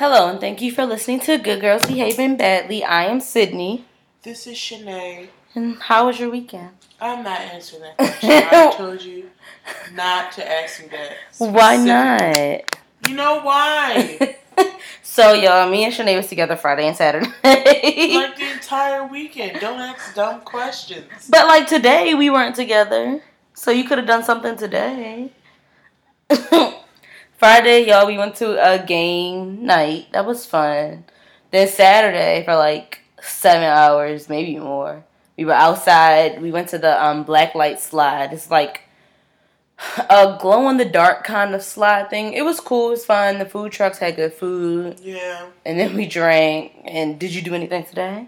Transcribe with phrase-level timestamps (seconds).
[0.00, 2.82] Hello, and thank you for listening to Good Girls Behaving Badly.
[2.82, 3.84] I am Sydney.
[4.22, 5.28] This is Shanae.
[5.54, 6.70] And how was your weekend?
[7.02, 8.30] I'm not answering that question.
[8.30, 9.28] I told you
[9.92, 11.16] not to ask me that.
[11.36, 12.78] Why not?
[13.06, 14.38] You know why?
[15.02, 17.26] so, y'all, me and Shanae was together Friday and Saturday.
[17.44, 19.60] like the entire weekend.
[19.60, 21.28] Don't ask dumb questions.
[21.28, 23.22] But, like, today we weren't together.
[23.52, 25.30] So, you could have done something today.
[27.40, 30.08] Friday, y'all, we went to a game night.
[30.12, 31.04] That was fun.
[31.50, 35.06] Then Saturday, for like seven hours, maybe more,
[35.38, 36.42] we were outside.
[36.42, 38.34] We went to the um, black light slide.
[38.34, 38.82] It's like
[40.10, 42.34] a glow in the dark kind of slide thing.
[42.34, 42.88] It was cool.
[42.88, 43.38] It was fun.
[43.38, 45.00] The food trucks had good food.
[45.00, 45.46] Yeah.
[45.64, 46.72] And then we drank.
[46.84, 48.26] And did you do anything today?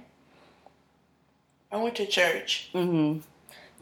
[1.71, 2.71] I went to church.
[2.73, 3.21] Mm-hmm.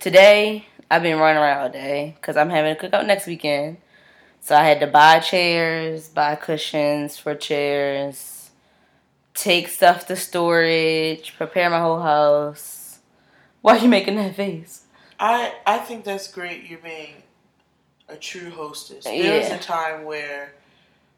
[0.01, 3.77] Today, I've been running around all day because I'm having a cookout next weekend.
[4.41, 8.51] So I had to buy chairs, buy cushions for chairs,
[9.35, 12.99] take stuff to storage, prepare my whole house.
[13.61, 14.85] Why are you making that face?
[15.19, 16.65] I I think that's great.
[16.65, 17.23] You're being
[18.09, 19.05] a true hostess.
[19.05, 19.39] There Yeah.
[19.39, 20.55] was a time where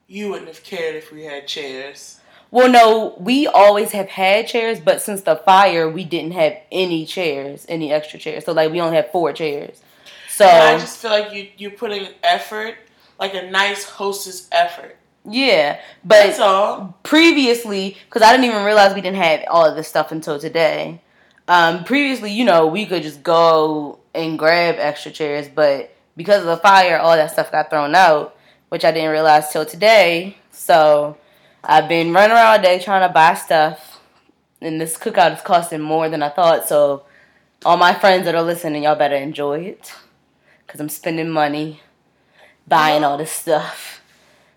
[0.09, 2.19] you wouldn't have cared if we had chairs.
[2.51, 7.07] Well, no, we always have had chairs, but since the fire, we didn't have any
[7.07, 8.45] chairs, any extra chairs.
[8.45, 9.81] So like we only have four chairs.
[10.29, 12.75] So And I just feel like you you're putting effort,
[13.23, 14.97] like a nice hostess effort.
[15.25, 16.99] yeah, but That's all.
[17.05, 21.01] previously, because I didn't even realize we didn't have all of this stuff until today.
[21.47, 26.47] Um, previously, you know, we could just go and grab extra chairs, but because of
[26.47, 28.37] the fire, all that stuff got thrown out,
[28.71, 30.37] which I didn't realize till today.
[30.51, 31.17] So
[31.63, 34.01] I've been running around all day trying to buy stuff,
[34.61, 36.67] and this cookout is costing more than I thought.
[36.69, 37.05] So
[37.65, 39.93] all my friends that are listening, y'all better enjoy it,
[40.67, 41.81] cause I'm spending money
[42.67, 44.01] buying all this stuff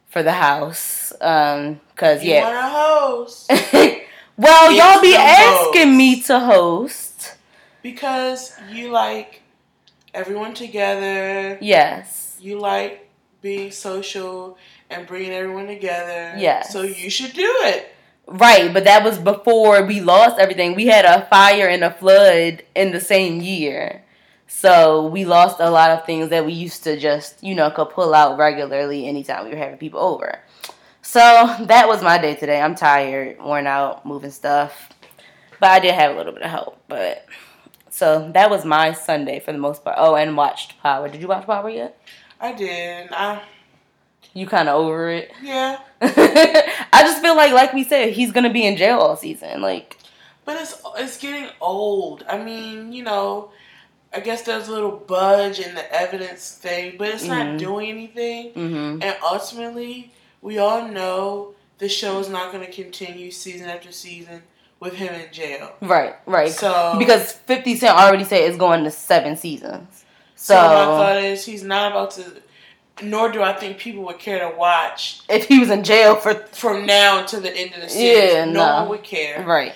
[0.07, 1.13] for the house.
[1.21, 2.43] Um, cause yeah, You yeah.
[2.43, 3.49] want a host
[4.37, 5.97] well, It's y'all be asking host.
[5.97, 7.35] me to host.
[7.81, 9.41] because you like
[10.13, 11.57] everyone together.
[11.61, 12.37] Yes.
[12.39, 13.09] You like
[13.41, 14.57] being social
[14.89, 16.35] and bringing everyone together.
[16.37, 16.71] Yes.
[16.71, 17.91] So you should do it.
[18.27, 20.73] Right, but that was before we lost everything.
[20.73, 24.03] We had a fire and a flood in the same year.
[24.57, 27.89] So we lost a lot of things that we used to just, you know, could
[27.89, 30.39] pull out regularly anytime we were having people over.
[31.01, 31.19] So
[31.59, 32.61] that was my day today.
[32.61, 34.87] I'm tired, worn out, moving stuff.
[35.59, 36.81] But I did have a little bit of help.
[36.87, 37.25] But
[37.89, 39.97] so that was my Sunday for the most part.
[39.99, 41.09] Oh, and watched Power.
[41.09, 41.99] Did you watch Power yet?
[42.39, 43.09] I did.
[43.11, 43.41] I
[44.33, 45.33] You kind of over it?
[45.43, 45.79] yeah.
[46.01, 49.61] I just feel like, like we said, he's gonna be in jail all season.
[49.61, 49.97] Like,
[50.45, 52.23] But it's it's getting old.
[52.29, 53.51] I mean, you know,
[54.15, 57.27] I guess there's a little budge in the evidence thing, but it's Mhm.
[57.27, 58.51] not doing anything.
[58.53, 60.11] hmm And ultimately,
[60.41, 64.43] we all know the show is not going to continue season after season
[64.79, 65.71] with him in jail.
[65.81, 66.51] right, right.
[66.51, 70.03] So because Fifty Cent already said it's going to seven seasons.
[70.35, 72.23] so So, my thought is he's not about to.
[73.01, 76.33] Nor do I think people would care to watch if he was in jail for
[76.53, 78.27] from now until the end of the season.
[78.35, 78.75] Yeah, no, no.
[78.81, 79.43] one would care.
[79.43, 79.73] right,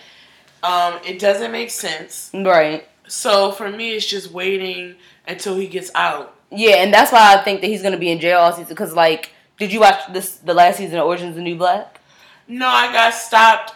[0.64, 2.30] Um, it doesn't make sense.
[2.34, 4.96] right, So for me, it's just waiting
[5.28, 6.36] until he gets out.
[6.52, 8.70] yeah, and that's why I think that he's gonna be in jail all season.
[8.70, 12.00] Because, like, did you watch this the last season of Orange is the New Black?
[12.48, 13.74] No, I got stopped.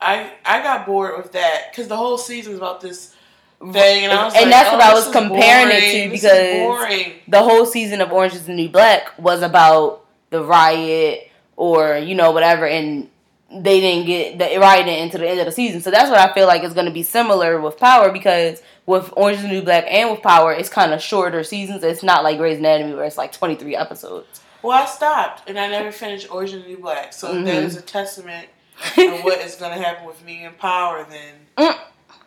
[0.00, 3.14] I I got bored with that because the whole season season's about this
[3.60, 6.04] thing, and I was And like, that's oh, what I oh, was is comparing it
[6.04, 11.30] to because- the whole season of Orange is the New Black was about the riot
[11.56, 13.08] or you know whatever, and
[13.54, 15.80] they didn't get the riot didn't into the end of the season.
[15.80, 19.12] So that's what I feel like is going to be similar with Power because with
[19.16, 21.82] Orange is the New Black and with Power, it's kind of shorter seasons.
[21.84, 24.40] It's not like Grey's Anatomy where it's like twenty three episodes.
[24.62, 27.12] Well, I stopped, and I never finished Orange of the New Black.
[27.12, 27.44] So Mhm.
[27.46, 28.48] that is a testament
[28.98, 31.04] of what is going to happen with me in Power.
[31.08, 31.78] Then Mm.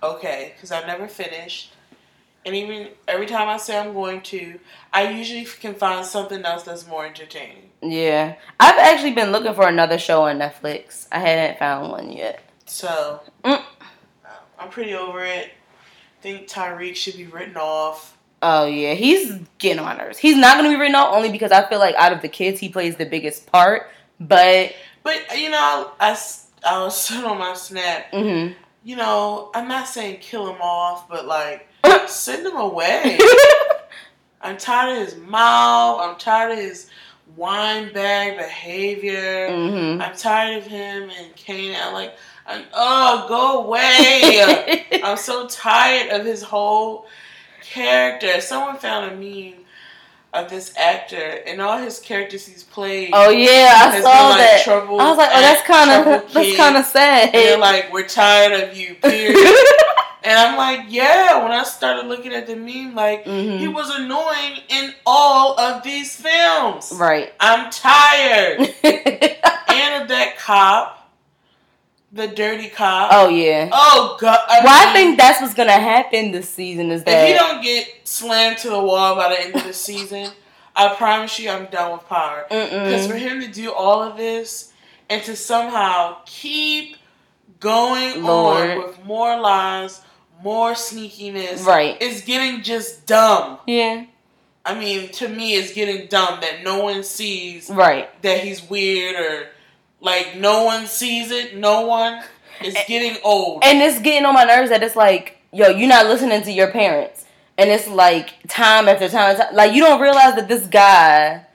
[0.03, 1.71] okay, because I never finished.
[2.45, 4.59] And even every time I say I'm going to,
[4.93, 7.72] I usually can find something else that's more entertaining.
[7.81, 11.07] Yeah, I've actually been looking for another show on Netflix.
[11.11, 12.41] I hadn't found one yet.
[12.67, 13.63] So Mm.
[14.59, 15.52] I'm pretty over it.
[16.25, 18.17] Think Tariq should be written off.
[18.41, 20.17] Oh yeah, he's getting on nerves.
[20.17, 22.59] He's not gonna be written off only because I feel like out of the kids,
[22.59, 23.91] he plays the biggest part.
[24.19, 24.73] But
[25.03, 26.17] But you know, I'll I,
[26.67, 28.11] I was on my snap.
[28.11, 28.55] mhm.
[28.83, 31.67] You know, I'm not saying kill him off, but like
[32.07, 33.19] send him away.
[34.41, 35.99] I'm tired of his mouth.
[36.01, 36.89] I'm tired of his
[37.35, 39.49] wine bag behavior.
[39.49, 40.01] Mhm.
[40.01, 41.75] I'm tired of him and Cane.
[41.79, 42.16] I'm like,
[42.47, 44.85] Oh, go away.
[45.03, 47.07] I'm so tired of his whole
[47.61, 48.39] character.
[48.41, 49.59] Someone found a meme
[50.33, 53.09] of this actor and all his characters he's played.
[53.13, 54.61] Oh yeah, I saw been, like, that.
[54.65, 57.25] Trouble I was like, oh, that's kind of that's kind of sad.
[57.25, 59.37] And they're like, we're tired of you, period.
[60.23, 61.41] and I'm like, yeah.
[61.41, 63.59] When I started looking at the meme, like Mhm.
[63.59, 66.91] he was annoying in all of these films.
[66.95, 67.33] right.
[67.39, 68.59] I'm tired.
[68.83, 71.04] and of that cop,
[72.16, 73.09] the dirty cop.
[73.14, 73.70] oh yeah.
[73.72, 74.40] Oh god.
[74.47, 76.90] I well, I think that's what's gonna happen this season.
[76.91, 79.73] Is that if he don't get slammed to the wall by the end of the
[79.88, 80.32] season,
[80.76, 82.46] I promise you, I'm done with Power.
[82.50, 84.72] Because for him to do all of this
[85.09, 86.96] and to somehow keep
[87.59, 88.70] going Lord.
[88.72, 90.02] on with more lies,
[90.44, 91.97] more sneakiness, right?
[92.02, 93.59] it's getting just dumb.
[93.67, 94.06] Yeah.
[94.67, 98.09] I mean, to me, it's getting dumb that no one sees Right.
[98.23, 99.47] that he's weird or
[100.05, 101.57] like no one sees it.
[101.57, 102.23] No one.
[102.61, 103.63] It's getting old.
[103.66, 106.72] And it's getting on my nerves that it's like, yo, you're not listening to your
[106.72, 107.25] parents,
[107.57, 109.53] and it's like time after time, time.
[109.53, 111.46] like you don't realize that this guy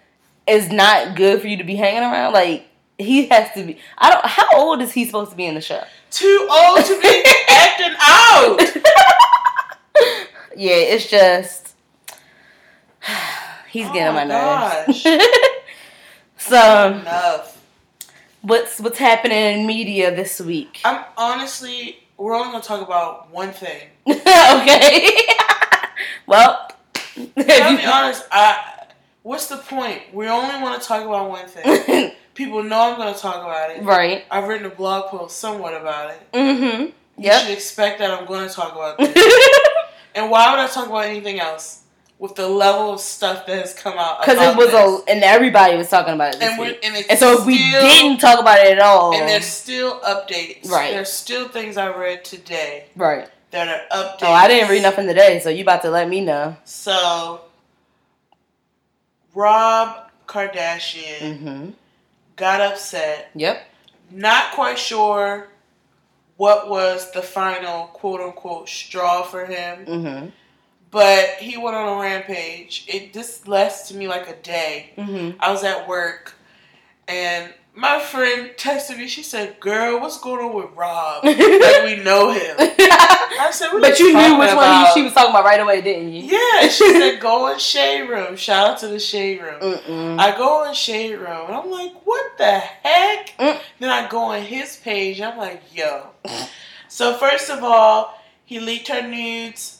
[0.46, 2.32] is not good for you to be hanging around.
[2.32, 2.66] Like
[2.98, 3.78] he has to be.
[3.96, 4.26] I don't.
[4.26, 5.82] How old is he supposed to be in the show?
[6.10, 8.58] Too old to be acting out.
[10.56, 11.74] yeah, it's just
[13.70, 15.02] he's getting Oh on my oh my nerves.
[16.36, 17.49] so, Enough.
[18.42, 20.80] What's what's happening in media this week?
[20.84, 23.88] I'm honestly, we're only gonna talk about one thing.
[24.08, 25.08] okay.
[26.26, 26.70] well,
[27.16, 28.26] I'll be honest.
[28.30, 28.76] I.
[29.22, 30.14] What's the point?
[30.14, 32.12] We only want to talk about one thing.
[32.34, 33.82] People know I'm gonna talk about it.
[33.82, 34.24] right.
[34.30, 36.32] I've written a blog post somewhat about it.
[36.32, 37.22] Mm-hmm.
[37.22, 39.14] You should expect that I'm to talk about this.
[40.14, 41.79] and why would I talk about anything else
[42.20, 44.20] with the level of stuff that has come out?
[44.20, 45.08] Because it was this?
[45.08, 47.56] a, and everybody was talking about it this and, and, it's And so if we
[47.56, 50.70] didn't talk about it at all, and there's still updates.
[50.70, 50.92] Right.
[50.92, 53.28] There's still things I read today right.
[53.52, 54.18] that are updates.
[54.22, 56.56] Oh, I didn't read nothing today, so you about to let me know.
[56.64, 57.40] So,
[59.34, 61.70] Rob Kardashian Mm-hmm.
[62.36, 63.30] got upset.
[63.34, 63.66] Yep.
[64.10, 65.48] Not quite sure
[66.36, 70.26] what was the final quote unquote straw for him, Mm-hmm.
[70.90, 72.84] But he went on a rampage.
[72.88, 74.90] It just lasted me like a day.
[74.96, 75.38] Mm-hmm.
[75.40, 76.34] I was at work
[77.08, 79.06] and my friend texted me.
[79.06, 81.24] She said, "Girl, what's going on with Rob?
[81.24, 85.04] like we know him." I said, what but you knew which one about?" he, she
[85.04, 86.22] was talking about right away, didn't you?
[86.22, 89.60] Yeah, she said, "Go in shade room." Shout out to the shade room.
[89.60, 90.18] Mm-mm.
[90.18, 93.60] I go in shade room and I'm like, "What the heck?" Mm.
[93.78, 96.08] Then I go on his page and I'm like, "Yo."
[96.88, 99.79] so first of all, he leaked her nudes.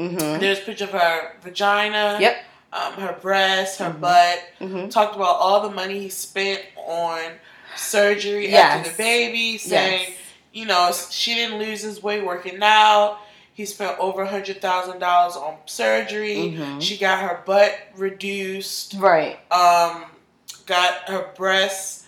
[0.00, 0.40] Mm-hmm.
[0.40, 2.16] There's a picture of her vagina.
[2.20, 2.36] Yep.
[2.72, 4.00] Um, her breast, her Mhm.
[4.00, 4.38] butt.
[4.60, 4.88] Mm-hmm.
[4.88, 7.20] talked about all the money he spent on
[7.76, 8.78] surgery Yes.
[8.78, 10.18] after the baby, saying, Yes.
[10.52, 13.18] you know, she didn't lose his weight working out.
[13.52, 16.54] He spent over a hundred thousand dollars on surgery.
[16.56, 16.80] Mhm.
[16.80, 18.94] She got her butt reduced.
[18.96, 19.38] Right.
[19.52, 20.04] Um,
[20.66, 22.04] got her breasts,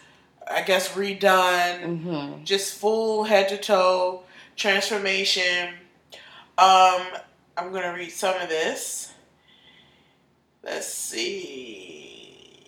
[0.48, 1.82] I guess, redone.
[1.82, 2.44] Mm-hmm.
[2.44, 4.22] Just full head to toe
[4.56, 5.74] transformation.
[6.56, 7.02] Um,
[7.62, 9.12] I'm gonna read some of this.
[10.64, 12.58] Let's see.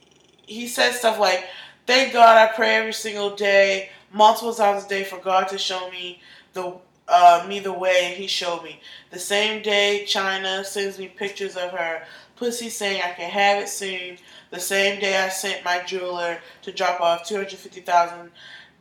[0.47, 1.49] He said stuff like,
[1.85, 5.91] "Thank God I pray every single day, multiple times a day, for God to show
[5.91, 6.21] me
[6.53, 6.77] the
[7.09, 8.81] uh, me the way He showed me.
[9.11, 12.05] The same day Chyna sends me pictures of her
[12.37, 14.19] pussy saying I can have it soon.
[14.51, 18.31] The same day I sent my jeweler to drop off two hundred fifty thousand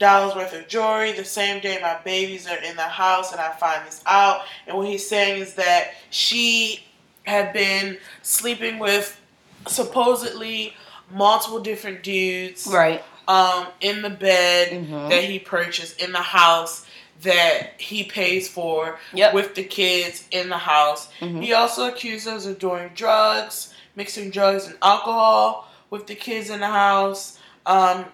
[0.03, 1.13] dollars worth of jewelry.
[1.13, 4.41] The same day my babies are in the house and I find this out.
[4.67, 6.83] And what he's saying is that she
[7.23, 9.19] had been sleeping with
[9.67, 10.73] supposedly
[11.11, 13.01] multiple different dudes Right.
[13.27, 15.09] um, in the bed Mhm.
[15.09, 16.85] that he purchased in the house
[17.21, 19.33] that he pays for Yep.
[19.33, 21.07] with the kids in the house.
[21.21, 21.41] Mhm.
[21.41, 26.59] He also accused us of doing drugs, mixing drugs and alcohol with the kids in
[26.59, 27.37] the house.
[27.65, 28.05] Um,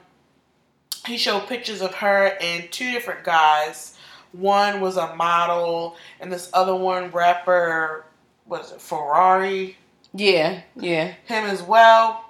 [1.05, 3.97] he showed pictures of her and two different guys.
[4.31, 8.05] One was a model, and this other one, rapper,
[8.45, 9.77] was it Ferrari?
[10.13, 10.61] Yeah.
[10.75, 11.13] Yeah.
[11.25, 12.25] Him as well.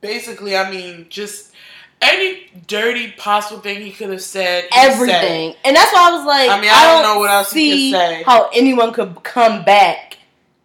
[0.00, 1.52] Basically, I mean, just
[2.02, 4.64] any dirty possible thing he could have said.
[4.64, 4.90] he said.
[4.92, 5.54] Everything.
[5.64, 7.76] And that's why I was like, I mean, I don't know what else he could
[7.76, 8.22] see say.
[8.24, 10.18] How anyone could come back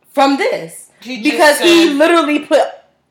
[0.10, 0.92] from this?
[1.02, 2.64] He because he literally put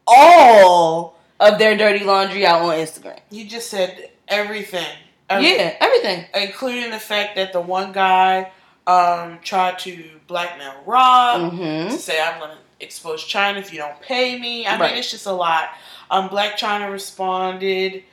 [0.07, 3.19] all of their dirty laundry out on Instagram.
[3.31, 4.87] You just said everything.
[5.29, 5.59] everything.
[5.59, 6.25] Yeah, everything.
[6.35, 8.51] Including the fact that the one guy
[8.87, 11.91] um, tried to blackmail Rob Mm-hmm.
[11.91, 14.67] to say, I'm going to expose Chyna if you don't pay me.
[14.67, 14.91] I Right.
[14.91, 15.71] mean, it's just a lot.
[16.11, 18.05] Um, Blac Chyna responded,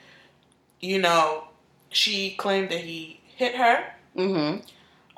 [0.80, 1.46] you know,
[1.90, 3.84] she claimed that he hit her.
[4.18, 4.60] Mm-hmm.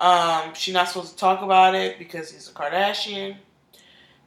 [0.05, 3.38] Um, she's not supposed to talk about it because he's a Kardashian.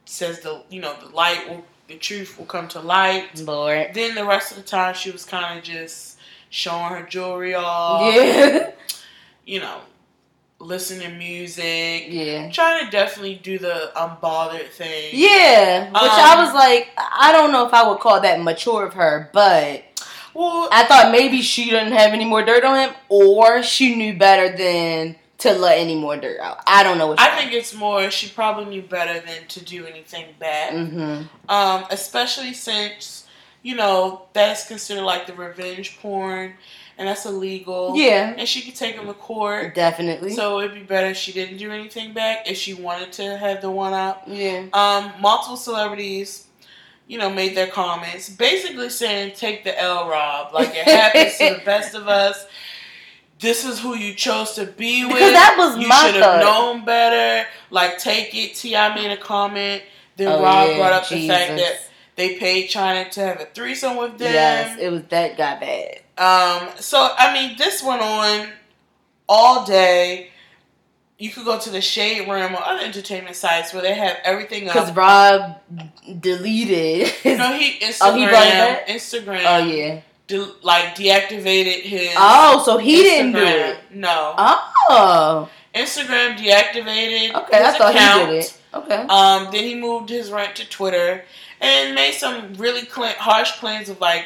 [0.05, 3.39] Says the you know the light will the truth will come to light.
[3.41, 3.89] Lord.
[3.93, 6.17] Then the rest of the time, she was kind of just
[6.49, 8.13] showing her jewelry off.
[8.15, 8.71] Yeah.
[9.45, 9.81] You know,
[10.59, 12.05] listening to music.
[12.09, 12.51] Yeah.
[12.51, 15.09] Trying to definitely do the unbothered thing.
[15.13, 15.85] Yeah.
[15.85, 18.93] Which Um, I was like, I don't know if I would call that mature of
[18.93, 19.83] her, but
[20.35, 24.15] Well, I thought maybe she didn't have any more dirt on him, or she knew
[24.17, 26.59] better than to let any more dirt out.
[26.67, 27.19] I don't know what.
[27.19, 30.73] I think it's more she probably knew better than to do anything bad.
[30.73, 31.49] Mm-hmm.
[31.49, 33.25] Um, especially since
[33.63, 36.53] you know that's considered like the revenge porn,
[36.97, 37.95] and that's illegal.
[37.95, 38.35] Yeah.
[38.37, 39.75] and she could take him to court.
[39.75, 40.31] Definitely.
[40.31, 43.61] So it'd be better if she didn't do anything back if she wanted to have
[43.61, 44.23] the one up.
[44.27, 44.65] yeah.
[44.73, 46.47] Um, multiple celebrities,
[47.07, 50.53] you know, made their comments, basically saying, "Take the L, Rob.
[50.53, 52.45] Like it happens to the best of us.
[53.39, 55.13] This is who you chose to be with.
[55.13, 57.47] Because that was you my should have known better.
[57.71, 58.93] Like take it." T.I.
[58.95, 59.81] made a comment.
[60.17, 61.79] Then Oh, Rob yeah, brought up the fact that
[62.17, 64.33] they paid Chyna to have a threesome with them.
[64.33, 65.99] Yes, it was that got bad.
[66.17, 68.49] Um, so I mean, this went on
[69.29, 70.31] all day.
[71.17, 74.67] You could go to the Shade Room or other entertainment sites where they have everything
[74.69, 74.73] up.
[74.73, 74.91] Because.
[74.93, 75.55] Rob
[76.19, 77.37] deleted his.
[77.37, 77.97] No, he Instagram.
[78.01, 78.87] Oh, he brought it back?
[78.87, 79.43] Instagram.
[79.45, 80.01] oh yeah.
[80.29, 82.13] De- like deactivated his.
[82.15, 83.77] Oh, so he didn't do it.
[83.91, 85.49] No, Oh.
[85.75, 87.33] Instagram deactivated.
[87.33, 88.27] Okay, I thought account.
[88.29, 88.57] he did it.
[88.73, 88.95] Okay.
[89.09, 91.23] Um, then he moved his rant to Twitter
[91.59, 94.25] and made some really cl- harsh claims of like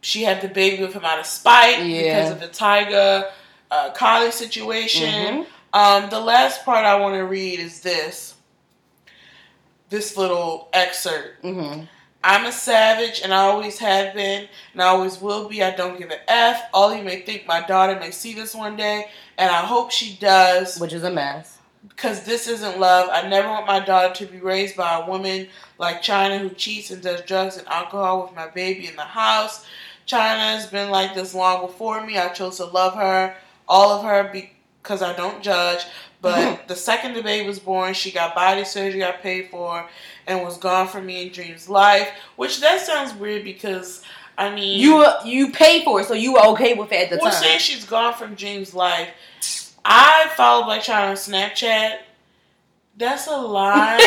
[0.00, 2.00] she had the baby with him out of spite Yeah.
[2.24, 3.30] because of the Tyga
[3.70, 5.44] uh, Kylie situation.
[5.44, 5.46] Mhm.
[5.74, 8.34] Um, the last part I want to read is this.
[9.90, 11.42] This little excerpt.
[11.44, 11.88] Mhm.
[12.24, 15.62] I'm a savage and I always have been and I always will be.
[15.62, 16.62] I don't give a F.
[16.72, 20.16] All you may think my daughter may see this one day and I hope she
[20.20, 21.58] does Which is a mess.
[21.88, 23.08] because this isn't love.
[23.12, 25.48] I never want my daughter to be raised by a woman
[25.78, 29.64] like Chyna who cheats and does drugs and alcohol with my baby in the house.
[30.06, 32.18] Chyna has been like this long before me.
[32.18, 33.34] I chose to love her,
[33.68, 35.84] all of her, because I don't judge.
[36.20, 39.88] But the second the baby was born, she got body surgery I paid for
[40.26, 42.08] and was gone from me in Dream's life.
[42.36, 44.02] Which that sounds weird because,
[44.36, 44.80] I mean.
[44.80, 47.24] You were, you paid for it, so you were okay with it at the time.
[47.24, 47.42] Well, time.
[47.42, 49.08] saying she's gone from Dream's life.
[49.84, 51.98] I follow Blac Chyna on Snapchat.
[52.96, 53.98] That's a lie.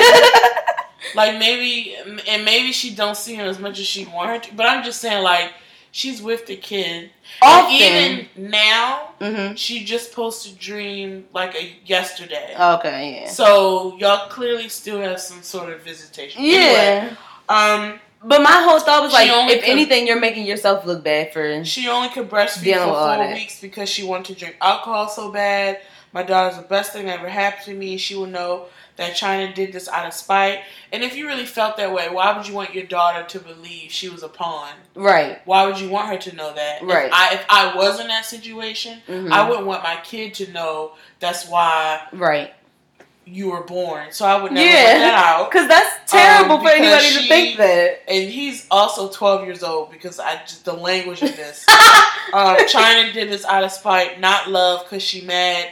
[1.15, 1.95] like maybe,
[2.27, 4.55] and maybe she don't see him as much as she want her to.
[4.55, 5.51] But I'm just saying, like
[5.95, 7.09] she's with the kid.
[7.41, 7.71] And Often.
[7.75, 12.53] even now, hmm she just posted Dream like a yesterday.
[12.59, 13.21] Okay.
[13.21, 13.29] Yeah.
[13.29, 16.43] So y'all clearly still have some sort of visitation.
[16.43, 16.59] Yeah.
[16.59, 21.01] Anyway, um, But my whole thought was like, if could- anything, you're making yourself look
[21.03, 21.63] bad for.
[21.63, 25.79] She only could breastfeed for four weeks because she wanted to drink alcohol so bad.
[26.11, 27.97] My daughter's the best thing that ever happened to me.
[27.97, 28.65] She will know
[28.97, 30.59] that Chyna did this out of spite.
[30.93, 33.91] And if you really felt that way, why would you want your daughter to believe
[33.91, 34.69] she was a pawn?
[34.95, 35.41] Right.
[35.45, 36.81] Why would you want her to know that?
[36.81, 37.07] Right.
[37.07, 39.31] If I, if I was in that situation, Mhm.
[39.31, 42.53] I wouldn't want my kid to know that's why Right.
[43.25, 44.11] you were born.
[44.11, 44.83] So I would never Yeah.
[44.83, 45.49] let that out.
[45.51, 48.03] Because that's terrible Um, for anybody because to think that.
[48.07, 51.65] And he's also 12 years old because I just the language of this.
[52.31, 55.69] um, Chyna did this out of spite, not love, cause she mad,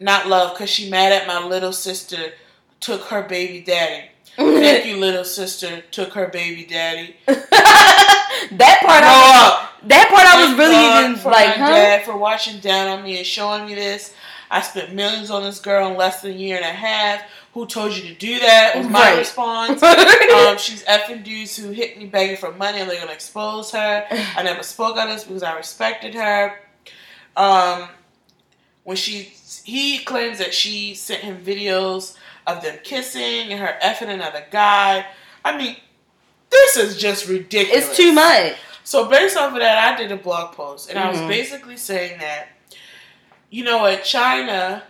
[0.00, 2.32] not love, cause she mad at my little sister
[2.80, 4.08] took her baby daddy.
[4.36, 7.16] Thank you, little sister took her baby daddy.
[7.26, 11.74] that part, I was, that part, I was really God even for like, my huh?
[11.74, 14.14] dad for watching down on me and showing me this.
[14.50, 17.22] I spent millions on this girl in less than a year and a half.
[17.54, 18.74] Who told you to do that?
[18.76, 19.18] Was my Right.
[19.18, 19.82] response.
[19.82, 24.06] um, she's effing dudes who hit me begging for money and they're gonna expose her.
[24.36, 26.60] I never spoke on this because I respected her.
[27.36, 27.88] Um,
[28.84, 29.32] when she
[29.64, 32.14] he claims that she sent him videos
[32.46, 35.06] of them kissing and her effing another guy.
[35.44, 35.76] I mean,
[36.50, 37.88] this is just ridiculous.
[37.88, 38.54] it's too much.
[38.84, 41.28] So based off of that, I did a blog post and I was Mhm.
[41.28, 42.48] basically saying that,
[43.50, 44.82] you know, what Chyna,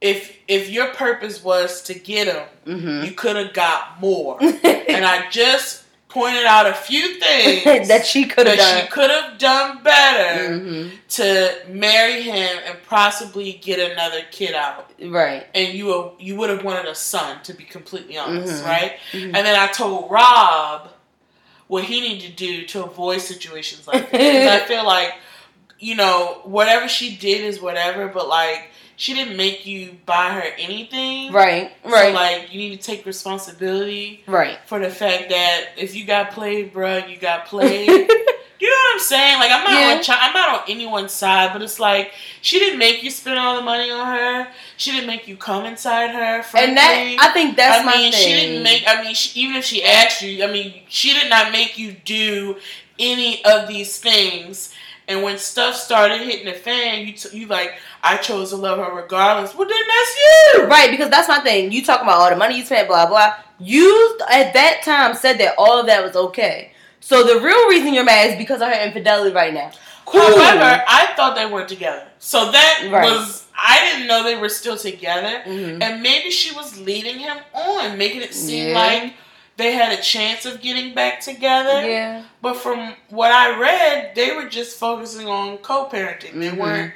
[0.00, 4.38] if if your purpose was to get him, hmm you could have got more.
[4.42, 5.79] and I just
[6.10, 8.82] pointed out a few things that she could have done.
[8.82, 14.90] she could have done better hmm to marry him and possibly get another kid out.
[15.04, 15.44] Right.
[15.56, 18.66] And you were, you would have wanted a son, to be completely honest, Mhm.
[18.66, 18.92] right?
[19.12, 19.24] Mhm.
[19.34, 20.88] And then I told Rob
[21.66, 24.48] what he needed to do to avoid situations like this.
[24.48, 25.14] I feel like,
[25.80, 28.69] you know, whatever she did is whatever, but like,
[29.00, 31.32] she didn't make you buy her anything.
[31.32, 31.72] Right.
[31.82, 32.08] Right.
[32.08, 34.58] So, like, you need to take responsibility right.
[34.66, 37.88] for the fact that if you got played, bruh, you got played.
[38.62, 39.38] You know what I'm saying?
[39.38, 39.96] Like I'm not Yeah.
[39.96, 43.38] on Chi- I'm not on anyone's side, but it's like she didn't make you spend
[43.38, 44.48] all the money on her.
[44.76, 46.42] She didn't make you come inside her.
[46.42, 46.68] Frankly.
[46.68, 48.20] and that I think that's I my mean, thing.
[48.22, 48.82] she didn't make.
[48.86, 51.92] I mean, she, even if she asked you, I mean, she did not make you
[52.04, 52.58] do
[52.98, 54.74] any of these things.
[55.10, 58.78] And when stuff started hitting the fan, you t- you like, I chose to love
[58.78, 59.54] her regardless.
[59.54, 60.16] Well, then that's
[60.56, 60.66] you.
[60.66, 61.72] Right, because that's my thing.
[61.72, 63.34] You talking about all the money you spent, blah blah.
[63.58, 66.72] You at that time said that all of that was okay.
[67.00, 69.72] So the real reason you're mad is because of her infidelity right now.
[70.06, 70.20] Cool.
[70.20, 73.04] However, I thought they were together, so that Right.
[73.10, 75.42] was I didn't know they were still together.
[75.44, 75.82] Mhm.
[75.82, 78.78] And maybe she was leading him on, making it seem Yeah.
[78.78, 79.12] like
[79.60, 81.88] they had a chance of getting back together.
[81.88, 86.34] yeah, But from what I read, they were just focusing on co-parenting.
[86.40, 86.56] They Mhm.
[86.56, 86.92] weren't.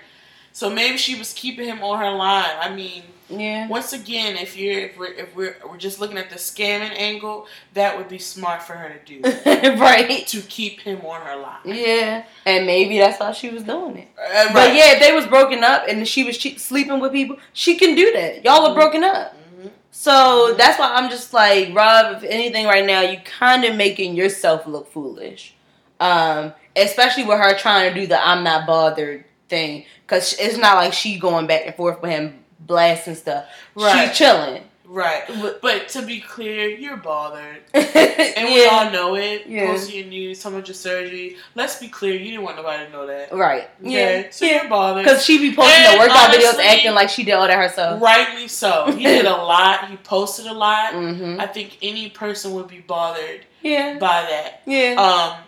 [0.52, 2.56] So maybe she was keeping him on her line.
[2.60, 6.28] I mean, yeah, once again, if you're if we're if we're, we're just looking at
[6.30, 9.16] the scamming angle, that would be smart for her to do
[9.80, 10.26] right.
[10.28, 11.58] to keep him on her line.
[11.64, 14.08] Yeah, and maybe that's why she was doing it.
[14.18, 17.36] Uh, But yeah, if they was broken up and she was che- sleeping with people,
[17.52, 18.44] she can do that.
[18.44, 19.34] Y'all were broken up.
[20.04, 24.16] So that's why I'm just like, Rob, if anything right now, you kind of making
[24.16, 25.54] yourself look foolish.
[25.98, 29.86] Um, especially with her trying to do the I'm not bothered thing.
[30.02, 33.46] Because it's not like she going back and forth with him, blasting stuff.
[33.74, 34.08] Right.
[34.08, 34.64] She's chilling.
[34.94, 35.24] Right.
[35.60, 37.58] But- to be clear, you're bothered.
[37.74, 37.96] and
[38.36, 39.46] And we all know it.
[39.46, 39.66] Yeah.
[39.66, 41.36] Post your news, some of your surgery.
[41.54, 43.32] Let's be clear, you didn't want nobody to know that.
[43.32, 43.68] Right.
[43.80, 44.22] Okay?
[44.24, 44.30] Yeah.
[44.30, 44.60] So yeah.
[44.62, 45.04] you're bothered.
[45.04, 48.00] Because she be posting And the workout videos acting like she did all that herself.
[48.00, 48.90] Rightly so.
[48.92, 49.88] He did a lot.
[49.90, 50.92] He posted a lot.
[50.94, 51.40] Mm-hmm.
[51.40, 53.98] I think any person would be bothered Yeah.
[53.98, 54.62] by that.
[54.66, 54.94] Yeah.
[54.94, 55.43] Um.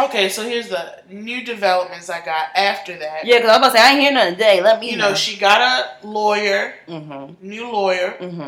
[0.00, 3.24] Okay, so here's the new developments I got after that.
[3.26, 4.62] yeah, because I'm about to say, I ain't hear nothing today.
[4.62, 7.46] Let me You know, she got a lawyer, Mm-hmm.
[7.46, 8.16] new lawyer.
[8.20, 8.42] Mm-hmm.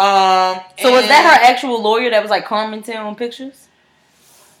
[0.00, 0.60] Um.
[0.80, 3.66] So was that her actual lawyer that was like commenting on pictures?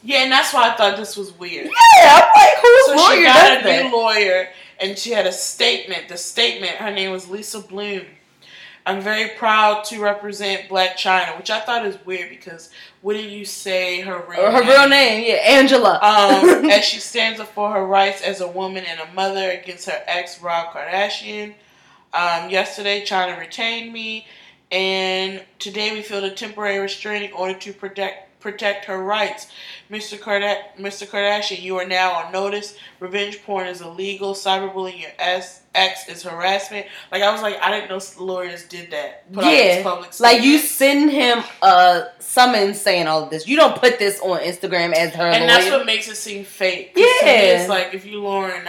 [0.02, 1.66] Yeah, and that's why I thought this was weird.
[1.66, 3.84] Yeah, I'm like, whose So lawyer she got a that?
[3.84, 4.48] new lawyer,
[4.80, 6.08] and she had a statement.
[6.08, 8.02] The statement, her name was Lisa Bloom.
[8.88, 12.70] I'm very proud to represent Blac Chyna, which I thought is weird because
[13.02, 15.96] wouldn't you say her real her real name, yeah, Angela.
[15.96, 19.90] Um, as she stands up for her rights as a woman and a mother against
[19.90, 21.52] her ex Rob Kardashian.
[22.14, 24.26] Um, yesterday, Chyna retained me,
[24.72, 29.48] and today we feel a temporary restraining order to protect protect her rights.
[29.90, 30.18] Mr.
[30.18, 31.06] Karda- Mr.
[31.06, 32.76] Kardashian, you are now on notice.
[33.00, 34.34] Revenge porn is illegal.
[34.34, 36.86] Cyberbullying your ex, ex is harassment.
[37.10, 39.32] Like I was like, I didn't know lawyers did that.
[39.32, 43.46] Put out Yeah, like you send him a summons saying all of this.
[43.48, 45.46] You don't put this on Instagram as her and lawyer.
[45.46, 46.92] that's what makes it seem fake.
[46.96, 47.04] Yeah.
[47.22, 48.68] it's like if you Lauren,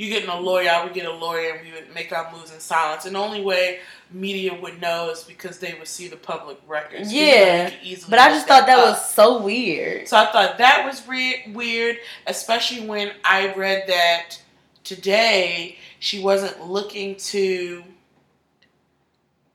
[0.00, 2.54] you getting a lawyer, I would get a lawyer, and we would make our moves
[2.54, 3.04] in silence.
[3.04, 7.12] And the only way media would know is because they would see the public records.
[7.12, 7.70] Yeah,
[8.08, 8.92] but I just thought that up.
[8.92, 10.08] was so weird.
[10.08, 14.40] So I thought that was re- weird, especially when I read that
[14.84, 17.84] today she wasn't looking to.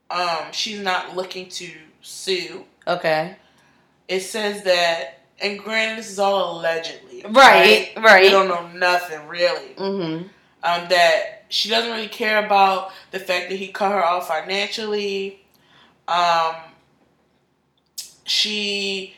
[0.08, 2.66] Um, she's not looking to sue.
[2.86, 3.34] Okay.
[4.06, 8.22] It says that, and granted, this is all allegedly, Right, We right.
[8.22, 9.74] We don't know nothing really.
[9.74, 10.28] Mm-hmm.
[10.62, 15.40] Um, that she doesn't really care about the fact that he cut her off financially.
[16.08, 16.54] Um,
[18.24, 19.14] she,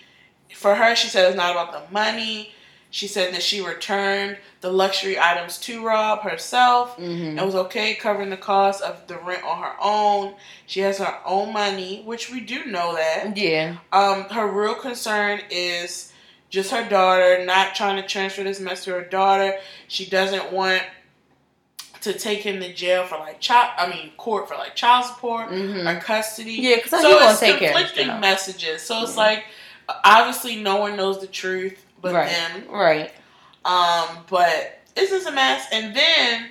[0.55, 2.53] for her, she said it's not about the money.
[2.91, 7.39] She said that she returned the luxury items to Rob herself Mm-hmm.
[7.39, 10.35] and was okay covering the cost of the rent on her own.
[10.67, 13.37] She has her own money, which we do know that.
[13.37, 13.77] Yeah.
[13.93, 16.13] Um, her real concern is
[16.51, 19.59] just her daughter, not trying to transfer this mess to her daughter.
[19.87, 20.83] She doesn't want
[22.03, 25.51] to take him to jail for like child, I mean court for like child support
[25.51, 25.87] Mm-hmm.
[25.89, 26.53] or custody.
[26.53, 28.21] Yeah, because so it's take care of conflicting stuff.
[28.21, 28.83] messages.
[28.83, 29.23] So it's Yeah.
[29.23, 29.45] like
[30.05, 32.29] obviously no one knows the truth but Right.
[32.31, 32.65] them.
[32.71, 33.13] Right.
[33.65, 35.67] Um, but it's just a mess.
[35.73, 36.47] And then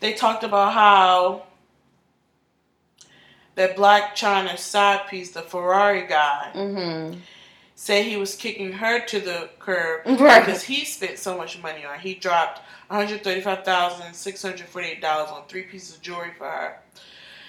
[0.00, 1.44] they talked about how
[3.54, 7.18] that Blac Chyna side piece, the Ferrari guy, Mm-hmm.
[7.74, 10.44] said he was kicking her to the curb Right.
[10.44, 11.98] because he spent so much money on.
[11.98, 16.30] He dropped one hundred thirty-five thousand six hundred forty-eight dollars on three pieces of jewelry
[16.36, 16.76] for her.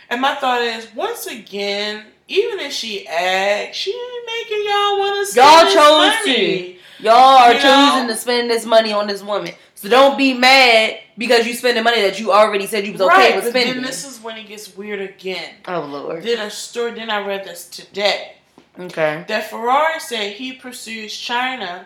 [0.10, 5.28] And my thought is, once again, even if she asked, she ain't making y'all want
[5.30, 5.36] to.
[5.36, 6.80] Y'all chose money.
[7.00, 7.92] Y'all are You know?
[7.92, 9.52] choosing to spend this money on this woman.
[9.76, 13.14] So don't be mad because you spending money that you already said you was okay
[13.14, 13.76] right, with spending.
[13.76, 15.54] then this is when it gets weird again.
[15.68, 16.24] oh Lord.
[16.24, 16.94] Then a story.
[16.96, 18.34] Then I read this today
[18.80, 19.24] Okay.
[19.28, 21.86] that Ferrari said he pursues Chyna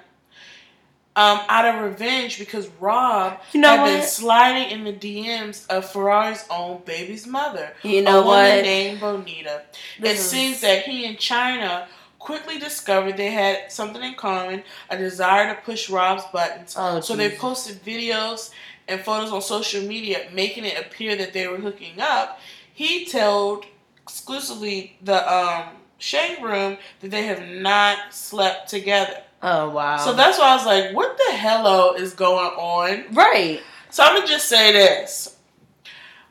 [1.15, 5.89] um, out of revenge because Rob You know had been sliding in the DMs of
[5.89, 8.61] Ferrari's own baby's mother, You know a woman what?
[8.63, 9.63] named Bonita.
[9.99, 11.87] This it is- seems that he and Chyna
[12.19, 16.75] quickly discovered they had something in common a desire to push Rob's buttons.
[16.77, 18.51] Oh, so they posted videos
[18.87, 22.39] and photos on social media making it appear that they were hooking up.
[22.73, 23.65] He told
[24.03, 25.63] exclusively the um,
[25.97, 29.23] Shade Room that they have not slept together.
[29.43, 29.97] Oh wow.
[29.97, 33.13] So that's why I was like, what the hello is going on?
[33.13, 33.61] right.
[33.89, 35.35] So I'm gonna just say this.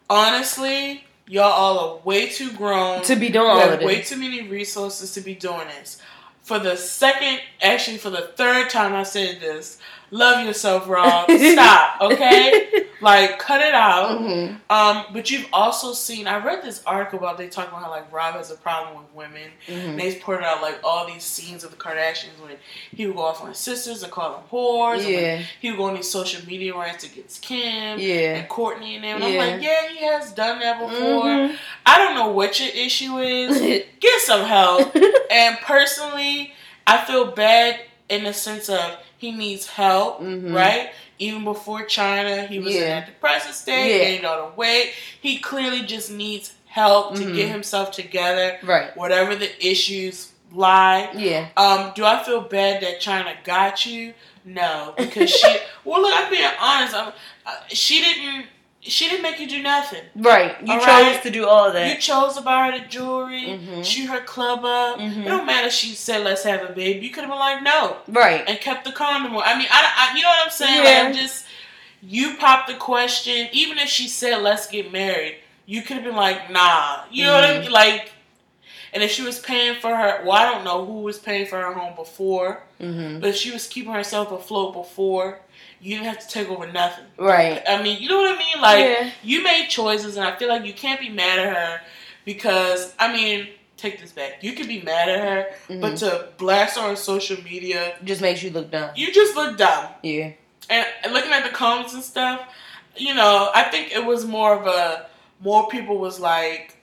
[0.08, 4.08] Honestly, y'all all are way too grown To be doing all have of way this.
[4.08, 6.00] too many resources to be doing this.
[6.42, 9.78] For the second, actually for the third time I said this,
[10.10, 11.30] love yourself, Rob.
[11.30, 12.66] Stop, okay?
[13.02, 14.20] Like, cut it out.
[14.20, 14.60] Mhm.
[14.68, 16.26] Um, but you've also seen.
[16.26, 19.14] I read this article about they talk about how like Rob has a problem with
[19.14, 19.50] women.
[19.66, 19.88] Mhm.
[19.88, 22.58] And they pointed out like all these scenes of the Kardashians when
[22.94, 25.08] he would go off on his sisters and call them whores.
[25.08, 25.40] Yeah.
[25.62, 28.34] he would go on these social media rants against Kim Yeah.
[28.36, 29.22] and Kourtney and them.
[29.22, 29.40] And Yeah.
[29.44, 31.24] I'm like, yeah, he has done that before.
[31.24, 31.56] Mhm.
[31.86, 33.58] I don't know what your issue is.
[34.00, 34.94] Get some help.
[35.30, 36.52] and personally,
[36.86, 40.54] I feel bad in the sense of he needs help, Mhm.
[40.54, 40.90] right?
[41.18, 43.02] Even before Chyna, he was in Yeah.
[43.02, 44.04] a depressive state, Yeah.
[44.04, 44.94] gained all the weight.
[45.20, 47.34] He clearly just needs help to Mhm.
[47.36, 48.96] get himself together, Right.
[48.96, 51.10] whatever the issues lie.
[51.14, 51.48] Yeah.
[51.56, 54.14] Um, do I feel bad that Chyna got you?
[54.44, 55.56] No, because she.
[55.84, 56.94] well, look, I'm being honest.
[56.94, 57.12] I'm,
[57.44, 58.46] uh, she didn't.
[58.82, 60.02] She didn't make you do nothing.
[60.16, 60.56] Right.
[60.66, 61.22] You All chose right.
[61.22, 63.84] to do all of You chose to buy her the jewelry, Mhm.
[63.84, 64.98] shoot her club up.
[64.98, 65.24] Mhm.
[65.24, 65.66] It don't matter.
[65.66, 68.42] if She said, "Let's have a baby." You could have been like, "No," Right.
[68.48, 69.36] and kept the condom.
[69.36, 69.42] on.
[69.44, 70.82] I mean, I, I you know what I'm saying?
[70.82, 70.90] Yeah.
[70.90, 71.44] Like, I'm just
[72.02, 73.48] you popped the question.
[73.52, 77.34] Even if she said, "Let's get married," you could have been like, "Nah." You know
[77.34, 77.60] what I Mhm.
[77.60, 77.70] mean?
[77.72, 78.12] Like,
[78.94, 81.60] and if she was paying for her, well, I don't know who was paying for
[81.60, 83.20] her home before, Mm-hmm.
[83.20, 85.40] but if she was keeping herself afloat before,
[85.80, 87.04] you didn't have to take over nothing.
[87.18, 87.62] Right.
[87.68, 88.60] I mean, you know what I mean?
[88.62, 89.10] Like yeah.
[89.22, 91.80] you made choices, and I feel like you can't be mad at her
[92.24, 94.42] because I mean, take this back.
[94.42, 95.46] You can be mad at her,
[95.80, 95.98] but Mhm.
[96.00, 98.90] to blast her on social media, just makes you look dumb.
[98.94, 99.86] you just look dumb.
[100.02, 100.32] Yeah.
[100.68, 102.42] And, looking at the comments and stuff,
[102.96, 105.06] you know, I think it was more of a
[105.42, 106.76] more people was like,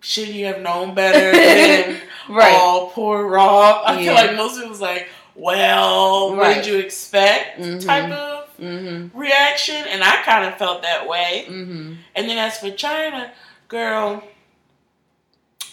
[0.00, 2.52] should you have known better than Right.
[2.54, 3.82] oh poor Rob?
[3.86, 5.08] I feel like most people was like,
[5.40, 7.58] well, what did you expect?
[7.60, 7.84] Mhm.
[7.84, 9.18] Type of Mm-hmm.
[9.18, 11.46] reaction, and I kind of felt that way.
[11.48, 11.94] Mm-hmm.
[12.14, 13.30] And then as for Chyna,
[13.68, 14.22] girl,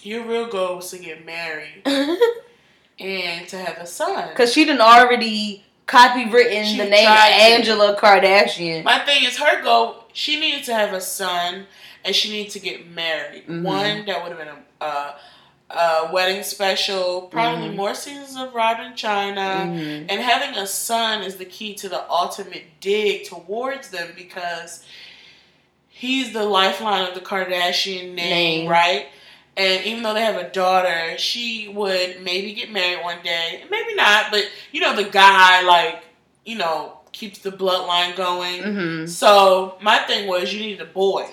[0.03, 1.82] your real goal was to get married
[2.99, 4.34] and to have a son.
[4.36, 7.36] Cause she didn't already copywritten She the name tried to.
[7.36, 8.86] Angela Kardashian.
[8.86, 11.65] My thing is, her goal, she needed to have a son
[12.06, 13.47] and she needed to get married.
[13.47, 13.63] Mhm.
[13.63, 15.15] One, that would have been a, a,
[15.69, 17.75] a wedding special, probably Mhm.
[17.75, 19.67] more seasons of Rob in Chyna.
[19.67, 20.06] Mhm.
[20.10, 24.84] And having a son is the key to the ultimate dig towards them because
[25.89, 28.67] he's the lifeline of the Kardashian name, Name.
[28.67, 29.08] right?
[29.58, 33.95] And even though they have a daughter, she would maybe get married one day, maybe
[33.95, 36.03] not, but you know, the guy, like,
[36.45, 38.62] you know, keeps the bloodline going.
[38.62, 39.10] Mhm.
[39.10, 41.27] So my thing was, you needed a boy.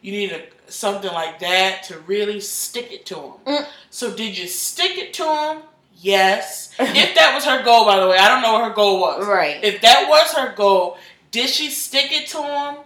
[0.00, 3.32] You need a, something like that to really stick it to him.
[3.46, 3.66] Mm.
[3.90, 5.62] So did you stick it to him?
[5.96, 6.72] Yes.
[6.78, 9.26] if that was her goal, by the way, I don't know what her goal was.
[9.26, 9.62] Right.
[9.64, 10.96] If that was her goal,
[11.30, 12.76] did she stick it to him?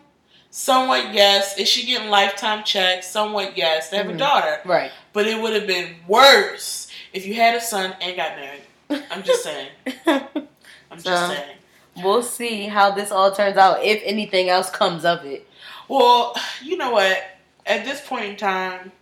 [0.50, 1.58] Somewhat yes.
[1.58, 3.08] Is she getting lifetime checks?
[3.08, 3.88] Somewhat yes.
[3.90, 4.14] They have Mhm.
[4.14, 4.60] a daughter.
[4.64, 4.90] Right.
[5.12, 9.04] But it would have been worse if you had a son and got married.
[9.10, 9.68] I'm just saying.
[10.06, 11.56] I'm just saying.
[12.02, 13.82] we'll see how this all turns out.
[13.82, 15.46] If anything else comes of it.
[15.92, 17.22] Well, you know what?
[17.66, 18.92] At this point in time,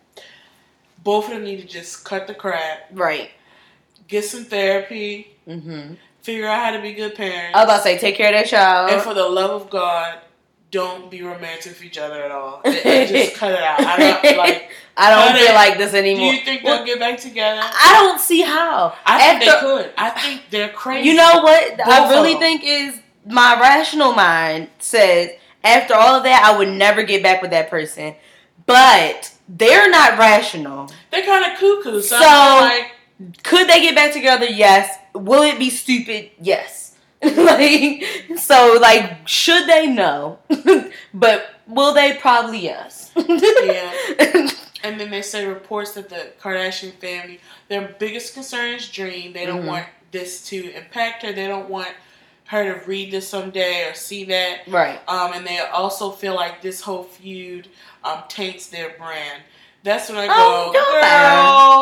[1.05, 3.31] both of them need to just cut the crap, Right.
[4.09, 5.95] get some therapy, Mm-hmm.
[6.23, 7.57] figure out how to be good parents.
[7.57, 8.91] I was about to say, take care of that child.
[8.91, 10.19] and for the love of God,
[10.73, 12.61] don't be romantic with each other at all.
[12.65, 13.81] And just cut it out.
[13.81, 14.71] I don't like.
[14.97, 16.33] I don't feel like this anymore.
[16.33, 17.61] Do you think Well, they'll get back together?
[17.63, 18.95] I don't see how.
[19.07, 19.91] I think they could.
[19.97, 21.09] I think they're crazy.
[21.09, 21.77] You know what?
[21.79, 25.31] Both I really think is my rational mind says
[25.65, 28.15] after all of that, I would never get back with that person.
[28.67, 30.91] But they're not rational.
[31.11, 32.01] they're kind of cuckoo.
[32.03, 32.25] So, So-
[32.61, 32.93] like,
[33.43, 34.47] Could they get back together?
[34.47, 34.97] Yes.
[35.15, 36.31] Will it be stupid?
[36.41, 36.95] Yes.
[37.23, 38.03] like
[38.39, 39.87] so, like should they?
[39.89, 40.39] No.
[41.15, 42.15] but will they?
[42.15, 43.13] Probably yes.
[43.17, 44.49] yeah.
[44.83, 49.35] And then they say reports that the Kardashian family, their biggest concern is Dream.
[49.35, 49.67] They don't Mhm.
[49.67, 51.33] want this to impact her.
[51.35, 51.91] They don't want
[52.51, 54.61] her to read this someday or see that.
[54.69, 55.01] right.
[55.09, 57.69] Um, and they also feel like this whole feud
[58.05, 59.43] um, taints their brand.
[59.83, 60.73] That's when I go, Oh,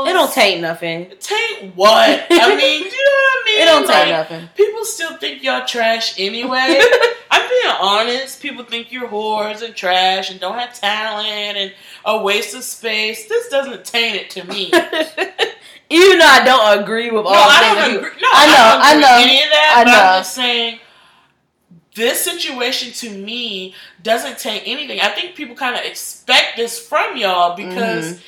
[0.04, 0.08] don't.
[0.08, 1.10] It don't taint nothing.
[1.18, 2.26] taint what?
[2.30, 3.60] I mean, you know what I mean?
[3.60, 4.48] It don't Like, taint nothing.
[4.56, 6.80] People still think y'all trash anyway.
[7.30, 8.40] I'm being honest.
[8.40, 11.26] People think you're whores and trash and don't have talent
[11.56, 11.72] and
[12.04, 13.26] a waste of space.
[13.26, 14.70] This doesn't taint it to me.
[15.90, 18.10] Even though I don't agree with all No, I don't agree.
[18.20, 19.06] No, I know, I, I don't know.
[19.08, 19.74] agree with any of that.
[19.78, 19.98] I but know.
[19.98, 20.80] I'm just saying,
[21.94, 25.00] this situation to me doesn't take anything.
[25.00, 28.22] I think people kind of expect this from y'all because mm-hmm.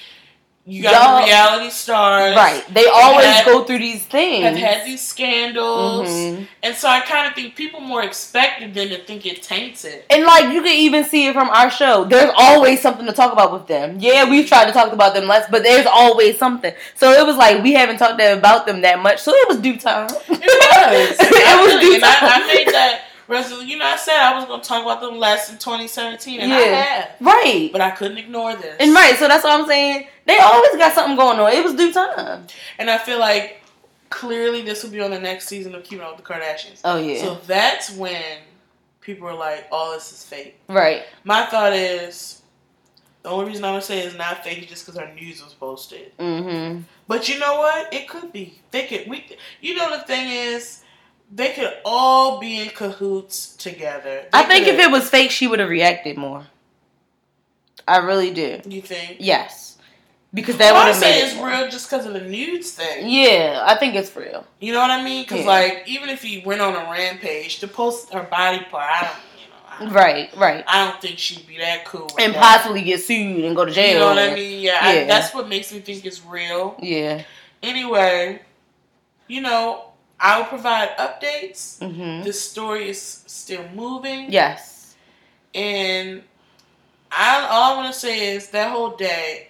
[0.71, 1.27] You got Mm-hmm.
[1.27, 2.63] Reality stars, Right.
[2.73, 4.45] They always had- go through these things.
[4.45, 6.47] Have had these scandals, Mhm.
[6.63, 10.07] and so I kind of think people more expected than to think it taints it.
[10.11, 12.05] And like you can even see it from our show.
[12.05, 13.97] There's always something to talk about with them.
[13.99, 16.73] Yeah, we've tried to talk about them less, but there's always something.
[16.95, 19.19] So it was like we haven't talked about them that much.
[19.21, 20.09] So it was due time.
[20.29, 21.17] It was.
[21.21, 22.17] it was due and I.
[22.23, 25.51] I made that You know, I said I was going to talk about them less
[25.51, 26.75] in 2017, and I Yeah.
[26.75, 27.11] have.
[27.21, 27.69] right.
[27.73, 28.77] But I couldn't ignore this.
[28.81, 29.17] And right.
[29.17, 30.07] So that's what I'm saying.
[30.27, 31.53] They always got something going on.
[31.53, 32.47] It was due time.
[32.79, 33.63] And I feel like
[34.11, 36.81] clearly this will be on the next season of Keeping Up with the Kardashians.
[36.85, 37.21] Oh yeah.
[37.23, 38.23] So that's when
[39.01, 41.05] people are like, "Oh, this is fake." right.
[41.25, 42.43] My thought is
[43.23, 45.53] the only reason I'm gonna say it's not fake is just because our news was
[45.55, 46.17] posted.
[46.19, 46.81] Mm-hmm.
[47.07, 47.93] But you know what?
[47.95, 48.59] It could be.
[48.73, 49.09] They could.
[49.09, 49.27] We.
[49.61, 50.83] You know the thing is,
[51.33, 54.25] they could all be in cahoots together.
[54.33, 56.47] I They think if it was fake, she would have reacted more.
[57.87, 58.61] I really do.
[58.67, 59.67] you think Yes.
[60.33, 61.49] Because that would I have say made it's more.
[61.49, 63.09] real just because of the nudes thing.
[63.09, 64.47] Yeah, I think it's real.
[64.61, 65.25] You know what I mean?
[65.25, 65.47] Because Yeah.
[65.47, 69.17] like even if he went on a rampage to post her body part, I don't.
[69.81, 69.93] You know.
[69.93, 70.63] Right, right.
[70.69, 72.09] I don't think she'd be that cool.
[72.19, 72.41] And that.
[72.41, 73.95] possibly get sued and go to jail.
[73.95, 74.61] You know what I mean?
[74.61, 75.05] Yeah, I, Yeah.
[75.07, 76.77] that's what makes me think it's real.
[76.81, 77.23] Yeah.
[77.61, 78.41] Anyway,
[79.27, 79.90] you know,
[80.21, 81.79] I will provide updates.
[81.79, 82.25] Mm-hmm.
[82.25, 84.95] The story is still moving, Yes.
[85.55, 86.23] and
[87.11, 89.49] I all I want to say is that whole day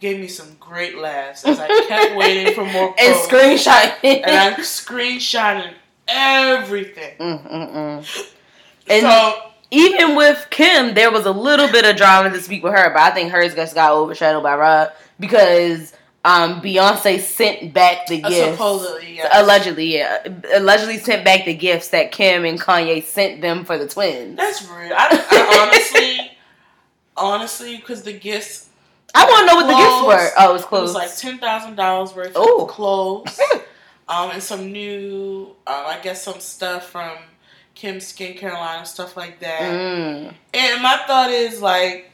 [0.00, 3.28] gave me some great laughs as I kept waiting for more And posts.
[3.32, 5.72] screenshot and I'm screenshotting
[6.06, 7.16] everything.
[7.18, 8.32] Mm-mm-mm.
[8.88, 9.34] And so
[9.70, 13.00] even with Kim, there was a little bit of drama this week with her, but
[13.02, 15.92] I think hers just got overshadowed by Rob because
[16.28, 18.50] um, Beyonce sent back the uh, gifts.
[18.50, 19.32] supposedly, yes.
[19.34, 20.28] Allegedly, yeah.
[20.54, 24.36] Allegedly sent back the gifts that Kim and Kanye sent them for the twins.
[24.36, 24.92] That's rude.
[24.92, 26.32] I, I honestly,
[27.16, 28.68] honestly, because the gifts
[29.14, 30.42] I want to know what the gifts were.
[30.42, 30.82] Oh, it was it clothes.
[30.82, 32.62] was like ten thousand dollars worth Ooh.
[32.62, 33.40] of clothes,
[34.08, 37.16] um, and some new, um, I guess some stuff from
[37.74, 39.62] Kim's skincare line and stuff like that.
[39.62, 40.34] Mm.
[40.52, 42.07] And my thought is like,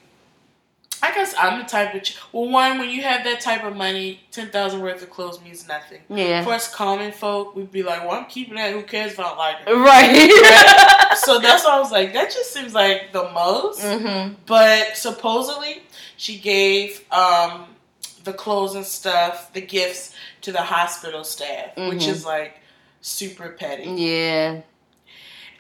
[1.11, 3.77] I guess I'm the type of ch- well, one when you have that type of
[3.77, 6.01] money, ten thousand worth of clothes means nothing.
[6.09, 6.43] Yeah.
[6.45, 8.73] For us common folk, we'd be like, well, I'm keeping that.
[8.73, 9.71] Who cares if I don't like it?
[9.73, 11.17] Right.
[11.19, 13.81] so that's why I was like, that just seems like the most.
[13.83, 14.35] mm-hmm.
[14.47, 15.83] But supposedly,
[16.17, 17.67] she gave um,
[18.25, 22.09] the clothes and stuff, the gifts to the hospital staff, which Mhm.
[22.09, 22.61] is like
[23.01, 23.85] super petty.
[23.91, 24.63] Yeah.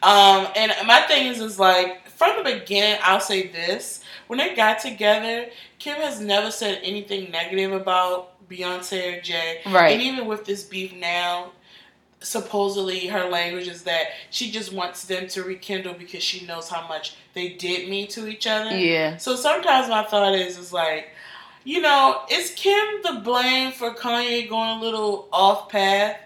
[0.02, 4.54] Um, and my thing is, is like from the beginning, I'll say this: when they
[4.54, 5.46] got together,
[5.78, 10.94] Kim has never said anything negative about Beyonce or Jay, and even with this beef
[10.94, 11.52] now.
[12.20, 16.88] Supposedly, her language is that she just wants them to rekindle because she knows how
[16.88, 18.74] much they did mean to each other.
[18.74, 19.18] Yeah.
[19.18, 21.10] So sometimes my thought is, is like,
[21.64, 26.16] you know, is Kim the blame for Kanye going a little off path?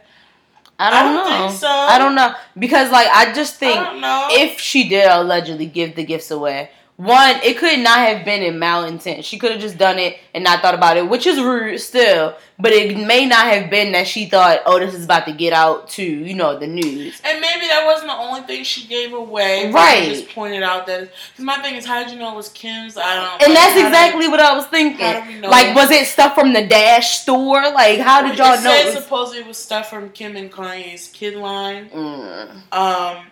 [0.78, 1.48] I don't, I don't know.
[1.48, 1.68] think so.
[1.68, 6.04] I don't know because like I just think I if she did allegedly give the
[6.04, 9.22] gifts away, one, it could not have been in malintent.
[9.22, 12.36] She could have just done it and not thought about it, which is rude still.
[12.58, 15.52] But it may not have been that she thought, oh, this is about to get
[15.52, 17.20] out to you know the news.
[17.24, 19.70] and maybe that wasn't the only thing she gave away.
[19.70, 20.06] Right.
[20.06, 21.02] She just pointed out that.
[21.30, 22.96] Because my thing is, how did you know it was Kim's?
[22.98, 23.42] I don't.
[23.44, 24.98] And like, that's exactly what I was thinking.
[25.06, 25.48] how do we know?
[25.50, 27.62] Like, was it stuff from the Dash store?
[27.62, 28.70] Like, how Did, did y'all it know?
[28.72, 31.90] said it was- supposedly it was stuff from Kim and Kanye's kid line.
[31.90, 32.72] Mm.
[32.72, 33.26] Um.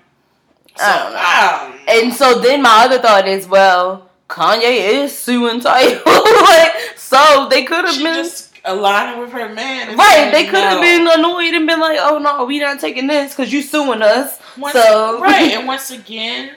[0.78, 1.18] So, I don't know.
[1.20, 1.92] I don't know.
[2.04, 6.02] And so then my other thought is, well, Kanye is suing Tidal,
[6.42, 9.96] like so they could have been just aligning with her man.
[9.96, 10.30] right.
[10.32, 10.80] They could have no.
[10.80, 14.40] been annoyed and been like, oh no, we not taking this because you suing us.
[14.58, 16.50] Once, So- right, and once again,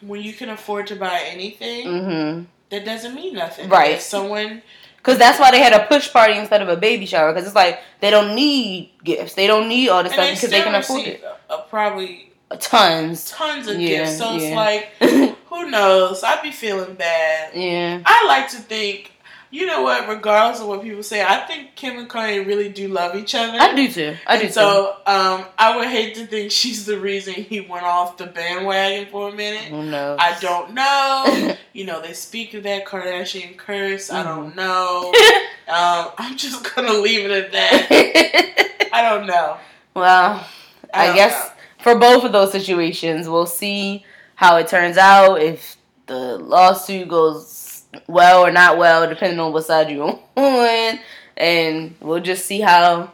[0.00, 2.44] when you can afford to buy anything, Mm-hmm.
[2.70, 3.68] that doesn't mean nothing.
[3.68, 3.92] Right.
[3.92, 4.62] If someone,
[4.96, 7.32] Because that's why they had a push party instead of a baby shower.
[7.32, 9.34] Because it's like they don't need gifts.
[9.34, 11.22] They don't need all this and stuff because they can afford it.
[11.48, 13.30] uh, probably Tons.
[13.30, 14.18] tons of Yeah, gifts.
[14.18, 14.38] So yeah.
[14.38, 16.22] it's like, who knows?
[16.24, 17.54] I'd be feeling bad.
[17.54, 18.00] yeah.
[18.04, 19.12] I like to think,
[19.52, 20.08] you know what?
[20.08, 23.58] Regardless of what people say, I think Kim and Kanye really do love each other.
[23.60, 24.16] I do too.
[24.26, 27.84] I do And so, um, I would hate to think she's the reason he went
[27.84, 29.64] off the bandwagon for a minute.
[29.64, 30.18] Who knows?
[30.20, 31.56] I don't know.
[31.72, 34.10] you know, they speak of that Kardashian curse.
[34.10, 34.28] I Mm-hmm.
[34.28, 35.12] don't know.
[35.70, 38.88] Um, I'm just gonna leave it at that.
[38.92, 39.56] I don't know.
[39.94, 40.44] well,
[40.92, 41.52] I, don't guess know.
[41.82, 44.04] For both of those situations, we'll see
[44.36, 45.40] how it turns out.
[45.40, 50.98] If the lawsuit goes well or not well, depending on what side you're on.
[51.36, 53.12] and we'll just see how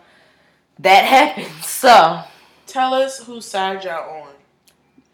[0.81, 1.05] that
[1.37, 1.67] happens.
[1.67, 2.23] So,
[2.67, 4.27] Tell us whose side y'all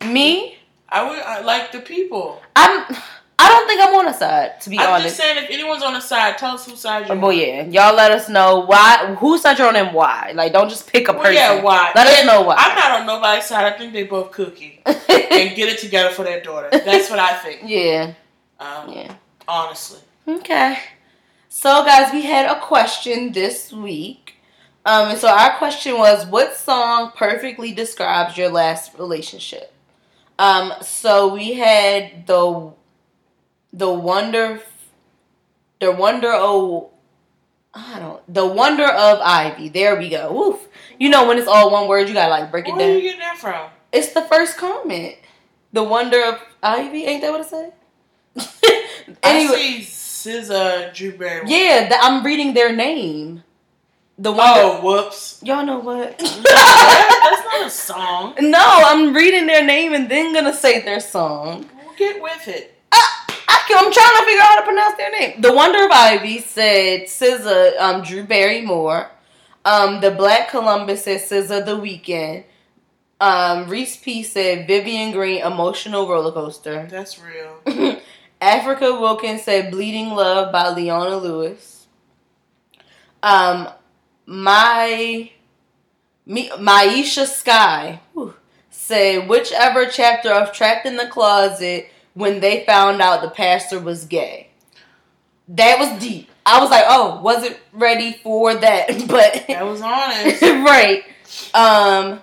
[0.01, 0.13] on.
[0.13, 0.57] me,
[0.89, 2.41] I would I like the people.
[2.57, 2.97] I'm.
[3.45, 4.93] I don't think I'm on a side to be honest.
[4.95, 7.39] I'm just saying, if anyone's on the side, tell us whose side you're boy, on.
[7.39, 10.33] yeah, y'all let us know why, whose side you're on, and why.
[10.35, 11.35] Like, don't just pick a Well, person.
[11.35, 11.93] yeah, why?
[11.95, 12.57] Let us And know why.
[12.59, 13.73] I'm not on nobody's side.
[13.73, 14.97] I think they both cookie and
[15.57, 16.69] get it together for their daughter.
[16.71, 17.63] That's what I think.
[17.67, 18.15] yeah,
[18.61, 19.15] Um, yeah.
[19.49, 20.01] Honestly.
[20.27, 20.79] Okay.
[21.49, 24.35] So, guys, we had a question this week.
[24.85, 29.73] Um, and so our question was, what song perfectly describes your last relationship?
[30.39, 32.73] Um, so we had the
[33.73, 34.61] the wonder,
[35.81, 36.91] the wonder oh,
[37.75, 39.69] I don't, the wonder of Ivy.
[39.71, 40.33] There we go.
[40.33, 40.69] Woof.
[40.99, 42.79] You know when it's all one word, you gotta like break it down.
[42.79, 43.71] Where are you getting that from?
[43.93, 45.17] It's the first comment.
[45.73, 47.05] The wonder of Ivy.
[47.05, 47.73] Ain't that what it said?
[49.23, 51.51] I see SZA, Drew Barrymore.
[51.51, 53.43] Yeah, th- I'm reading their name.
[54.19, 54.41] The one.
[54.47, 55.41] Oh, whoops.
[55.43, 56.19] Y'all know what?
[56.19, 58.35] That's not a song.
[58.41, 61.69] no, I'm reading their name and then gonna say their song.
[61.85, 62.79] We'll get with it.
[63.53, 65.41] I can, I'm trying to figure out how to pronounce their name.
[65.41, 69.11] The Wonder of Ivy said SZA, um, Drew Barrymore.
[69.65, 72.45] Um, the Black Columbus said SZA, The Weeknd.
[73.21, 76.89] Um, Reese P said Vivian Green, Emotional Roller Coaster.
[76.91, 78.01] That's real.
[78.41, 81.87] Africa Wilkins said Bleeding Love by Leona Lewis.
[83.23, 83.69] Um,
[84.27, 85.31] my
[86.27, 88.35] me, Maisha Sky whew,
[88.71, 94.05] said whichever chapter of Trapped in the Closet when they found out the pastor was
[94.05, 94.49] gay.
[95.49, 96.31] That was deep.
[96.45, 100.43] I was like, oh, wasn't ready for that, but That was honest.
[100.43, 101.05] right.
[101.55, 102.23] Um,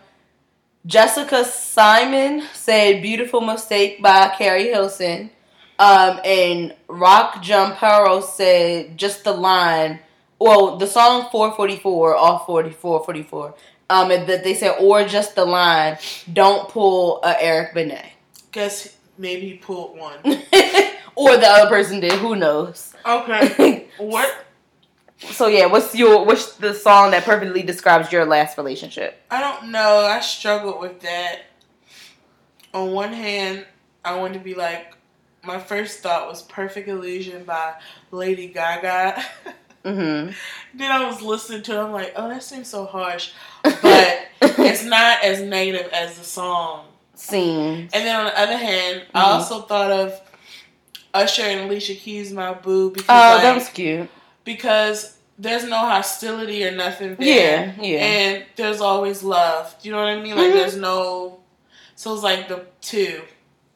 [0.85, 5.29] Jessica Simon said "Beautiful Mistake" by Keri Hilson.
[5.77, 9.99] Um, and Rock Jumpero said just the line.
[10.37, 13.55] Well, the song 444 off 44 44.
[13.89, 15.97] Um, and that they said or just the line.
[16.31, 18.13] Don't pull a Eric Benet.
[18.51, 20.17] Guess maybe he pulled one.
[21.15, 22.13] or the other person did.
[22.13, 22.95] Who knows?
[23.05, 23.85] Okay.
[23.99, 24.45] What?
[25.19, 29.21] so yeah, what's your what's the song that perfectly describes your last relationship?
[29.29, 30.05] I don't know.
[30.05, 31.41] I struggled with that.
[32.73, 33.65] On one hand,
[34.05, 34.95] I wanted to be like,
[35.43, 37.73] my first thought was Perfect Illusion by
[38.11, 39.23] Lady Gaga.
[39.85, 40.33] Mm-hmm.
[40.77, 43.31] then I was listening to it, I'm like, oh, that seems so harsh.
[43.63, 46.88] But it's not as negative as the song.
[47.19, 47.91] Scenes.
[47.93, 49.27] And then on the other hand, I Mhm.
[49.35, 50.19] also thought of
[51.13, 54.09] Usher and Alicia Keys, My Boo, because, Oh, like, that was cute.
[54.43, 57.73] because there's no hostility or nothing there.
[57.77, 57.99] Yeah, yeah.
[57.99, 59.73] And there's always love.
[59.81, 60.35] Do you know what I mean?
[60.35, 60.53] Like Mhm.
[60.53, 61.37] there's no
[61.95, 63.21] so it's like the two.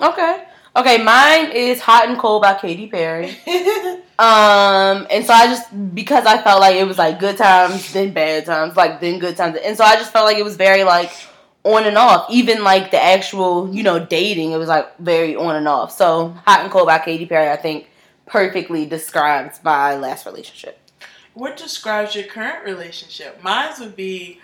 [0.01, 0.43] Okay.
[0.75, 3.37] Okay, mine is Hot and Cold by Katy Perry.
[4.19, 8.11] Um, and so I just because I felt like it was like good times, then
[8.11, 10.83] bad times, like then good times, and so I just felt like it was very
[10.83, 11.11] like
[11.63, 12.29] on and off.
[12.29, 15.91] Even like the actual, you know, dating, it was like very on and off.
[15.91, 17.87] So Hot and Cold by Katy Perry, I think,
[18.25, 20.79] perfectly describes my last relationship.
[21.33, 23.41] what describes your current relationship?
[23.43, 24.39] Mine would be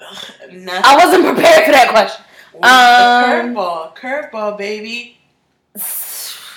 [0.00, 0.68] nothing.
[0.68, 2.24] I wasn't prepared for that question.
[2.62, 3.96] um, curveball.
[3.96, 5.18] Curveball, baby.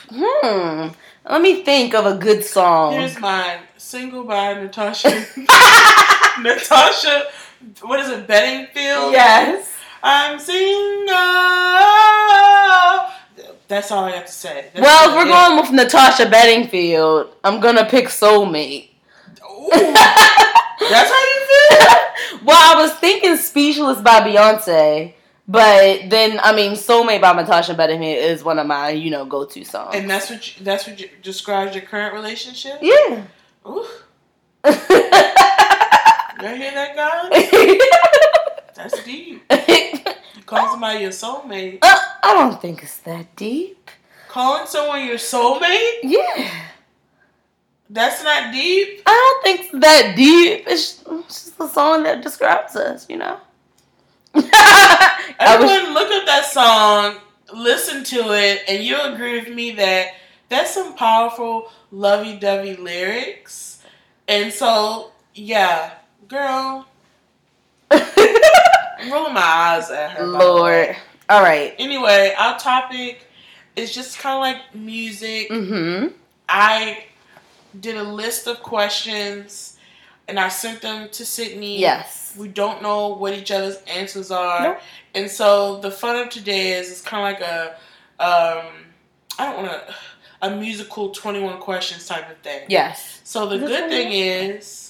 [0.10, 0.90] Hmm.
[1.30, 2.94] Let me think of a good song.
[2.94, 3.60] Here's mine.
[3.78, 5.10] Single by Natasha.
[6.42, 7.28] Natasha,
[7.82, 9.12] what is it, Bedingfield?
[9.12, 9.74] yes.
[10.04, 11.16] I'm single.
[13.68, 14.70] That's all I have to say.
[14.74, 18.90] That's Well, if we're going with Natasha Bedingfield, I'm gonna pick Soulmate.
[19.72, 22.46] That's how you feel?
[22.46, 25.14] well, I was thinking Speechless by Beyonce,
[25.48, 29.44] but then I mean Soulmate by Natasha Bedingfield is one of my you know go
[29.44, 29.96] to songs.
[29.96, 32.80] And that's what you, that's what you, describes your current relationship.
[32.82, 33.24] yeah.
[33.68, 33.86] Ooh,
[36.44, 38.32] you hear that, guys?
[38.76, 39.44] That's deep.
[39.52, 41.80] You call somebody your soulmate.
[41.82, 43.90] Uh, I don't think it's that deep.
[44.28, 46.00] Calling someone your soulmate?
[46.04, 46.52] Yeah,
[47.90, 49.02] That's not deep.
[49.06, 50.64] I don't think it's that deep.
[50.68, 53.40] It's, just a song that describes us, you know.
[54.36, 57.18] I was Everyone, look up that song,
[57.54, 60.14] listen to it, and you'll agree with me that
[60.50, 63.82] that's some powerful, lovey-dovey lyrics.
[64.28, 65.94] And so, yeah,
[66.28, 66.88] girl,
[67.92, 70.26] I'm rolling my eyes at her.
[70.26, 70.46] by the way.
[70.46, 70.96] Lord.
[71.30, 71.74] All right.
[71.78, 73.26] Anyway, our topic
[73.76, 75.50] is just kind of like music.
[75.50, 76.14] Mm-hmm.
[76.50, 77.06] I
[77.80, 79.78] did a list of questions
[80.28, 81.80] and I sent them to Sydney.
[81.80, 82.36] Yes.
[82.38, 84.64] We don't know what each other's answers are.
[84.64, 84.80] Nope.
[85.16, 87.70] And so the fun of today is it's kind of like a,
[88.24, 88.66] um,
[89.40, 89.96] I don't want to,
[90.42, 92.66] a musical 21 questions type of thing.
[92.70, 93.22] Yes.
[93.24, 93.90] So the good 21?
[93.90, 94.87] thing is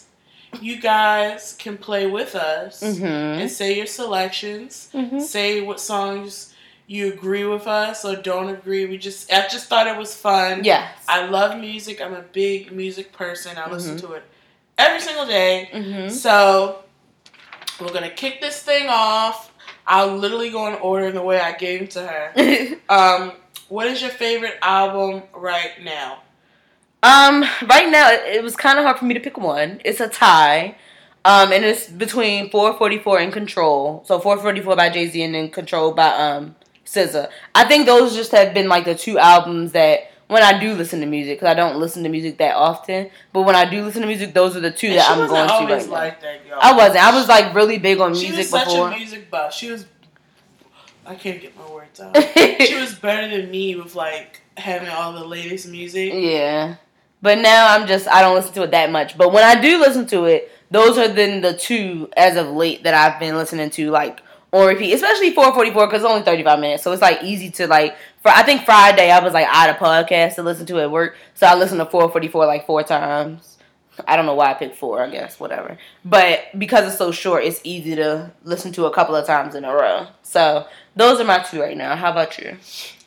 [0.62, 3.05] you guys can play with us Mm-hmm.
[3.41, 4.89] and say your selections.
[4.93, 5.20] mm-hmm.
[5.20, 6.53] Say what songs
[6.88, 8.86] you agree with us or don't agree.
[8.86, 10.64] We just I just thought it was fun.
[10.64, 10.89] Yes.
[11.08, 12.01] I love music.
[12.01, 13.58] I'm a big music person.
[13.58, 14.08] I listen Mm-hmm.
[14.08, 14.24] to it
[14.78, 15.70] every single day.
[15.74, 16.10] mm-hmm.
[16.10, 16.84] So
[17.82, 19.51] we're gonna kick this thing off.
[19.86, 22.78] I'll literally go in order in the way I gave it to her.
[22.89, 23.34] Um,
[23.70, 26.20] what is your favorite album right now?
[27.08, 29.80] Um, right now it, it was kind of hard for me to pick one.
[29.86, 30.76] It's a tie.
[31.24, 34.03] Um, and it's between 444 and Control.
[34.05, 36.55] So 444 by Jay Z and then Control by um
[36.86, 37.30] SZA.
[37.53, 40.99] I think those just have been like the two albums that when I do listen
[40.99, 44.01] to music, because I don't listen to music that often, but when I do listen
[44.01, 45.91] to music, those are the two And that I'm going to right now.
[46.22, 46.41] that.
[46.62, 47.05] I wasn't.
[47.05, 48.28] I was like really big on music.
[48.28, 48.88] She music was such before.
[48.89, 49.53] a music buff.
[49.53, 49.86] She was.
[51.05, 52.18] I can't get my words out.
[52.62, 56.12] she was better than me with like having all the latest music.
[56.14, 56.76] Yeah.
[57.22, 59.18] But now I'm just I don't listen to it that much.
[59.18, 62.84] But when I do listen to it, those are then the two as of late
[62.84, 66.84] that I've been listening to like on repeat, especially 444 because it's only 35 minutes,
[66.84, 67.95] so it's like easy to like.
[68.22, 71.15] For I think Friday I was like out of podcast to listen to at work,
[71.34, 73.57] so I listened to 444 like four times.
[74.07, 75.01] I don't know why I picked four.
[75.01, 75.78] I guess whatever.
[76.05, 79.65] But because it's so short, it's easy to listen to a couple of times in
[79.65, 80.07] a row.
[80.24, 81.95] So those are my two right now.
[81.95, 82.57] How about you?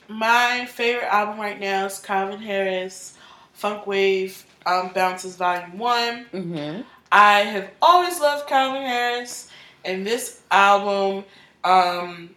[0.08, 3.16] My favorite album right now is Calvin Harris,
[3.61, 6.24] Funk Wave, um, Bounces Volume One.
[6.32, 6.80] Mm-hmm.
[7.12, 9.50] I have always loved Calvin Harris,
[9.84, 11.24] and this album
[11.62, 12.30] um,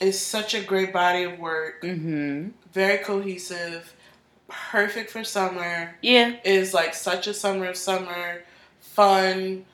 [0.00, 1.80] is such a great body of work.
[1.82, 2.48] Mm-hmm.
[2.72, 3.94] Very cohesive,
[4.48, 5.96] perfect for summer.
[6.02, 6.34] Yeah.
[6.44, 8.42] Is like such a summer of summer
[8.80, 9.64] fun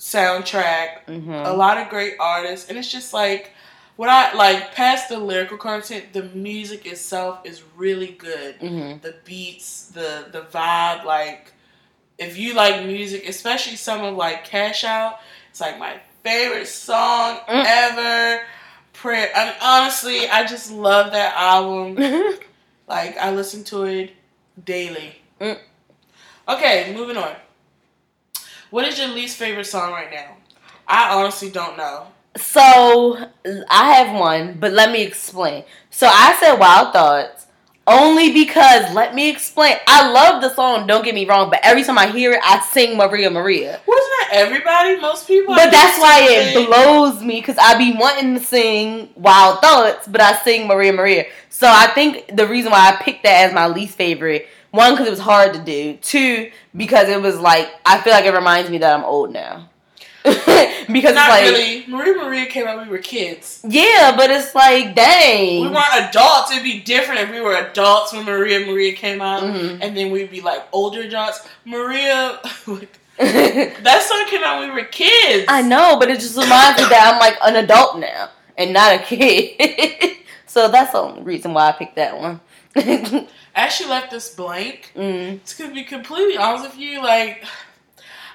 [0.00, 1.04] soundtrack.
[1.06, 1.30] Mm-hmm.
[1.30, 3.52] A lot of great artists, and it's just like
[3.96, 4.74] what I like.
[4.74, 8.58] Past the lyrical content, the music itself is really good.
[8.60, 9.00] Mm-hmm.
[9.00, 11.52] The beats, the the vibe, like
[12.18, 15.18] if you like music, especially some of like Cash Out,
[15.50, 17.64] it's like my favorite song Mm.
[17.66, 18.42] ever.
[18.92, 19.30] Prayer.
[19.34, 21.98] I mean, honestly, I just love that album.
[22.88, 24.10] Like I listen to it
[24.62, 25.14] daily.
[25.40, 25.58] Mm.
[26.48, 27.34] Okay, moving on.
[28.70, 30.36] What is your least favorite song right now?
[30.86, 32.08] I honestly don't know.
[32.36, 33.18] So
[33.70, 35.64] I have one, but let me explain.
[35.90, 37.46] So I said Wild Thoughts
[37.86, 39.76] only because let me explain.
[39.86, 42.60] I love the song, don't get me wrong, but every time I hear it, I
[42.60, 43.80] sing Maria Maria.
[43.86, 45.00] Wasn't that everybody?
[45.00, 45.54] Most people.
[45.54, 50.06] But that's why it it blows me because I be wanting to sing Wild Thoughts,
[50.06, 51.26] but I sing Maria Maria.
[51.48, 55.06] So I think the reason why I picked that as my least favorite, one because
[55.06, 58.70] it was hard to do, two because it was like I feel like it reminds
[58.70, 59.68] me that I'm old now.
[60.92, 61.84] because Not like really.
[61.88, 62.76] Maria Maria came out.
[62.78, 63.60] When we were kids.
[63.66, 65.62] yeah, but it's like dang.
[65.62, 66.50] We weren't adults.
[66.52, 69.78] It'd be different if we were adults when Maria Maria came out, Mhm.
[69.82, 71.46] and then we'd be like older adults.
[71.64, 72.38] Maria,
[73.18, 75.44] that song came out when we were kids.
[75.48, 78.94] I know, but it just reminds me that I'm like an adult now and not
[78.94, 80.16] a kid.
[80.46, 82.40] so that's the only reason why I picked that one.
[82.74, 84.92] I actually left this blank.
[84.96, 85.42] mm.
[85.56, 87.44] To be completely honest with you, like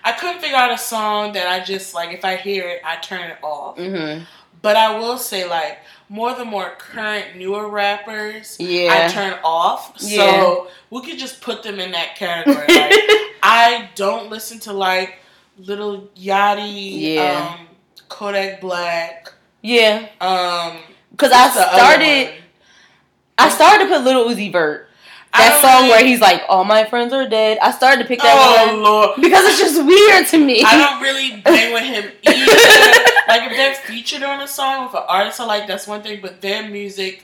[0.07, 2.11] I couldn't figure out a song that I just like.
[2.13, 3.77] If I hear it, I turn it off.
[3.77, 4.23] hmm
[4.61, 5.79] But I will say, like
[6.09, 9.95] more the more current, newer rappers, I turn off.
[9.99, 10.17] Yeah.
[10.17, 12.65] So we could just put them in that category.
[12.67, 12.93] Like,
[13.43, 15.19] I don't listen to like
[15.57, 17.55] Lil Yachty, Yeah.
[17.59, 17.67] um,
[18.07, 19.33] Kodak Black.
[19.61, 20.07] yeah.
[20.21, 20.77] Um,
[21.11, 22.33] Because I what's the other started.
[23.37, 24.86] I started to put Lil Uzi Vert.
[25.37, 28.07] I That song really- where he's like, "All my friends are dead." I started to
[28.07, 29.21] pick that Oh one lord.
[29.21, 30.63] because it's just weird to me.
[30.63, 32.51] I don't really bang with him either.
[33.27, 36.19] like if they're featured on a song with an artist I like, that's one thing.
[36.21, 37.23] But their music,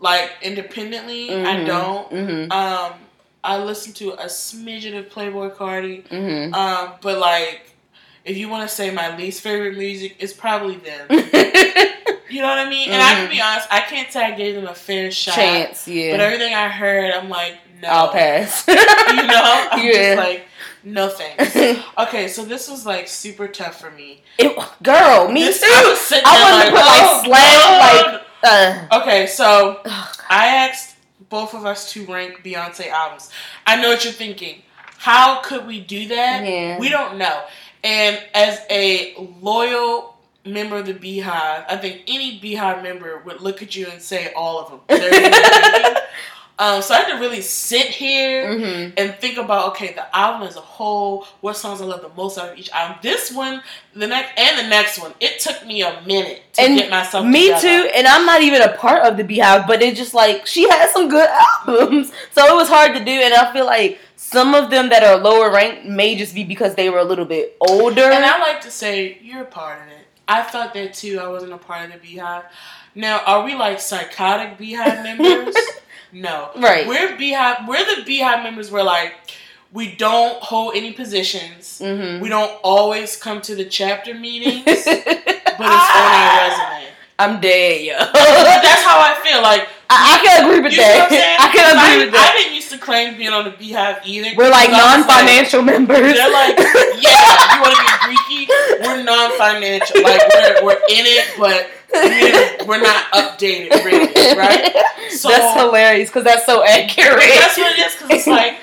[0.00, 1.66] like independently, I Mhm.
[1.66, 2.10] don't.
[2.12, 2.52] Mhm.
[2.52, 2.92] Um,
[3.42, 6.06] I listen to a smidgen of Playboi Carti.
[6.08, 6.52] Mhm.
[6.54, 7.70] Um, but like,
[8.24, 11.06] if you want to say my least favorite music, it's probably them.
[12.30, 12.90] You know what I mean?
[12.90, 15.34] And I can be honest, I can't say I gave them a fair shot.
[15.34, 16.12] Chance, yeah.
[16.12, 17.88] But everything I heard, I'm like, no.
[17.88, 18.64] I'll pass.
[18.68, 19.68] you know?
[19.72, 20.14] I'm Yeah.
[20.14, 20.44] just like,
[20.84, 21.56] no thanks.
[21.98, 24.22] Okay, so this was like super tough for me.
[24.38, 25.66] It, girl, me This- too.
[25.68, 30.46] I was I wanted to put like oh, slam, like uh, Okay, so oh, I
[30.68, 30.96] asked
[31.28, 33.30] both of us to rank Beyonce albums.
[33.66, 34.62] I know what you're thinking.
[34.98, 36.44] How could we do that?
[36.44, 36.78] Yeah.
[36.78, 37.42] We don't know.
[37.84, 40.16] And as a loyal
[40.48, 44.32] member of the BeyHive, I think any BeyHive member would look at you and say
[44.34, 44.80] all of them.
[44.88, 46.02] They're really thinking.
[46.58, 48.92] um, so I had to really sit here mhm.
[48.96, 52.36] and think about okay, the album as a whole, what songs I love the most
[52.38, 52.98] out of each album.
[53.02, 53.62] This one,
[53.94, 55.12] the next, and the next one.
[55.20, 57.24] It took me a minute to And get myself.
[57.24, 57.60] Me together.
[57.60, 60.68] too, and I'm not even a part of the BeyHive, but it's just like she
[60.68, 61.28] had some good
[61.66, 63.12] albums, so it was hard to do.
[63.12, 66.74] And I feel like some of them that are lower ranked may just be because
[66.74, 68.02] they were a little bit older.
[68.02, 70.07] And I like to say you're a part of it.
[70.28, 71.18] I felt that too.
[71.20, 72.44] I wasn't a part of the BeyHive.
[72.94, 75.56] Now, are we like psychotic BeyHive members?
[76.12, 76.50] no.
[76.56, 76.86] Right.
[76.86, 77.66] We're BeyHive.
[77.66, 78.70] We're the BeyHive members.
[78.70, 79.14] We're like
[79.72, 81.80] we don't hold any positions.
[81.82, 82.20] Mhm.
[82.20, 85.18] We don't always come to the chapter meetings, but it's
[85.58, 86.88] on our resume.
[87.18, 87.98] I'm dead, yo.
[87.98, 89.42] That's how I feel.
[89.42, 91.20] Like I, I can agree with you know what I'm saying?
[91.20, 91.42] that.
[91.50, 92.30] I can I, agree with that.
[92.30, 94.30] I didn't used to claim being on the BeyHive either.
[94.38, 96.14] We're like I was like- non-financial members.
[96.14, 96.54] They're like,
[97.02, 97.18] yeah,
[97.50, 98.42] you want to be freaky?
[98.86, 99.98] We're non-financial.
[99.98, 104.70] Like we're, we're in it, but we're, we're not updated, really, right?
[105.10, 107.18] So- that's hilarious because that's so accurate.
[107.18, 107.92] That's what it is.
[107.98, 108.62] Because it's like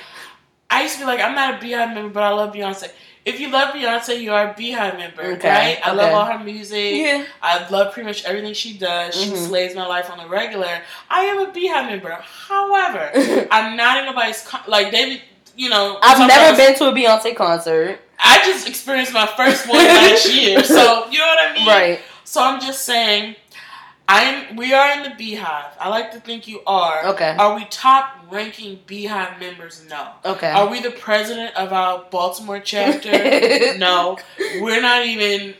[0.72, 2.88] I used to be like, I'm not a BeyHive member, but I love Beyonce.
[3.26, 5.80] If you love Beyonce, you are a BeyHive member, Okay, right?
[5.84, 6.96] I love all her music.
[6.98, 7.24] yeah.
[7.42, 9.20] I love pretty much everything she does.
[9.20, 9.48] She Mhm.
[9.48, 10.82] slays my life on the regular.
[11.10, 12.12] I am a BeyHive member.
[12.48, 13.10] However,
[13.52, 15.22] I'm not in nobody's con- like David.
[15.58, 18.00] You know, I've never been to a Beyonce concert.
[18.20, 21.68] I just experienced my first one last year, so you know what I mean.
[21.68, 22.00] Right.
[22.26, 23.36] So I'm just saying,
[24.08, 24.56] I'm.
[24.56, 25.72] We are in the BeyHive.
[25.80, 27.06] I like to think you are.
[27.08, 27.36] Okay.
[27.40, 29.86] Are we top ranking BeyHive members?
[29.90, 30.12] No.
[30.24, 30.50] Okay.
[30.50, 33.12] Are we the president of our Baltimore chapter?
[33.78, 34.18] no.
[34.62, 35.56] We're not even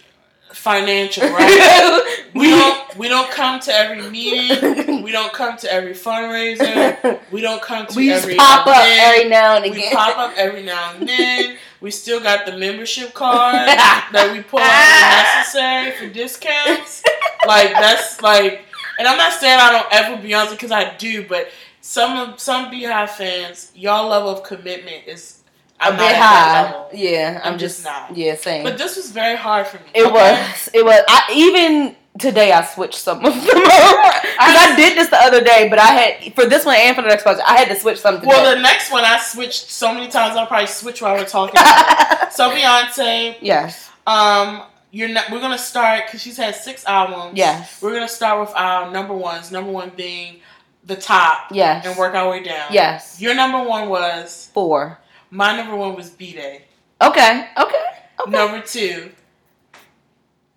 [0.56, 2.22] financial, right?
[2.36, 2.98] We don't.
[2.98, 5.04] We don't come to every meeting.
[5.04, 7.20] We don't come to every fundraiser.
[7.32, 10.34] We don't come to we just every pop up every now and We pop up
[10.36, 11.58] every now and then.
[11.80, 17.04] We still got the membership card that we pull out when necessary for discounts.
[17.48, 18.66] Like that's like,
[19.00, 21.48] and I'm not saying I don't ever be Beyonce because I do, but
[21.86, 25.44] some of some BeyHive fans, y'all level of commitment is
[25.80, 26.86] a I'm not bit high.
[26.94, 28.18] Yeah, I'm, I'm just, just not.
[28.18, 28.64] Yeah, same.
[28.64, 29.92] But this was very hard for me.
[29.94, 30.12] it okay?
[30.12, 30.70] was.
[30.74, 31.00] It was.
[31.08, 33.46] I even today I switched some of them over.
[33.56, 37.08] I did this the other day, but I had for this one and for the
[37.08, 38.28] next project, I had to switch something.
[38.28, 40.36] Well, the next one I switched so many times.
[40.36, 41.56] I'll probably switch while we're talking.
[41.56, 42.16] About.
[42.36, 43.90] So Beyonce, yes.
[44.06, 45.32] um, you're not.
[45.32, 47.38] We're gonna start because she's had six albums.
[47.38, 47.82] Yes.
[47.82, 49.52] We're gonna start with our number ones.
[49.52, 50.42] Number one being
[50.86, 51.86] the top, Yes.
[51.86, 52.68] and work our way down.
[52.72, 53.20] Yes.
[53.20, 55.00] Your number one was Four.
[55.32, 56.62] my number one was B'Day.
[57.02, 57.48] Okay.
[57.58, 57.84] Okay.
[58.22, 58.32] Okay.
[58.32, 59.12] Number two,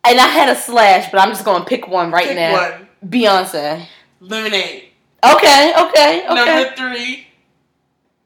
[0.05, 2.53] And I had a slash, but I'm just gonna pick one right pick now.
[2.53, 3.87] one, Beyonce.
[4.21, 4.85] Lemonade.
[5.25, 5.73] Okay.
[5.77, 6.25] Okay.
[6.29, 6.35] Okay.
[6.35, 7.27] Number three,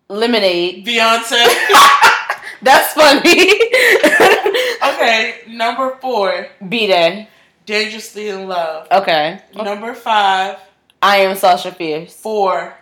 [0.08, 0.84] Lemonade.
[0.86, 1.44] Beyonce.
[2.62, 3.50] That's funny.
[4.94, 7.26] okay, number four, B'Day.
[7.66, 8.86] Dangerously in Love.
[8.92, 9.40] Okay.
[9.54, 10.58] Number five,
[11.02, 12.14] I am Sasha Fierce.
[12.14, 12.74] four,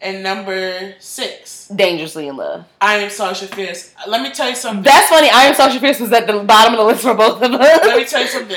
[0.00, 2.64] and number six, Dangerously in love.
[2.80, 3.94] I am Sasha Fierce.
[4.08, 4.82] Let me tell you something.
[4.82, 5.28] That's funny.
[5.28, 7.60] I am Sasha Fierce was at the bottom of the list for both of us.
[7.86, 8.56] Let me tell you something.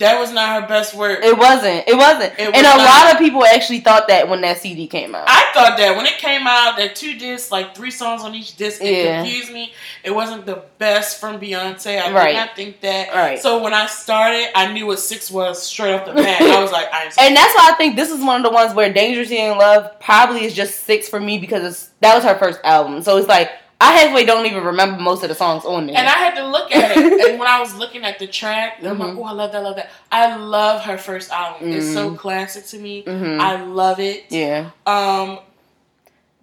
[0.00, 1.20] That was not her best work.
[1.22, 1.86] It wasn't.
[1.86, 2.32] It wasn't.
[2.38, 2.78] It and a not.
[2.78, 5.24] lot of people actually thought that when that CD came out.
[5.28, 8.56] I thought that when it came out, that two discs, like three songs on each
[8.56, 9.20] disc, it Yeah.
[9.22, 9.74] confused me.
[10.02, 12.00] It wasn't the best from Beyonce.
[12.02, 12.28] I Right.
[12.28, 13.14] did not think that.
[13.14, 13.38] Right.
[13.38, 16.40] So when I started, I knew what six was straight off the bat.
[16.42, 18.72] I was like, I'm And that's why I think this is one of the ones
[18.74, 22.38] where Dangerously in Love probably is just six for me because it's, that was her
[22.38, 23.02] first album.
[23.02, 23.50] So it's like
[23.82, 25.96] I halfway don't even remember most of the songs on there.
[25.96, 26.98] And I had to look at it.
[27.30, 29.62] and when I was looking at the track, I'm like, oh, I love that, I
[29.64, 29.90] love that.
[30.12, 31.72] I love her first album.
[31.72, 32.18] It's so Mhm.
[32.18, 33.04] classic to me.
[33.04, 33.40] Mhm.
[33.40, 34.26] I love it.
[34.28, 34.70] yeah.
[34.86, 35.38] Um,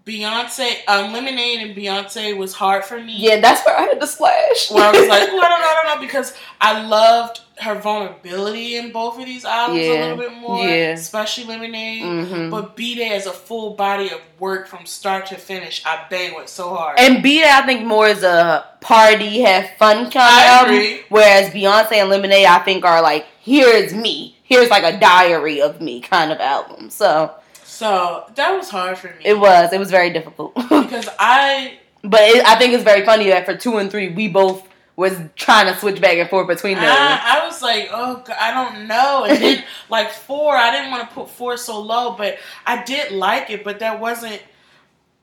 [0.08, 3.14] Beyonce, um, Lemonade and Beyonce was hard for me.
[3.18, 4.72] Yeah, that's where I had the splash.
[4.72, 7.76] Where I was like, oh, I don't know, I don't know, because I loved her
[7.76, 10.92] vulnerability in both of these albums a little bit more, Yeah.
[10.92, 12.04] especially Lemonade.
[12.04, 16.36] hmm But B'Day as a full body of work from start to finish, I bang
[16.36, 17.00] with so hard.
[17.00, 21.00] And B'Day, I think more is a party, have fun kind I of album.
[21.10, 24.38] Whereas Beyonce and Lemonade, I think are like, here is me.
[24.44, 26.90] Here's like a diary of me kind of album.
[26.90, 27.34] So
[27.78, 29.24] so that was hard for me.
[29.24, 30.56] it was, it was very difficult.
[30.56, 34.28] because I but it, I think it's very funny that for two and three, we
[34.28, 36.86] both was trying to switch back and forth between those.
[36.90, 39.26] I, I was like, oh, I don't know.
[39.26, 43.12] And then, like, four, I didn't want to put four so low, but I did
[43.12, 44.42] like it, but that wasn't,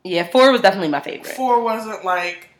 [0.04, 1.34] yeah, four was definitely my favorite.
[1.34, 2.50] four wasn't, like,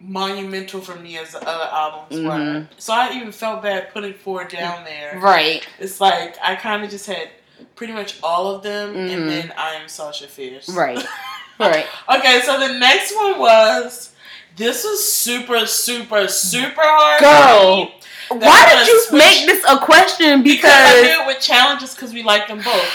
[0.00, 2.30] monumental for me as the other albums were.
[2.30, 2.68] Mhm.
[2.76, 5.18] So I even felt bad putting four down there.
[5.20, 5.66] Right.
[5.78, 7.30] It's like, I kind of just had
[7.76, 9.12] pretty much all of them, Mhm.
[9.12, 10.68] and then I am Sasha Fierce.
[10.68, 11.04] Right.
[11.58, 11.86] Right.
[12.14, 14.10] Okay, so the next one was,
[14.56, 17.20] this was super, super, super hard.
[17.20, 18.38] Girl.
[18.38, 20.42] Why did you switch- make this a question?
[20.42, 22.92] Because I Because did it with challenges because we like them both.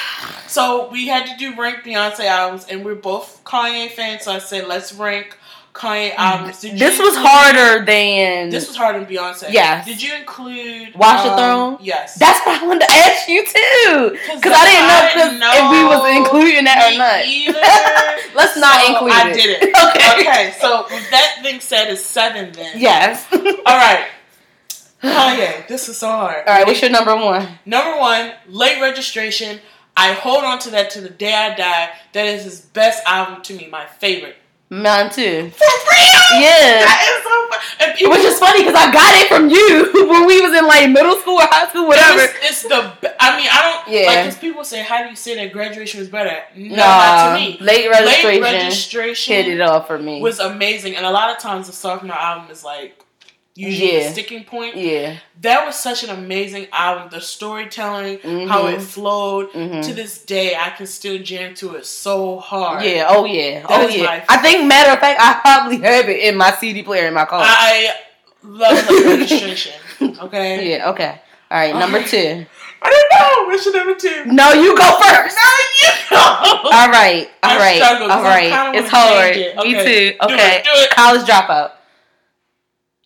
[0.47, 4.25] So we had to do rank Beyonce albums, and we're both Kanye fans.
[4.25, 5.35] So I said, let's rank
[5.73, 6.59] Kanye albums.
[6.61, 8.49] Did This was include- harder than.
[8.49, 9.51] This was harder than Beyonce.
[9.51, 9.85] Yes.
[9.85, 11.77] Did you include Watch the um, Throne?
[11.81, 12.15] Yes.
[12.15, 15.71] That's what I wanted to ask you too, because I didn't know, I didn't if
[15.71, 17.25] we was including that or not.
[17.25, 18.33] either.
[18.35, 19.33] Let's not So, include I it.
[19.33, 19.71] did it.
[19.91, 20.29] Okay.
[20.29, 20.53] Okay.
[20.59, 22.73] So with that being said, it's seven then.
[22.79, 23.25] Yes.
[23.33, 24.07] All right.
[25.01, 26.47] Kanye, this is so hard.
[26.47, 26.67] All right.
[26.67, 27.47] What's your number one?
[27.65, 29.59] Number one, late registration.
[29.97, 31.89] I hold on to that to the day I die.
[32.13, 34.35] That is his best album to me, my favorite.
[34.71, 35.51] Mine too.
[35.51, 36.41] For real?
[36.41, 36.79] Yeah.
[36.87, 37.59] That is so fun.
[37.81, 40.65] And people, Which is funny because I got it from you when we was in
[40.65, 42.21] like middle school or high school, whatever.
[42.21, 42.79] It's, it's the.
[43.19, 43.93] I mean, I don't.
[43.93, 44.07] Yeah.
[44.07, 47.33] Like, because people say, "How do you say that graduation was better?" No, Nah, not
[47.35, 47.57] to me.
[47.59, 50.21] late registration, Late registration hit it off for me.
[50.21, 53.03] was amazing, and a lot of times the sophomore album is like
[53.67, 54.03] usually Yeah.
[54.07, 54.75] the sticking point.
[54.75, 55.15] yeah.
[55.41, 57.09] That was such an amazing album.
[57.11, 58.47] The storytelling, Mhm.
[58.47, 59.51] how it flowed.
[59.53, 59.83] Mhm.
[59.87, 62.83] To this day, I can still jam to it so hard.
[62.83, 63.05] Yeah.
[63.09, 63.61] Oh yeah.
[63.67, 64.23] That oh yeah.
[64.29, 67.25] I think matter of fact, I probably have it in my CD player in my
[67.25, 67.41] car.
[67.43, 67.93] I
[68.43, 69.73] love registration.
[70.21, 70.69] Okay.
[70.71, 70.89] yeah.
[70.91, 71.21] Okay.
[71.51, 71.75] All right.
[71.75, 72.45] Number two.
[72.83, 73.47] I don't know.
[73.51, 74.25] What's your number two?
[74.25, 75.37] No, you go first.
[75.37, 75.49] No,
[75.83, 76.17] you go.
[76.17, 77.29] All right.
[77.43, 77.81] All right.
[77.81, 78.75] All right.
[78.75, 79.35] It's hard.
[79.37, 79.55] it.
[79.57, 79.83] Me Okay.
[79.85, 80.17] too.
[80.27, 80.55] Do Okay.
[80.57, 80.89] it, do it.
[80.91, 81.71] College dropout.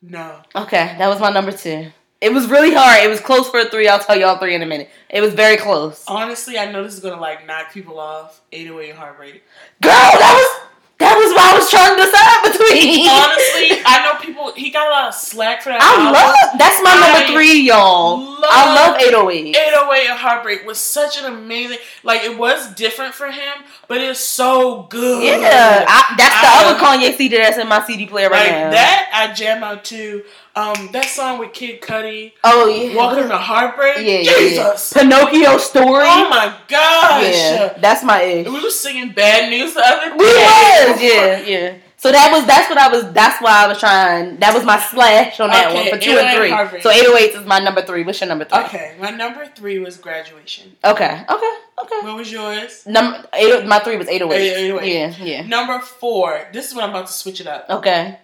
[0.10, 0.42] No.
[0.56, 1.88] Okay, that was my number two.
[2.22, 3.04] It was really hard.
[3.04, 3.88] It was close for a three.
[3.88, 4.90] I'll tell y'all three in a minute.
[5.10, 6.04] It was very close.
[6.08, 8.42] Honestly, I know this is gonna like knock people off.
[8.52, 9.44] 808 and Heartbreak.
[9.82, 13.10] Girl, that was that was what I was trying to decide between.
[13.10, 14.54] Honestly, I know people.
[14.56, 15.82] He got a lot of slack for that.
[15.82, 16.14] I album.
[16.14, 18.38] love that's my I number three, y'all.
[18.48, 19.56] I love 808.
[19.56, 21.80] 808 and Heartbreak was such an amazing.
[22.04, 23.54] Like it was different for him,
[23.88, 25.24] but it's so good.
[25.24, 28.52] Yeah, I, that's the I- other Kanye CD that's in my CD player right like
[28.52, 28.72] now.
[28.72, 30.24] that I jam out to.
[30.56, 34.94] Um, that song with Kid Cudi, oh yeah, "Welcome to Heartbreak." yeah, Jesus.
[34.96, 35.02] yeah.
[35.02, 36.06] Pinocchio story.
[36.08, 37.24] Oh my gosh.
[37.34, 38.48] yeah, that's my ish.
[38.48, 40.16] We were singing bad news the other day.
[40.16, 41.78] We was, yeah, yeah.
[41.98, 43.12] So that was that's what I was.
[43.12, 44.38] That's why I was trying.
[44.38, 46.50] That was my slash on that Okay, one for two and three.
[46.52, 46.84] Heartbreak.
[46.84, 48.04] So 808 is my number three.
[48.04, 48.60] What's your number three?
[48.60, 50.76] Okay, my number three was graduation.
[50.86, 51.26] Okay.
[51.30, 51.54] Okay.
[51.82, 52.00] Okay.
[52.06, 52.86] What was yours?
[52.86, 53.66] Number eight.
[53.66, 54.56] My three was 808.
[54.56, 54.94] 808.
[54.94, 55.26] Yeah.
[55.26, 55.48] Yeah.
[55.48, 56.48] Number four.
[56.54, 57.66] This is when I'm about to switch it up.
[57.70, 58.20] Okay.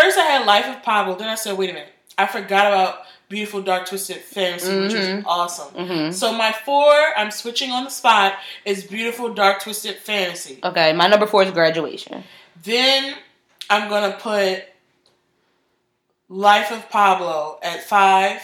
[0.00, 1.14] First, I had Life of Pablo.
[1.16, 1.92] Then I said, wait a minute.
[2.16, 5.22] I forgot about Beautiful Dark Twisted Fantasy, which is Mhm.
[5.26, 5.72] awesome.
[5.74, 6.12] Mhm.
[6.14, 8.34] So my four, I'm switching on the spot,
[8.64, 10.58] is Beautiful Dark Twisted Fantasy.
[10.64, 10.92] Okay.
[10.94, 12.24] My number four is graduation.
[12.62, 13.14] Then
[13.68, 14.64] I'm gonna put
[16.28, 18.40] Life of Pablo at five.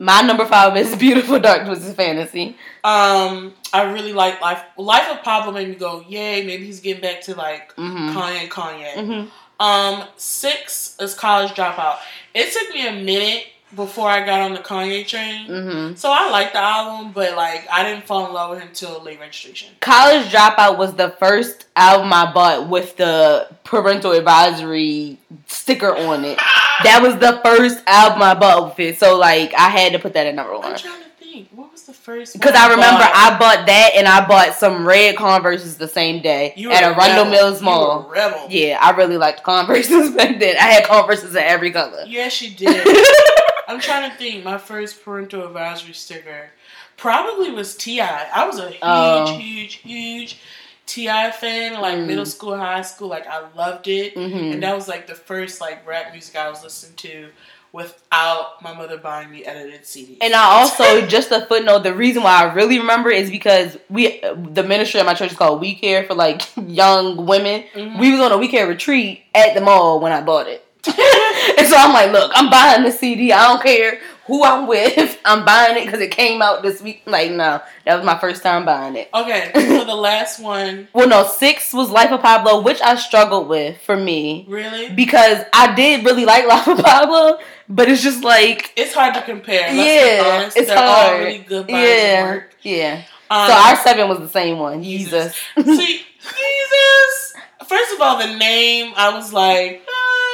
[0.00, 2.56] My number five is beautiful dark twisted fantasy.
[2.84, 4.62] Um, I really like Life.
[4.76, 6.44] Life of Pablo made me go, yay!
[6.44, 8.16] Maybe he's getting back to like Mm-hmm.
[8.16, 9.28] Kanye, Kanye.
[9.60, 11.98] Um, six is College Dropout.
[12.34, 15.48] It took me a minute before I got on the Kanye train.
[15.48, 15.94] Mm-hmm.
[15.96, 19.02] So I like the album, but like I didn't fall in love with him till
[19.02, 19.74] late registration.
[19.80, 26.38] College Dropout was the first album I bought with the parental advisory sticker on it.
[26.84, 28.98] That was the first album I bought with it.
[28.98, 30.76] So like I had to put that at number one.
[30.76, 31.48] trying to think.
[31.50, 32.32] What was the first?
[32.32, 33.12] Because I remember bought?
[33.34, 37.24] I bought that and I bought some red Converses the same day You at Arundel
[37.24, 37.30] rebel.
[37.30, 38.02] Mills Mall.
[38.08, 38.46] were a rebel.
[38.48, 40.56] Yeah, I really liked Converses back then.
[40.56, 42.04] I had Converses in every color.
[42.06, 42.86] Yes, you did.
[43.68, 44.44] I'm trying to think.
[44.44, 46.50] My first parental advisory sticker
[46.96, 48.28] probably was T.I.
[48.34, 49.36] I was a huge, Oh.
[49.38, 50.38] huge, huge
[50.86, 51.78] T.I fan.
[51.80, 52.06] Like Mm.
[52.06, 53.08] middle school, high school.
[53.08, 54.14] Like I loved it.
[54.14, 54.54] Mhm.
[54.54, 57.28] And that was like the first like rap music I was listening to
[57.72, 60.18] without my mother buying me edited CDs.
[60.20, 64.20] And I also, just a footnote, the reason why I really remember is because we,
[64.20, 67.64] the ministry at my church is called We Care for like young women.
[67.74, 67.98] Mhm.
[67.98, 70.64] We was on a We Care retreat at the mall when I bought it.
[70.86, 73.32] and so I'm like, look, I'm buying the CD.
[73.32, 75.18] I don't care who I'm with.
[75.24, 77.02] I'm buying it because it came out this week.
[77.06, 79.10] Like, no, that was my first time buying it.
[79.12, 83.48] okay, so the last one, Well, no, six was Life of Pablo, which I struggled
[83.48, 88.22] with for me really, because I did really like Life of Pablo, but it's just
[88.22, 89.72] like, it's hard to compare.
[89.72, 89.76] Let's be
[90.22, 90.56] yeah, honest.
[90.56, 91.18] it's They're all hard.
[91.24, 92.54] really good yeah, work.
[92.62, 93.02] yeah.
[93.30, 94.82] Um, So our seven was the same one.
[94.84, 95.34] Yeezus.
[95.64, 97.32] See, Yeezus.
[97.66, 99.82] First of all, the name, I was like,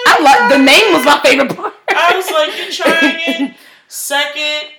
[0.07, 1.75] I like the name was my favorite part.
[1.89, 3.57] I was like, you're trying it.
[3.95, 4.71] Second,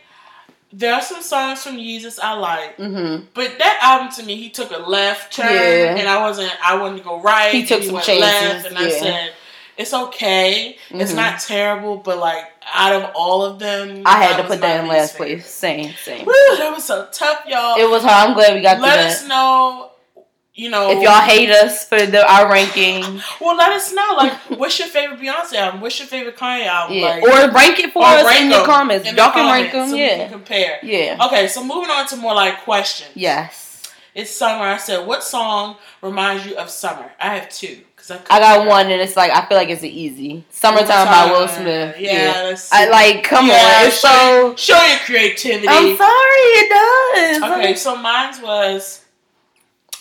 [0.73, 4.49] there are some songs from Yeezus I like, hmm but that album to me, he
[4.49, 5.95] took a left turn, Yeah.
[5.95, 6.51] and I wasn't.
[6.61, 7.53] I wanted to go right.
[7.53, 9.31] He took and some chances, left, and I said,
[9.77, 10.77] it's okay.
[10.89, 11.15] It's Mhm.
[11.15, 12.43] not terrible, but like
[12.73, 15.27] out of all of them, I had to put that in last favorite.
[15.39, 15.49] place.
[15.49, 16.25] Same, same.
[16.25, 17.79] Woo, that was so tough, y'all.
[17.79, 18.29] It was hard.
[18.29, 19.27] I'm glad we got Let us that.
[19.29, 19.91] know.
[20.57, 23.01] You know, If y'all hate us for the our ranking,
[23.41, 24.13] Well, let us know.
[24.15, 25.81] Like, what's your favorite Beyonce album?
[25.81, 26.95] What's your favorite Kanye album?
[26.97, 29.09] yeah, Like, or rank it for or us rank in the comments.
[29.09, 29.89] in y'all the can rank them.
[29.89, 30.79] so Yeah, compare.
[30.81, 33.11] yeah, Okay, so moving on to more like questions.
[33.15, 33.61] yes.
[34.13, 34.63] It's summer.
[34.63, 37.11] I said, what song reminds you of summer?
[37.19, 37.81] I have two.
[38.09, 41.31] I, I got one, and it's like I feel like it's an easy "Summertime" by
[41.31, 41.97] Will Smith.
[41.99, 43.23] Yeah, Yeah, I like.
[43.25, 44.55] Come Yeah, on, it's show, so.
[44.55, 45.67] show your creativity.
[45.67, 47.51] I'm sorry, it does.
[47.51, 49.01] Okay, so mine was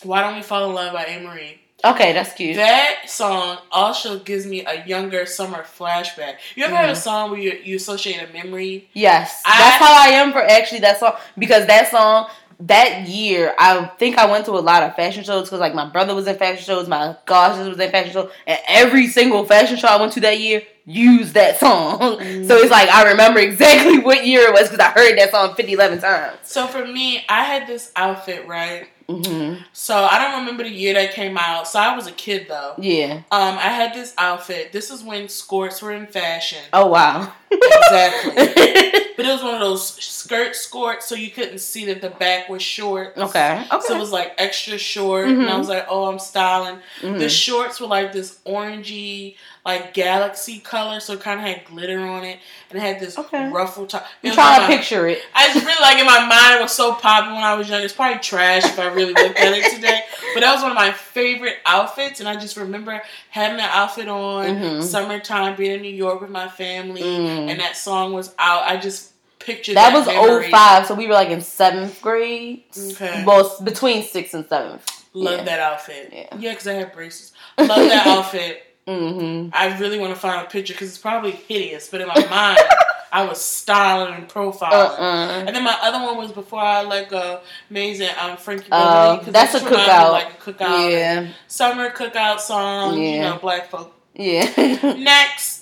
[0.04, 1.58] "Why Don't We Fall in Love" by Amerie.
[1.84, 2.56] Okay, that's cute.
[2.56, 6.36] That song also gives me a younger summer flashback.
[6.54, 7.00] You ever have a mm-hmm.
[7.00, 8.88] song where you, you associate a memory?
[8.94, 12.28] Yes, I- that's how I am for actually that song because that song
[12.60, 15.88] that year I think I went to a lot of fashion shows because like my
[15.88, 19.76] brother was in fashion shows, my sister was in fashion shows, and every single fashion
[19.76, 22.20] show I went to that year used that song.
[22.44, 25.54] So it's like I remember exactly what year it was because I heard that song
[25.54, 26.38] 50, 11 times.
[26.42, 28.88] So for me, I had this outfit right.
[29.08, 31.68] Hmm So I don't remember the year that came out.
[31.68, 32.74] So I was a kid though.
[32.78, 33.22] Yeah.
[33.30, 34.72] Um, I had this outfit.
[34.72, 36.62] This is when skirts were in fashion.
[36.72, 37.32] Oh wow.
[37.62, 39.00] Exactly.
[39.16, 42.48] But it was one of those skirt skirts, so you couldn't see that the back
[42.48, 43.16] was short.
[43.16, 43.64] okay.
[43.72, 43.80] Okay.
[43.86, 45.58] So it was like extra short, and I Mhm.
[45.60, 47.20] was like, "Oh, I'm styling." Mhm.
[47.20, 52.00] The shorts were like this orangey, like galaxy color, so it kind of had glitter
[52.00, 52.40] on it,
[52.70, 53.48] and it had this Okay.
[53.50, 54.04] ruffle top.
[54.24, 55.22] Was trying to picture it.
[55.32, 57.82] I just really like in my mind it was so popular when I was young.
[57.82, 60.02] It's probably trash if I really look at it today.
[60.34, 63.00] But that was one of my favorite outfits and I just remember
[63.30, 64.82] having that outfit on, Mhm.
[64.82, 67.02] summertime, being in New York with my family,
[67.46, 67.50] Mm.
[67.52, 68.62] and that song was out.
[68.64, 70.50] I just pictured That that, was memory.
[70.50, 72.64] 05, so we were like in seventh grade.
[72.92, 73.24] Okay.
[73.26, 74.90] Well, between sixth and seventh.
[75.12, 75.44] Love Yeah.
[75.44, 76.10] that outfit.
[76.12, 76.36] Yeah.
[76.38, 77.32] Yeah, because I had braces.
[77.58, 78.62] Love that outfit.
[78.86, 79.50] Mm-hmm.
[79.54, 82.58] I really want to find a picture because it's probably hideous, but in my mind,
[83.12, 84.72] I was styling and profiling.
[84.72, 85.44] Uh-uh.
[85.46, 87.40] And then my other one was before I let go,
[87.70, 88.08] amazing.
[88.20, 88.80] Um, Frankie Oh,
[89.16, 89.24] Beverly.
[89.24, 90.12] 'cause that's a just reminded me cookout.
[90.12, 90.90] Like a cookout.
[90.90, 91.28] Yeah.
[91.46, 92.98] Summer cookout song.
[92.98, 93.30] You Yeah.
[93.30, 93.94] know, black folk.
[94.14, 94.50] Yeah.
[94.98, 95.53] Next,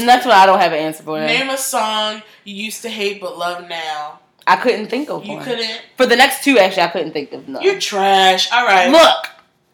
[0.00, 1.18] That's what I don't have an answer for.
[1.18, 1.26] That.
[1.26, 4.20] Name a song you used to hate but love now.
[4.46, 5.38] I couldn't think of You one.
[5.38, 5.82] You couldn't.
[5.96, 7.62] For the next two, actually, I couldn't think of none.
[7.62, 8.50] You're trash.
[8.52, 8.90] All right.
[8.90, 9.26] Look,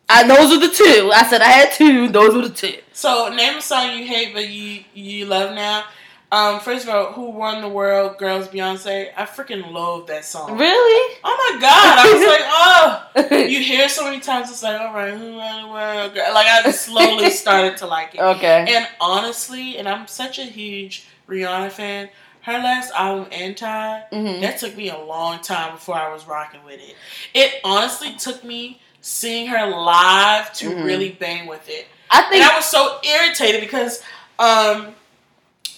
[0.09, 1.11] I, those are the two.
[1.15, 2.09] I said I had two.
[2.09, 2.75] Those were the two.
[2.93, 5.85] So name a song you hate but you you love now.
[6.33, 8.17] Um, first of all, who won the world?
[8.19, 9.11] Girls, Beyonce.
[9.17, 10.57] I freaking love that song.
[10.57, 11.17] Really?
[11.25, 11.99] Oh my god!
[11.99, 13.47] I was like, oh.
[13.49, 16.15] You hear so many times, it's like, all right, who won the world?
[16.15, 16.33] Girl?
[16.33, 18.21] Like I slowly started to like it.
[18.21, 18.65] okay.
[18.77, 22.11] And honestly, and I'm such a huge Rihanna fan.
[22.43, 23.67] Her last album, Anti,
[24.13, 24.41] Mhm.
[24.41, 26.95] that took me a long time before I was rocking with it.
[27.35, 30.85] It honestly took me seeing her live to Mhm.
[30.85, 31.87] really bang with it.
[32.11, 32.45] I And think.
[32.45, 34.03] I was so irritated because,
[34.39, 34.95] um,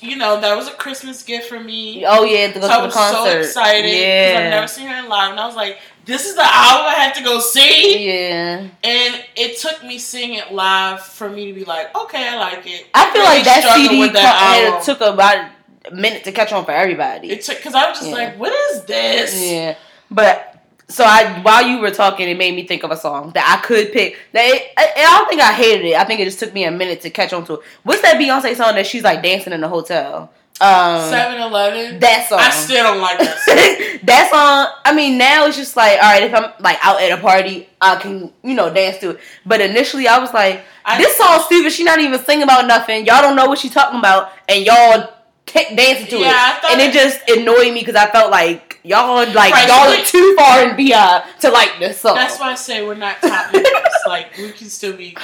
[0.03, 2.05] you know, that was a Christmas gift for me.
[2.07, 3.31] oh yeah, to go So I to was concert.
[3.31, 4.41] so excited because Yeah.
[4.45, 6.95] I've never seen her in live, and I was like, "This is the album I
[7.05, 8.67] have to go see." yeah.
[8.85, 12.67] And it took me seeing it live for me to be like, "Okay, I like
[12.67, 14.85] it." I feel Really like that CD that co- had, album.
[14.85, 15.51] took about
[15.91, 17.31] a minute to catch on for everybody.
[17.31, 18.17] It took because I was just Yeah.
[18.17, 19.75] like, "What is this?" Yeah,
[20.11, 20.52] but
[20.93, 23.65] so I while you were talking, it made me think of a song that I
[23.67, 24.19] could pick.
[24.33, 25.95] That it, I, I don't think I hated it.
[25.97, 27.61] I think it just took me a minute to catch on to it.
[27.83, 30.31] What's that Beyonce song that she's like dancing in the hotel?
[30.61, 31.99] Um, Seven Eleven.
[32.01, 32.39] that song.
[32.41, 33.39] I still don't like that.
[33.39, 33.99] Song.
[34.05, 34.81] that song.
[34.85, 37.69] I mean, now it's just like, all right, if I'm like out at a party,
[37.81, 39.21] I can you know dance to it.
[39.45, 41.73] But initially, I was like, I- this song's stupid.
[41.73, 43.07] She not even singing about nothing.
[43.07, 45.13] Y'all don't know what she talking about, and y'all
[45.55, 46.65] dancing to Yeah, it.
[46.73, 50.01] And it it- just annoyed me because I felt like y'all like Right, y'all so
[50.01, 52.15] are too far and beyond uh, to like this song.
[52.17, 53.73] That's why I say we're not top members.
[54.07, 55.17] like we can still be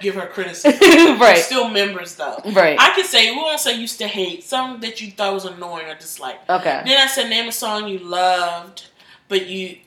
[0.00, 1.18] give her criticism.
[1.18, 2.38] We're still members though.
[2.52, 2.78] right.
[2.80, 5.88] I can say we won't say used to hate something that you thought was annoying
[5.88, 6.48] or disliked.
[6.48, 6.82] okay.
[6.84, 8.86] Then I said name a song you loved,
[9.28, 9.78] but you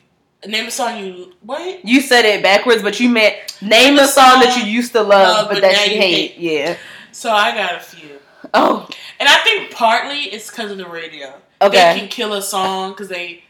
[0.45, 1.85] name a song you what?
[1.85, 5.01] You said it backwards, but you meant name a a song that you used to
[5.01, 6.37] love, love, but but that you you hate.
[6.37, 6.77] Yeah.
[7.13, 8.09] So I got a few,
[8.53, 8.87] Oh,
[9.19, 11.33] and I think partly it's because of the radio.
[11.61, 11.93] okay.
[11.93, 13.43] They can kill a song because they.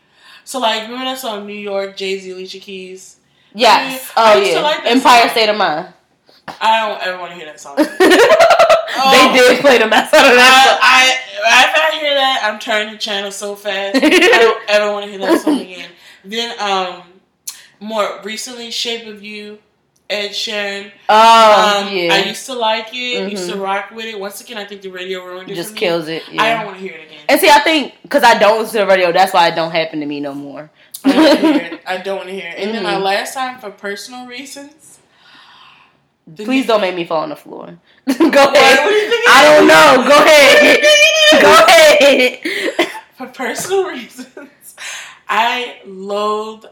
[0.45, 3.17] So like remember that song New York Jay Z Alicia Keys.
[3.53, 4.11] Yes.
[4.15, 4.59] I Oh yeah.
[4.61, 5.29] like Empire song.
[5.29, 5.93] State of Mind.
[6.59, 7.77] I don't ever want to hear that song.
[8.95, 10.79] They did play the mess out of that.
[10.81, 13.95] I, I if I hear that, I'm turning the channel so fast.
[13.95, 15.89] I don't ever want to hear that song again.
[16.23, 17.01] Then, um,
[17.79, 19.57] more recently, Shape of You,
[20.09, 20.91] Ed Sheeran.
[21.09, 22.13] oh Um, yeah.
[22.13, 23.31] I used to like it.
[23.31, 23.63] Used to Mhm.
[23.63, 24.19] rock with it.
[24.19, 25.55] Once again, I think the radio ruined it.
[25.55, 25.79] just for me.
[25.79, 26.23] kills it.
[26.31, 26.43] Yeah.
[26.43, 27.19] I don't want to hear it again.
[27.29, 29.71] and see, I think because I don't listen to the radio, that's why it don't
[29.71, 30.69] happen to me no more.
[31.05, 31.81] I don't want to hear it.
[31.87, 32.55] I don't want to hear it.
[32.59, 33.01] And then my Mhm.
[33.01, 34.99] last time, for personal reasons,
[36.37, 37.77] Please don't make me fall on the floor.
[38.07, 38.29] Go ahead.
[38.37, 40.05] what do you think I don't know.
[40.07, 40.81] Go ahead.
[41.41, 42.91] Go ahead.
[43.17, 44.75] for personal reasons,
[45.27, 46.65] I loathe.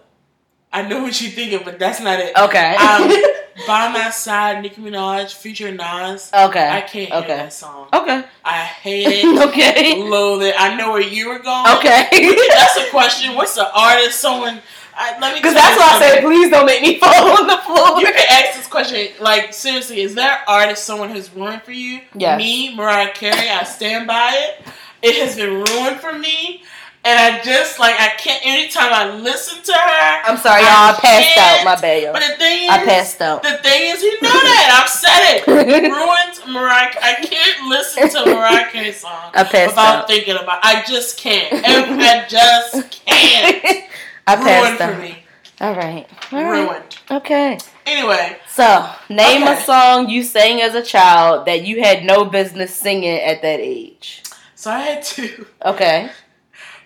[0.73, 2.35] I know what you're thinking, but that's not it.
[2.37, 2.75] Okay.
[2.75, 3.09] Um,
[3.67, 6.31] By My Side, Nicki Minaj, featuring Nas.
[6.33, 6.69] okay.
[6.69, 7.27] I can't hear Okay.
[7.35, 7.87] that song.
[7.93, 8.23] Okay.
[8.45, 9.49] I hate it.
[9.49, 10.01] okay.
[10.01, 10.55] Loathe it.
[10.57, 11.75] I know where you were going.
[11.77, 12.07] Okay.
[12.49, 13.35] That's a question.
[13.35, 14.19] What's the artist?
[14.19, 14.61] Someone
[14.95, 17.57] I, let me Because that's why I said, please don't make me fall on the
[17.59, 17.99] floor.
[18.01, 21.71] You can ask this question, like seriously, is there an artist someone has ruined for
[21.71, 22.01] you?
[22.13, 22.37] Yes.
[22.37, 24.65] Me, Mariah Carey, I stand by it.
[25.01, 26.63] It has been ruined for me.
[27.03, 30.21] And I just like I can't anytime I listen to her.
[30.23, 30.69] I'm sorry, y'all.
[30.93, 31.65] I passed out.
[31.65, 32.13] My bad.
[32.13, 33.41] But the thing is I passed out.
[33.41, 34.79] the thing is you know that.
[34.83, 35.47] I've said it.
[35.91, 40.07] Ruins Mariah I can't listen to Mariah Carey song I passed without out.
[40.07, 41.51] thinking about I just can't.
[41.53, 43.65] And I just can't.
[44.27, 45.01] I Ruined passed for out.
[45.01, 45.17] me.
[45.59, 46.07] All right.
[46.31, 46.67] All right.
[46.69, 46.97] Ruined.
[47.09, 47.57] Okay.
[47.87, 52.73] Anyway, So, name a song you sang as a child that you had no business
[52.75, 54.21] singing at that age.
[54.53, 55.47] so I had two.
[55.65, 56.09] Okay.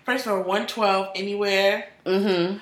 [0.05, 1.89] First of all, 112 Anywhere.
[2.05, 2.57] Mm-hmm.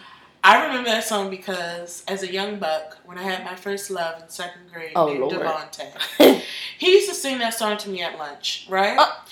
[0.45, 4.21] I remember that song because as a young buck, when I had my first love
[4.21, 5.33] in second grade, Oh, named Lord.
[5.33, 6.41] Devontae,
[6.77, 8.97] he used to sing that song to me at lunch, right?
[8.99, 9.25] Oh.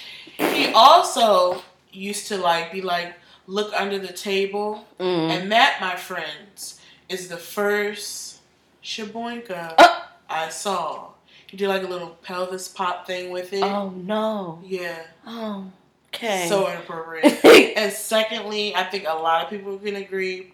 [0.53, 3.13] He also used to like be like,
[3.45, 5.29] look under the table, mm.
[5.29, 8.39] and that, my friends, is the first
[8.83, 10.07] Shaboinka Oh.
[10.29, 11.09] I saw.
[11.47, 13.63] He did like a little pelvis pop thing with it.
[13.63, 14.61] Oh no.
[14.63, 15.65] Yeah, Oh.
[16.13, 16.47] Okay.
[16.49, 17.39] so inappropriate.
[17.81, 20.53] And secondly, I think a lot of people can agree.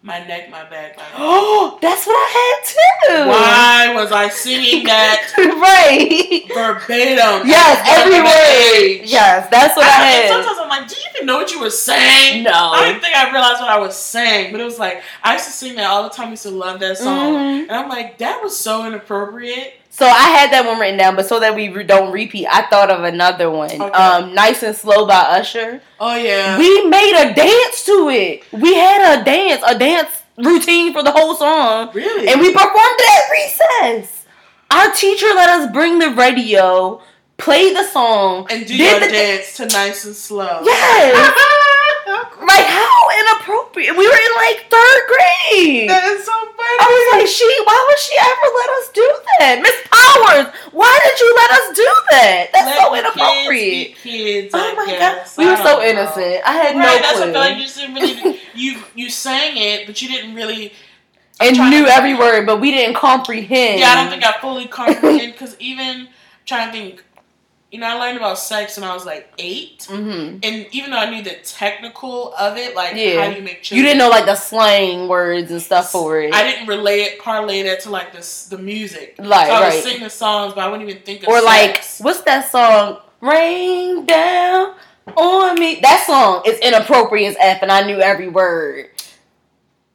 [0.00, 3.28] My neck, my back, my oh, that's what I had too.
[3.28, 6.44] Why was I singing that right.
[6.54, 7.48] verbatim?
[7.48, 9.04] Yes, every word.
[9.08, 10.28] Yes, that's what I, I, had.
[10.30, 12.44] sometimes I'm like, do you even know what you were saying?
[12.44, 12.52] No.
[12.52, 15.46] I didn't think I realized what I was saying, but it was like I used
[15.46, 16.28] to sing that all the time.
[16.28, 17.62] I used to love that song, Mhm.
[17.62, 19.74] and I'm like, that was so inappropriate.
[19.98, 22.62] So I had that one written down, but so that we re- don't repeat, I
[22.70, 23.72] thought of another one.
[23.72, 23.82] Okay.
[23.90, 25.80] Um, "Nice and Slow" by Usher.
[25.98, 28.44] Oh yeah, We made a dance to it.
[28.52, 33.00] We had a dance, a dance routine for the whole song, really, and we performed
[33.00, 34.24] it at recess.
[34.70, 37.02] Our teacher let us bring the radio,
[37.36, 40.60] play the song, and do did your the- dance to nice and slow.
[40.62, 41.34] Yes.
[42.46, 43.96] Like how inappropriate.
[43.96, 45.88] We were in like third grade.
[45.90, 46.78] that is so funny.
[46.80, 49.06] I was like, she, why would she ever let us do
[49.38, 49.54] that?
[49.62, 52.44] Miss Powers, why did you let us do that?
[52.52, 53.94] That's Let so inappropriate.
[53.96, 55.36] Kids, be kids Oh I my guess.
[55.36, 55.42] god.
[55.42, 55.82] We I were so know.
[55.82, 56.42] innocent.
[56.46, 57.32] I had Right, no that's what I clue.
[57.32, 60.72] feel like you just didn't really you you sang it, but you didn't really.
[61.40, 63.80] I'm and trying knew every word, but we didn't comprehend.
[63.80, 66.08] Yeah, I don't think I fully comprehend because even
[66.46, 67.04] trying to think,
[67.70, 70.96] you know, I learned about sex when I was like eight, hmm and even though
[70.98, 73.22] I knew the technical of it, like Yeah.
[73.24, 76.20] how do you make children, You didn't know like the slang words and stuff for
[76.20, 76.32] it.
[76.32, 79.16] I didn't relay it, parlay that to like this the music.
[79.18, 79.82] Like, so I was right.
[79.84, 83.00] singing the songs, but I wouldn't even think of or like, what's that song?
[83.20, 84.74] Rain down
[85.16, 85.80] on me.
[85.82, 88.90] That song is inappropriate as F, and I knew every word.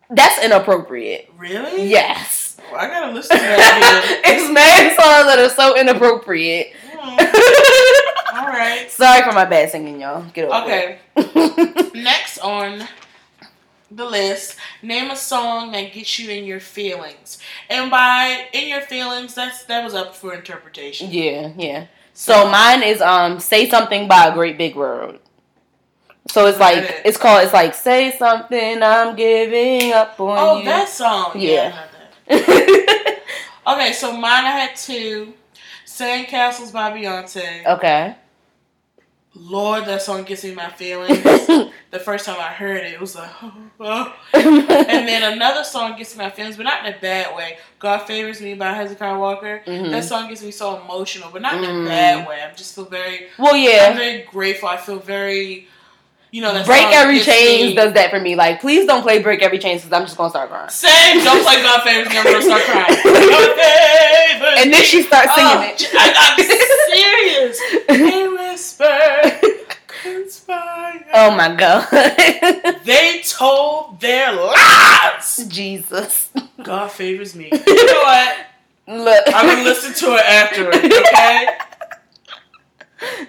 [0.10, 1.32] That's inappropriate.
[1.38, 1.88] really?
[1.90, 2.58] Yes.
[2.72, 6.74] Well, I gotta listen to that it's mad songs that are so inappropriate.
[8.36, 8.88] All right.
[8.89, 10.24] Sorry for my bad singing, y'all.
[10.34, 10.99] Get over Okay.
[11.16, 11.93] it.
[11.95, 12.88] Next on
[13.91, 17.38] the list, name a song that gets you in your feelings.
[17.70, 21.12] And by in your feelings, that's that was up for interpretation.
[21.12, 21.86] yeah, yeah.
[22.16, 25.20] So mine is um "Say Something" by a Great Big World.
[26.30, 27.01] So it's like it.
[27.06, 30.66] it's called it's like "Say Something," I'm giving up on Oh, you.
[30.66, 31.32] that song.
[31.36, 31.51] Yeah.
[32.30, 32.39] Yeah.
[32.39, 33.20] That.
[33.66, 35.34] Okay, so mine I had two.
[35.98, 37.66] Sandcastles by Beyonce.
[37.68, 38.16] okay.
[39.36, 41.18] Lord, that song gets me my feelings.
[41.91, 44.16] the first time I heard it, it was like, oh, oh.
[44.34, 47.58] And then another song gets me my feelings, but not in a bad way.
[47.80, 49.64] God Favors Me by Hezekiah Walker.
[49.66, 49.89] Mhm.
[49.91, 51.86] That song gets me so emotional, but not in Mm.
[51.86, 52.44] a bad way.
[52.44, 54.70] I just feel very well, Yeah, I'm very grateful.
[54.70, 55.68] I feel very,
[56.34, 58.36] you know, that Break Every Chains me- does that for me.
[58.36, 60.68] Like, please don't play Break Every Chains because I'm just gonna start crying.
[60.70, 61.24] Same.
[61.24, 62.18] Don't play God favors me.
[62.18, 62.98] I'm gonna start crying.
[64.58, 65.90] And then she starts singing Oh, it.
[65.94, 66.44] I, I'm
[66.94, 67.60] serious.
[67.88, 69.58] They whisper,
[70.04, 71.06] conspire.
[71.14, 71.88] oh my god.
[72.84, 75.46] They told their lies.
[75.48, 76.30] Jesus.
[76.62, 77.50] God favors me.
[77.52, 78.36] You know what?
[78.88, 79.24] Look.
[79.28, 80.78] I'm gonna listen to it afterwards.
[80.78, 81.48] Okay.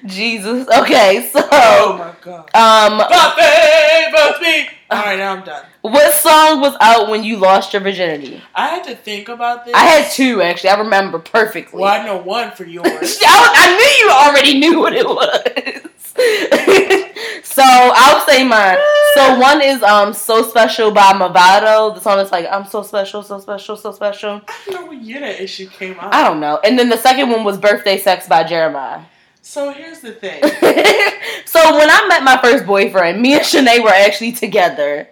[0.06, 0.68] Jesus.
[0.68, 2.40] Okay, so Oh my God.
[2.54, 4.68] um God favors me.
[4.90, 5.64] All right, now I'm done.
[5.80, 8.42] what song was out when you lost your virginity?
[8.54, 9.74] I had to think about this.
[9.74, 10.70] I had two actually.
[10.70, 11.80] I remember perfectly.
[11.82, 12.86] Well, I know one for yours.
[12.86, 15.90] I, I knew you already knew what it was.
[17.44, 18.78] so I'll say mine.
[19.14, 21.94] So one is um "So Special" by Mavado.
[21.94, 25.02] The song is like "I'm so special, so special, so special." I don't know what
[25.02, 26.14] year that issue came out.
[26.14, 26.60] I don't know.
[26.62, 29.04] And then the second one was "Birthday Sex" by Jeremih.
[29.46, 30.40] So here's the thing.
[31.44, 35.06] so when I met my first boyfriend, me and Shanae were actually together.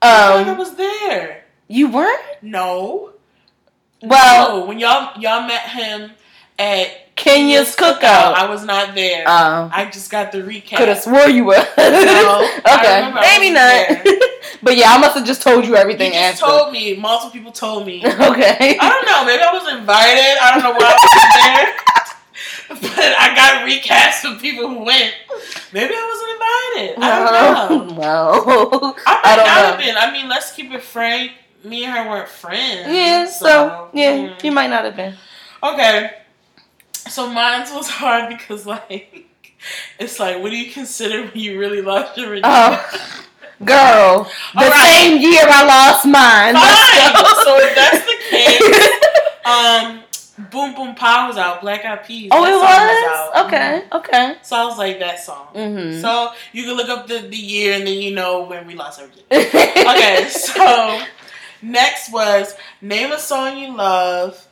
[0.00, 1.42] I I Um, was there.
[1.66, 2.22] you weren't?
[2.42, 3.10] No.
[4.02, 4.66] Well, no.
[4.66, 6.12] When y'all y'all met him
[6.60, 8.34] at Kenya's cookout.
[8.34, 9.28] I was not there.
[9.28, 10.76] Um, I just got the recap.
[10.76, 11.66] could have swore you were.
[11.76, 14.06] No, okay, maybe not.
[14.62, 16.12] but yeah, I must have just told you everything.
[16.12, 16.46] You just after.
[16.56, 16.94] told me.
[16.94, 17.98] Multiple people told me.
[18.06, 18.78] okay.
[18.78, 19.24] I don't know.
[19.24, 20.38] Maybe I was invited.
[20.40, 21.74] I don't know why I was there.
[22.96, 25.14] But I got recast from people who went.
[25.72, 27.04] Maybe I wasn't invited.
[27.04, 28.44] I don't know.
[28.76, 29.86] Well, I might I don't not have know.
[29.86, 29.96] been.
[29.96, 31.32] I mean, let's keep it frank.
[31.64, 32.88] Me and her weren't friends.
[32.88, 34.44] Yeah, so yeah, mm.
[34.44, 35.14] you might not have been.
[35.62, 36.10] Okay.
[37.08, 39.26] So mine was hard because like
[39.98, 42.48] it's like what do you consider when you really lost your virginity?
[42.48, 43.16] Oh,
[43.64, 44.86] girl, the right.
[44.86, 46.54] same year I lost mine.
[46.54, 47.44] Fine.
[47.44, 48.86] So if that's the case,
[49.46, 50.02] um,
[50.50, 51.60] Boom Boom Pow was out.
[51.62, 52.28] Black Eyed Peas.
[52.32, 53.34] oh, that it was out.
[53.34, 53.46] Mhm.
[53.46, 53.84] okay.
[53.92, 54.36] Okay.
[54.42, 55.48] So I was like that song.
[55.54, 56.00] Mm-hmm.
[56.00, 59.00] So you can look up the, the year and then you know when we lost
[59.00, 59.06] our.
[59.30, 61.00] Okay, so
[61.62, 64.46] next was name a song you love,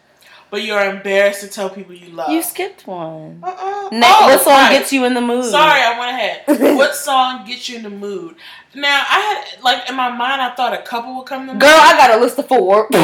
[0.55, 2.31] but you're embarrassed to tell people you love.
[2.31, 3.41] you skipped one.
[3.43, 3.89] Uh-uh.
[3.91, 4.71] Na- Oh, what song right.
[4.79, 5.45] gets you in the mood?
[5.47, 6.43] Sorry, I went ahead.
[6.77, 8.37] what song gets you in the mood?
[8.73, 11.61] Now I had like in my mind, I thought a couple would come to mind.
[11.61, 12.87] Girl, I got a list of four.
[12.93, 12.95] I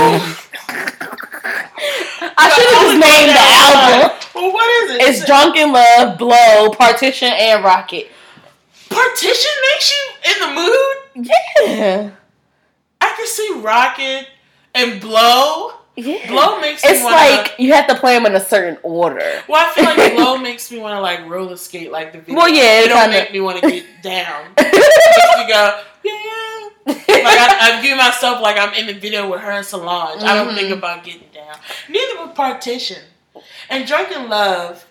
[2.54, 4.10] should have just named the album.
[4.34, 5.02] Well, what is it?
[5.02, 8.08] It's Drunk in Love, Blow, Partition, and Rocket.
[8.88, 10.96] Partition makes you in the mood.
[11.68, 12.10] Yeah.
[13.00, 14.28] I can see Rocket
[14.74, 15.72] and Blow.
[15.96, 16.28] Yeah.
[16.28, 19.42] Blow makes me It's wanna, like you have to play them in a certain order.
[19.48, 22.36] Well, I feel like Blow makes me want to like roller skate like the video.
[22.36, 24.46] Well, yeah, it don't kinda- make me want to get down.
[24.56, 26.68] Makes go, yeah.
[26.86, 30.22] Like I, I view myself like I'm in the video with her and Solange.
[30.22, 30.78] I don't think mm-hmm.
[30.78, 31.56] about getting down.
[31.88, 33.02] Neither with Partition
[33.68, 34.86] and Drunk in Love.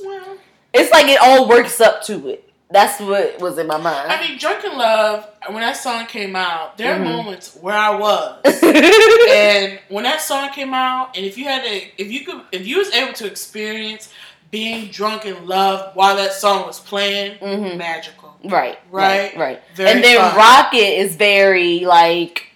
[0.00, 0.36] Well,
[0.72, 2.45] It's like it all works up to it.
[2.68, 4.10] That's what was in my mind.
[4.10, 5.28] I mean, Drunk in Love.
[5.46, 7.04] When that song came out, there are Mhm.
[7.04, 8.40] moments where I was.
[8.62, 11.70] and when that song came out, and if you had to,
[12.02, 14.08] if you could, if you was able to experience
[14.50, 17.76] being drunk in love while that song was playing, Mhm.
[17.76, 19.36] magical, right, Right.
[19.36, 19.62] right, right.
[19.78, 20.36] and then fun.
[20.36, 22.46] Rocket is very like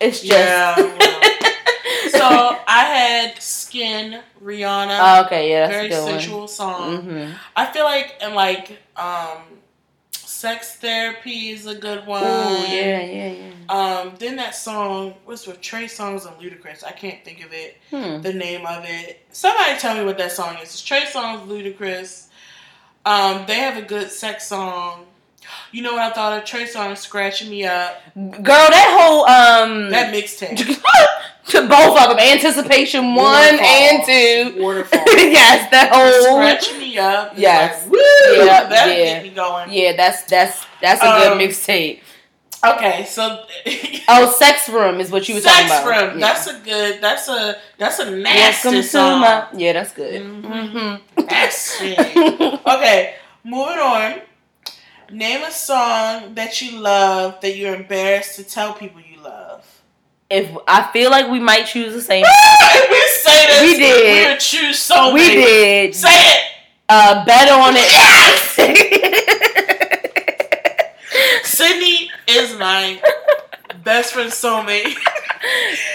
[0.00, 0.74] it's just Yeah.
[2.10, 6.94] so I had Skin Rihanna, Oh, okay, yeah, that's very sensual song.
[6.94, 7.02] one.
[7.02, 9.38] hmm I feel like and like um,
[10.38, 12.22] Sex Therapy is a good one.
[12.22, 12.26] Ooh,
[12.68, 13.52] yeah, yeah, yeah.
[13.68, 16.84] Um, then that song was with Trey Songz and Ludacris.
[16.84, 17.78] I can't think of it.
[17.90, 18.20] Hmm.
[18.20, 19.26] the name of it.
[19.32, 20.68] Somebody tell me what that song is.
[20.68, 22.28] It's Trey Songz, Ludacris.
[23.04, 25.06] Um, they have a good sex song.
[25.72, 26.44] You know what I thought of?
[26.44, 28.00] Trey Songz scratching me up.
[28.14, 30.56] Girl, that whole um That mixtape.
[31.48, 34.62] to both of them, anticipation one and two.
[34.62, 35.02] Waterfall.
[35.16, 37.32] yes, that whole Scratching me up.
[37.36, 37.82] Yes.
[37.84, 37.98] Like, Woo!
[38.44, 39.04] Yeah, That'll yeah.
[39.04, 39.72] get me going.
[39.72, 42.00] yeah, that's that's that's a Um, good mixtape.
[42.66, 43.44] Okay, so
[44.08, 46.10] Oh, sex room is what you were talking Sex about.
[46.10, 46.18] Room.
[46.18, 46.26] Yeah.
[46.26, 47.00] That's a good.
[47.00, 49.20] That's a that's a nasty Welcome song.
[49.20, 50.20] my yeah, that's good.
[50.22, 51.00] Mhm.
[51.14, 51.92] hmm Nasty.
[51.96, 54.20] Okay, moving on.
[55.10, 59.64] Name a song that you love that you're embarrassed to tell people you love.
[60.28, 64.24] if I feel like we might choose the same, if we say this, We did.
[64.26, 65.34] We would choose so we many.
[65.36, 65.94] did.
[65.94, 66.42] Say it.
[66.90, 67.90] Uh, bet on it.
[67.90, 68.54] Yes.
[71.44, 73.00] Sydney is my
[73.82, 74.94] best friend soulmate.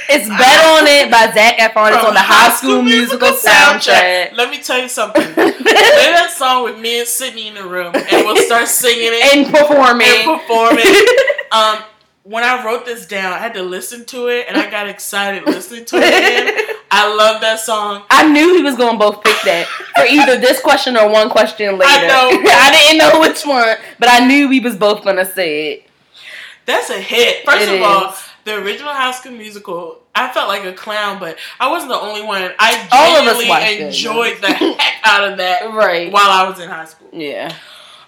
[0.10, 1.94] it's bet on it by Zac Efron.
[1.96, 4.34] It's on the High School Musical soundtrack.
[4.36, 5.22] Let me tell you something.
[5.34, 9.36] Play that song with me and Sydney in the room, and we'll start singing it
[9.36, 10.08] and performing.
[10.08, 10.86] and performing.
[11.54, 11.84] Um,
[12.24, 15.46] when I wrote this down, I had to listen to it, and I got excited
[15.46, 16.76] listening to it again.
[16.90, 18.02] I love that song.
[18.10, 21.30] I knew he was going to both pick that for either this question or one
[21.30, 21.84] question later.
[21.92, 22.30] I know.
[22.50, 25.90] I didn't know which one, but I knew we was both going to say it.
[26.66, 27.46] That's a hit.
[27.46, 28.18] First It of all, is.
[28.46, 32.22] The original High School Musical, I felt like a clown, but I wasn't the only
[32.22, 32.52] one.
[32.60, 36.12] I All of us genuinely watched it, enjoyed the heck out of that Right.
[36.12, 37.10] while I was in high school.
[37.12, 37.56] Yeah.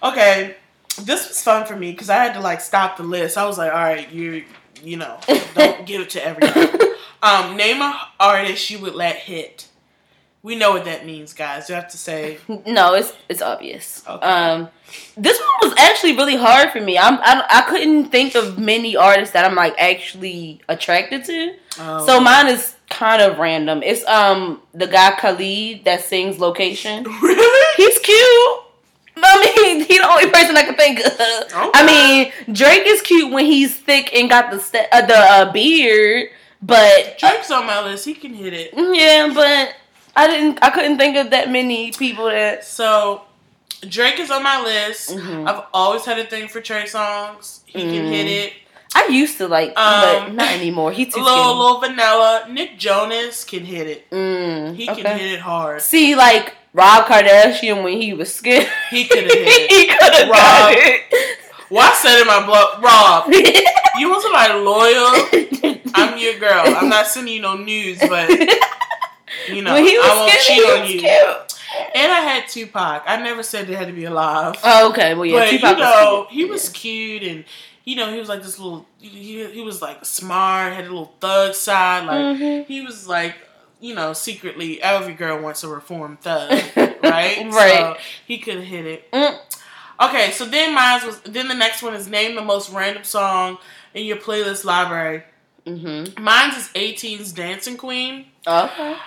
[0.04, 0.56] Okay,
[1.02, 3.38] this was fun for me because I had to like stop the list.
[3.38, 4.44] I was like, all right, you,
[4.84, 5.20] you know,
[5.56, 6.90] don't give it to everybody.
[7.24, 9.68] Um, name a artist you would let hit.
[10.46, 11.68] We know what that means, guys.
[11.70, 12.38] You have to say.
[12.68, 14.04] No, it's it's obvious.
[14.08, 14.26] Okay.
[14.26, 14.70] Um,
[15.18, 17.00] this one was actually really hard for me.
[17.00, 21.56] I'm I, I couldn't think of many artists that I'm like actually attracted to.
[21.82, 23.82] Um, So mine is kind of random.
[23.82, 27.04] It's um the guy Khalid that sings Location.
[27.22, 27.66] really?
[27.78, 28.62] He's cute.
[29.18, 31.14] I mean, he's the only person I can think of.
[31.74, 35.52] I mean, Drake is cute when he's thick and got the st- uh, the uh,
[35.52, 36.30] beard,
[36.62, 38.06] but Drake's on my list.
[38.06, 38.70] He can hit it.
[38.76, 39.74] yeah, but
[40.16, 40.60] I didn't.
[40.62, 42.64] I couldn't think of that many people that.
[42.66, 43.22] So
[43.88, 45.10] Drake is on my list.
[45.16, 45.48] Mhm.
[45.48, 47.60] I've always had a thing for Trey Songz.
[47.66, 48.10] He can Mhm.
[48.10, 48.54] hit it.
[48.98, 50.92] I used to like, but not anymore.
[50.94, 52.46] He too little little vanilla.
[52.50, 54.10] Nick Jonas can hit it.
[54.10, 55.02] Mm, He okay.
[55.04, 55.82] can hit it hard.
[55.82, 59.72] See, like Rob Kardashian when he was skinny, He could have hit it.
[59.76, 60.38] he could have Rob.
[60.38, 61.02] got it.
[61.70, 63.34] Well, I said in my blog, Rob,
[64.00, 65.82] you want somebody loyal?
[65.96, 66.64] I'm your girl.
[66.78, 68.30] I'm not sending you no news, but
[69.50, 71.00] you know, when he was I won't skinny, cheat on you.
[71.00, 71.56] cute.
[71.94, 73.04] And I had Tupac.
[73.06, 74.56] I never said they had to be alive.
[74.64, 75.14] Oh, okay.
[75.14, 77.46] Well, yeah, but Tupac you know, was he was cute, and
[77.84, 78.86] you know, he was like this little.
[79.00, 82.06] He, he was like smart, had a little thug side.
[82.06, 82.68] Like cute.
[82.68, 83.36] he was like,
[83.80, 87.46] you know, secretly every girl wants a reformed thug, right?
[87.52, 87.78] Right.
[87.78, 89.12] So he could have hit it.
[89.12, 89.38] Mm.
[90.02, 91.20] Okay, so then mine was.
[91.22, 93.58] Then the next one is name the most random song
[93.94, 95.24] in your playlist library.
[95.66, 96.24] Mm-hmm.
[96.24, 98.26] Mine's is 18's Dancing Queen.
[98.46, 98.98] Okay.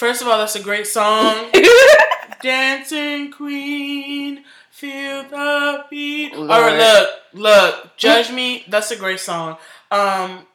[0.00, 1.50] First of all, that's a great song.
[2.42, 6.32] Dancing Queen, feel the beat.
[6.32, 8.64] All right, look, look, judge me.
[8.66, 9.58] That's a great song.
[9.90, 10.46] Um,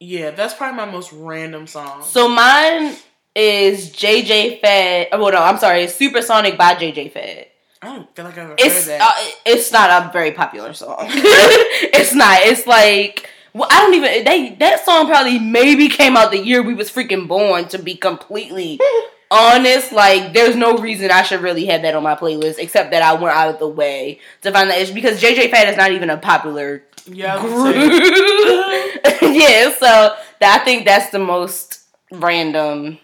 [0.00, 2.02] yeah, that's probably my most random song.
[2.02, 2.96] so mine
[3.36, 5.06] is JJ Fad.
[5.12, 5.84] Oh, no, I'm sorry.
[5.84, 7.46] It's Supersonic by JJ Fad.
[7.80, 9.12] I don't feel like I've ever It's heard uh,
[9.46, 10.96] it's not a very popular song.
[11.10, 12.40] it's not.
[12.40, 14.24] It's like well, I don't even.
[14.24, 17.68] They that song probably maybe came out the year we was freaking born.
[17.68, 18.80] To be completely
[19.30, 23.02] honest, like there's no reason I should really have that on my playlist except that
[23.02, 24.80] I went out of the way to find that.
[24.80, 27.76] It's because JJ Fad is not even a popular yeah, group.
[29.22, 31.80] yeah, so that, I think that's the most
[32.10, 32.98] random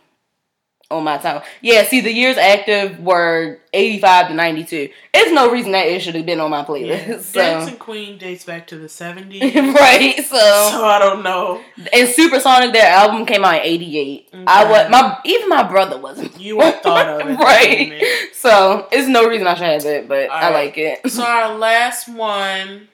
[0.91, 1.43] on my time.
[1.61, 4.89] Yeah, see, the years active were 85 to 92.
[5.15, 7.09] It's no reason that it should have been on my playlist.
[7.09, 7.21] Yeah.
[7.31, 7.41] So.
[7.41, 9.41] Dancing Queen dates back to the 70s.
[9.75, 10.37] right, so.
[10.37, 11.61] so I don't know.
[11.93, 14.31] And Supersonic, their album came out in 88.
[14.47, 16.41] I was, my, even my brother wasn't.
[16.41, 17.27] You weren't thought of.
[17.29, 18.03] that right.
[18.33, 20.53] So, it's no reason I should have it, but I Alright.
[20.53, 21.11] like it.
[21.11, 22.89] So our last one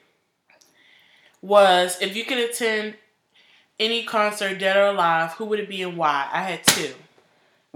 [1.40, 2.96] was if you could attend
[3.78, 6.28] any concert, dead or alive, who would it be and why?
[6.30, 6.92] I had two.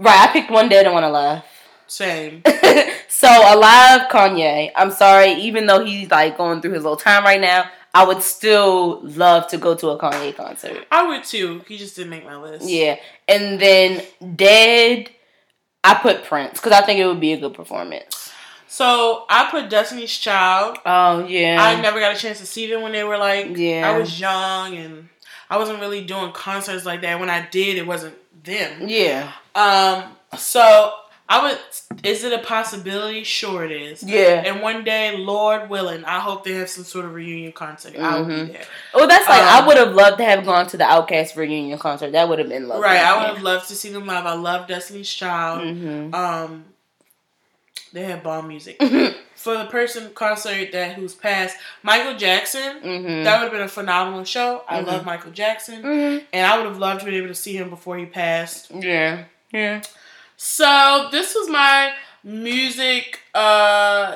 [0.03, 1.43] Right, I picked one dead and one alive.
[1.87, 2.41] Same.
[3.09, 4.71] so alive Kanye.
[4.75, 8.21] I'm sorry, even though he's like going through his little time right now, I would
[8.23, 10.87] still love to go to a Kanye concert.
[10.91, 11.61] I would too.
[11.67, 12.67] He just didn't make my list.
[12.67, 12.95] Yeah,
[13.27, 14.03] and then
[14.35, 15.09] dead,
[15.83, 18.31] I put Prince because I think it would be a good performance.
[18.67, 20.77] So I put Destiny's Child.
[20.85, 23.91] Oh yeah, I never got a chance to see them when they were like Yeah.
[23.91, 25.09] I was young and
[25.49, 27.19] I wasn't really doing concerts like that.
[27.19, 28.87] When I did, it wasn't them.
[28.87, 30.03] yeah, Um.
[30.37, 30.93] So
[31.29, 31.59] I would.
[32.03, 33.23] Is it a possibility?
[33.23, 34.01] Sure, it is.
[34.03, 34.43] yeah.
[34.45, 37.95] And one day, Lord willing, I hope they have some sort of reunion concert.
[37.97, 38.47] I will Mhm.
[38.47, 38.63] be there.
[38.93, 41.77] Oh, that's like I Um, would have loved to have gone to the OutKast reunion
[41.79, 42.11] concert.
[42.13, 42.83] That would have been lovely.
[42.83, 42.99] Right.
[42.99, 44.25] I would have loved to see them live.
[44.25, 45.61] I love Destiny's Child.
[45.61, 46.15] Mm-hmm.
[46.15, 46.65] Um,
[47.93, 48.81] they have bomb music.
[49.35, 52.79] For the person concert that who's passed, Michael Jackson.
[52.79, 53.23] mm-hmm.
[53.23, 54.63] That would have been a phenomenal show.
[54.67, 54.87] I Mhm.
[54.87, 56.25] love Michael Jackson, mm-hmm.
[56.31, 58.69] and I would have loved to be able to see him before he passed.
[58.71, 59.23] Yeah,
[59.53, 59.81] yeah.
[60.37, 61.93] So this was my
[62.23, 64.15] music uh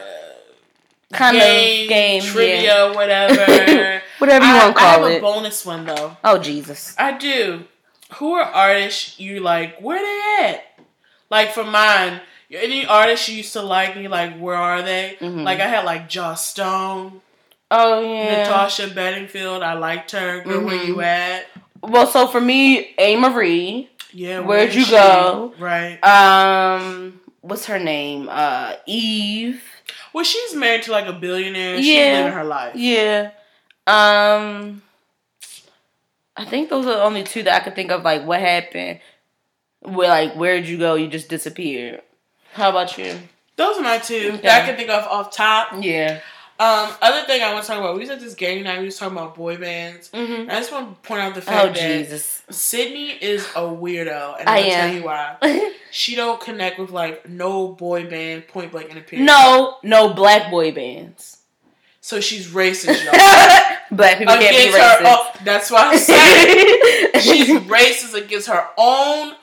[1.14, 2.94] Kind game, of game trivia, yeah.
[2.94, 4.02] whatever.
[4.18, 5.22] whatever you I, want to I have call a it.
[5.22, 6.18] bonus one though.
[6.24, 6.96] oh Jesus.
[6.98, 7.64] I do.
[8.16, 9.80] Who are artists you like?
[9.80, 10.64] Where they at?
[11.30, 12.22] Like for mine,
[12.52, 15.18] any artists you used to like, and you like, where are they?
[15.22, 15.44] Mhm.
[15.44, 17.22] Like I had like Joss Stone,
[17.72, 18.44] Oh yeah.
[18.44, 19.64] Natasha Bedingfield.
[19.64, 20.42] I liked her.
[20.42, 20.88] Girl, where Mhm.
[20.88, 21.46] you at?
[21.90, 23.88] Well, so for me, Amerie.
[24.12, 24.40] Yeah.
[24.40, 24.92] Where'd you she?
[24.92, 25.54] go?
[25.60, 25.98] Right.
[26.04, 28.30] Um, what's her name?
[28.32, 29.62] Uh, Eve.
[30.14, 31.78] Well, she's married to like a billionaire.
[31.78, 32.18] She's Yeah.
[32.20, 32.76] living her life.
[32.76, 33.32] Yeah.
[33.88, 34.82] Um,
[36.38, 38.04] I think those are the only two that I could think of.
[38.04, 39.00] Like, what happened?
[39.82, 40.96] Where, like, where'd you go?
[40.96, 42.02] You just disappeared.
[42.54, 43.20] How about you?
[43.58, 44.38] Those are my two Okay.
[44.44, 45.70] that I can think of off top.
[45.82, 46.20] Yeah.
[46.58, 48.86] Um, other thing I want to talk about, we was at this game night, we
[48.86, 50.10] was talking about boy bands.
[50.14, 50.50] Mm-hmm.
[50.50, 52.44] I just want to point out the Oh fact that Jesus.
[52.50, 55.72] Sydney is a weirdo, and I I'm gonna tell you why.
[55.92, 59.26] She don't connect with like no boy band, point blank in a period.
[59.26, 61.38] no, no black boy bands.
[62.02, 63.14] so she's racist, y'all.
[63.96, 68.68] black people can't be against her, oh, that's why I said she's racist against her
[68.78, 69.36] own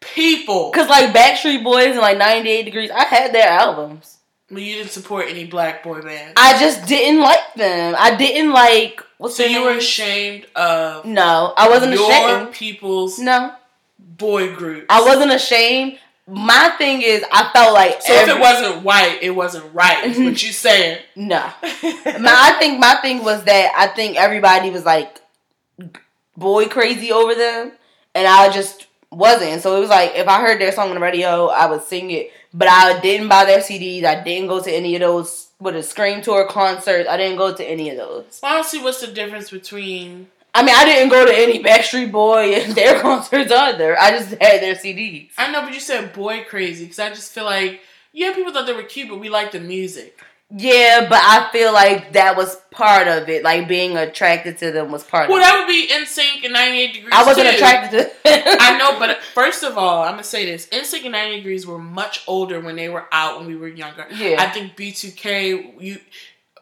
[0.00, 0.70] people.
[0.70, 4.15] Cause like Backstreet Boys and like 98 Degrees, I had their albums.
[4.50, 7.96] But you didn't support any black boy bands, I just didn't like them.
[7.98, 9.02] I didn't like.
[9.18, 12.52] What's so you were ashamed of No, I wasn't your ashamed.
[12.52, 13.54] people's No,
[13.98, 14.86] boy groups.
[14.88, 15.98] I wasn't ashamed.
[16.28, 20.04] My thing is, I felt like So if it wasn't white, it wasn't right.
[20.04, 20.98] Is what you saying?
[21.16, 21.38] no.
[21.72, 25.20] My, I think my thing was that I think everybody was like
[26.36, 27.72] boy crazy over them,
[28.14, 29.62] and I just wasn't.
[29.62, 32.10] So it was like if I heard their song on the radio, I would sing
[32.10, 34.04] it, but I didn't buy their CDs.
[34.04, 37.08] I didn't go to any of those with a Scream tour concerts.
[37.08, 38.40] I didn't go to any of those.
[38.42, 40.28] Well, I don't see what's the difference between.
[40.54, 43.98] I mean, I didn't go to any Backstreet Boy and their concerts either.
[43.98, 45.30] I just had their CDs.
[45.36, 47.82] I know, but you said boy crazy because I just feel like
[48.16, 50.15] yeah, people thought they were cute, but we like the music.
[50.50, 53.42] Yeah, but I feel like that was part of it.
[53.42, 55.44] Like being attracted to them was part Well, of it.
[55.44, 57.12] that would be NSYNC and 98 Degrees.
[57.12, 57.54] I wasn't too.
[57.56, 58.10] attracted to.
[58.62, 61.78] I know, but first of all, I'm gonna say this: NSYNC and 90 Degrees were
[61.78, 64.06] much older when they were out when we were younger.
[64.14, 64.36] Yeah.
[64.38, 65.98] I think B2K, you,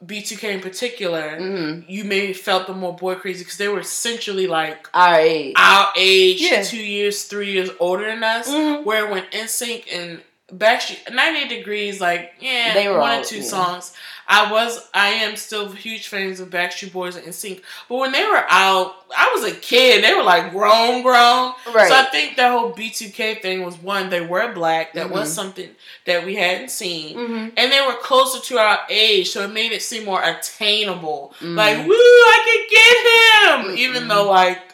[0.05, 4.47] B2K in particular, hmm you maybe felt them more boy crazy because they were essentially
[4.47, 5.53] like All right.
[5.59, 6.63] our age, Yeah.
[6.63, 8.49] two years, three years older than us.
[8.49, 8.85] Mhm.
[8.85, 10.23] Where when NSYNC and
[10.53, 13.43] Backstreet 98 Degrees, like yeah, They were one all- or two yeah.
[13.45, 13.95] songs.
[14.27, 18.25] I was, I am still huge fans of Backstreet Boys and Sync, But when they
[18.25, 20.03] were out, I was a kid.
[20.03, 21.53] They were like grown, grown.
[21.75, 21.89] Right.
[21.89, 24.95] So I think that whole B2K thing was one, they were black.
[24.95, 25.35] That was Mhm.
[25.35, 25.71] something
[26.07, 27.15] that we hadn't seen.
[27.19, 31.35] hmm And they were closer to our age, so it made it seem more attainable.
[31.41, 31.57] Mhm.
[31.57, 33.79] Like, woo, I can get him!
[33.79, 34.74] Even though, like,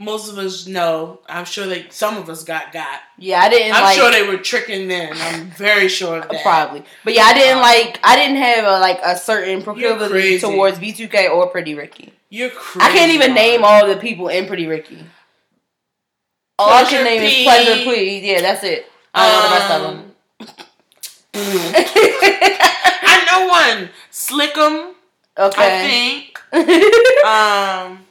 [0.00, 3.00] most of us know, I'm sure they, some of us got got.
[3.18, 3.96] Yeah, I didn't I'm like.
[3.98, 5.12] sure they were tricking them.
[5.14, 6.42] I'm very sure of that.
[6.42, 8.00] Probably, but yeah, I didn't Um, like.
[8.02, 12.12] I didn't have a like a certain proclivity towards B2K or Pretty Ricky.
[12.30, 12.86] You're crazy.
[12.90, 15.04] I can't even name all the people in Pretty Ricky.
[16.58, 17.26] All I can name P.
[17.40, 18.30] is Pleasure P.
[18.32, 18.86] Yeah, that's it.
[19.14, 19.96] I don't know the rest of them.
[21.32, 21.74] Um,
[23.02, 23.90] I know one.
[24.12, 24.94] Slick'em,
[25.38, 25.84] Okay.
[25.84, 26.38] I think.
[27.24, 28.04] Um,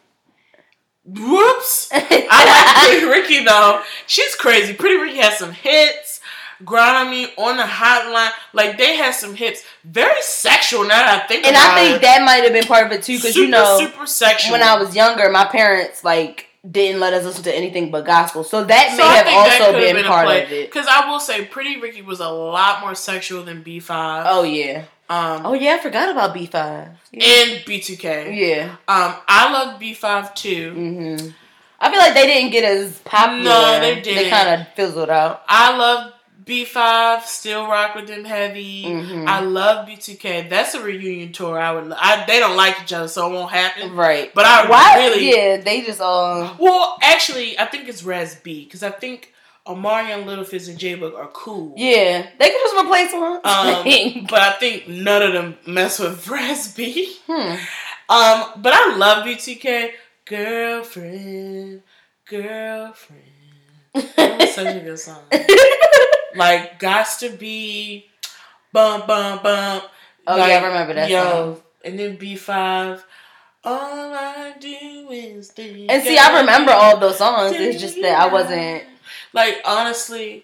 [1.17, 1.89] whoops.
[1.93, 3.81] I like Pretty Ricky though.
[4.07, 4.73] She's crazy.
[4.73, 6.21] Pretty Ricky has some hits.
[6.65, 8.31] Grind on me on the hotline.
[8.53, 9.63] Like they had some hits.
[9.83, 12.01] Very sexual now that I think and I think it.
[12.01, 14.51] that might have been part of it too, because you know, super sexual.
[14.51, 18.43] when I was younger, my parents like didn't let us listen to anything but gospel,
[18.43, 20.69] so that So may I have also have been, part of it.
[20.69, 24.23] Because I will say, Pretty Ricky was a lot more sexual than B5.
[24.25, 24.83] Oh yeah.
[25.09, 26.89] Um, Oh yeah, I forgot about B five.
[27.11, 27.25] Yeah.
[27.25, 28.35] and B2K.
[28.37, 28.69] yeah.
[28.87, 30.71] Um, I love B5 too.
[30.73, 31.29] hmm
[31.81, 33.43] I feel like they didn't get as popular.
[33.43, 34.29] No, they They didn't.
[34.31, 35.43] kind of fizzled out.
[35.47, 36.11] I love
[36.45, 37.23] B5.
[37.23, 38.83] Still rock with them heavy.
[38.85, 39.27] Mhm.
[39.27, 40.49] I love B2K.
[40.49, 41.57] That's a reunion tour.
[41.59, 41.91] I would.
[41.93, 43.95] I, they don't like each other, so it won't happen.
[43.95, 44.31] Right.
[44.35, 44.97] But I Why?
[44.97, 45.29] really.
[45.33, 46.55] Yeah, they just all.
[46.59, 49.33] Well, actually, I think it's Raz B because I think
[49.69, 51.73] Omarion Lil Fizz and J-Boog are cool.
[51.77, 53.33] Yeah, they could just replace one.
[53.43, 56.25] Um, but I think none of them mess with
[56.75, 57.15] B.
[57.27, 57.55] hmm.
[58.09, 59.91] Um, but I love B2K.
[60.25, 61.83] Girlfriend,
[62.25, 63.23] girlfriend.
[64.15, 65.23] That was such a good song.
[66.35, 68.05] Like, gots to be,
[68.71, 69.81] bum bum bum.
[70.27, 71.21] Oh Like, yeah, I remember that yo,
[71.55, 71.61] song.
[71.83, 73.01] and then B5.
[73.63, 75.91] All I do is think.
[75.91, 77.53] And see, I remember all those songs.
[77.55, 78.83] It's just that I wasn't.
[79.33, 80.43] Like, honestly,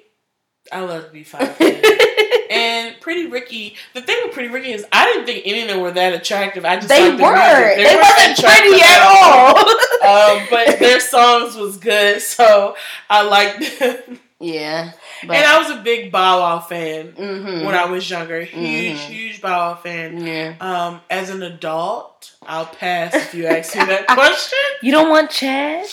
[0.72, 1.62] I love B5.
[2.52, 5.80] and Pretty Ricky, the thing with Pretty Ricky is I didn't think any of them
[5.82, 6.66] were that attractive.
[6.66, 7.78] I just they liked the weren't.
[7.78, 7.92] music.
[7.92, 10.40] They, wasn't pretty at all.
[10.40, 12.76] um, but their songs was good, so
[13.10, 14.20] I liked them.
[14.40, 14.92] yeah,
[15.26, 17.66] but and I was a big Bow Wow fan mhm.
[17.66, 18.42] when I was younger.
[18.44, 19.08] Huge, Mhm.
[19.08, 20.26] huge Bow Wow fan.
[20.26, 20.54] yeah.
[20.60, 24.60] Um, as an adult, I'll pass if you ask me that question.
[24.82, 25.86] You don't want Chad?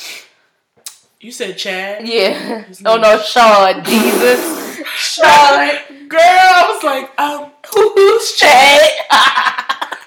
[1.22, 2.04] You said Chad.
[2.04, 2.64] Yeah.
[2.84, 3.84] Oh no, Sean.
[3.84, 4.82] Jesus.
[4.96, 6.08] Sean.
[6.08, 8.90] Girl, I was like, um, Who's Chad?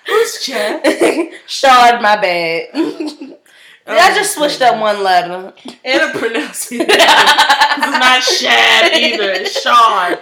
[0.06, 0.86] who's Chad?
[1.48, 2.68] Sean, my bad.
[3.88, 5.54] I just switched up one letter.
[5.86, 6.86] And a pronunciation.
[6.90, 9.32] it's not Shad either.
[9.32, 10.18] It's Sean.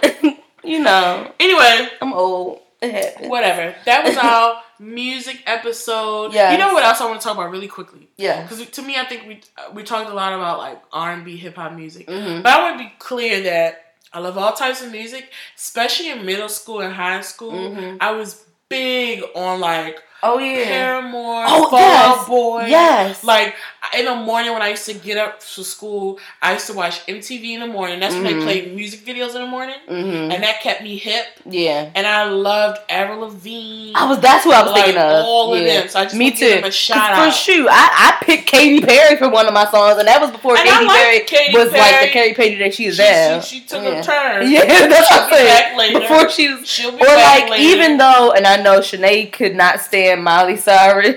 [0.62, 2.60] You know, Anyway, I'm old.
[2.90, 3.74] It whatever.
[3.84, 6.32] That was our music episode.
[6.32, 6.52] Yes.
[6.52, 8.08] You know what else I want to talk about really quickly?
[8.16, 8.42] Yeah.
[8.42, 11.24] Because to me, I think we uh, we talked a lot about like R and
[11.24, 12.08] B, hip hop music.
[12.08, 13.80] hmm But I want to be clear that
[14.12, 17.52] I love all types of music, especially in middle school and high school.
[17.52, 17.98] Mhm.
[18.00, 20.64] I was big on like Oh yeah.
[20.64, 22.18] Paramore, Oh, Fall yes.
[22.18, 22.66] Out Boy.
[22.68, 23.22] Yes.
[23.24, 23.54] Like
[23.98, 27.04] in the morning when I used to get up for school, I used to watch
[27.06, 28.00] MTV in the morning.
[28.00, 28.42] That's when they Mhm.
[28.42, 31.26] played music videos in the morning, hmm and that kept me hip.
[31.44, 31.90] Yeah.
[31.94, 33.92] And I loved Avril Lavigne.
[33.94, 34.18] I was.
[34.20, 35.24] That's what I was like, thinking of.
[35.26, 35.80] all of yeah.
[35.80, 35.88] them.
[35.88, 36.54] So I just Me to give too.
[36.56, 39.98] them a shout for shoot, I, I picked Katy Perry for one of my songs,
[39.98, 42.86] and that was before And Katy Perry Katy was like the Katy Perry that she
[42.86, 43.40] is She, now.
[43.40, 44.00] she, she took Yeah.
[44.00, 44.50] a turn.
[44.54, 46.00] Yeah, that's what I'm saying.
[46.00, 47.62] Before she was, She'll be or like later.
[47.62, 51.16] even though, and I know Shanae could not stand Miley Cyrus,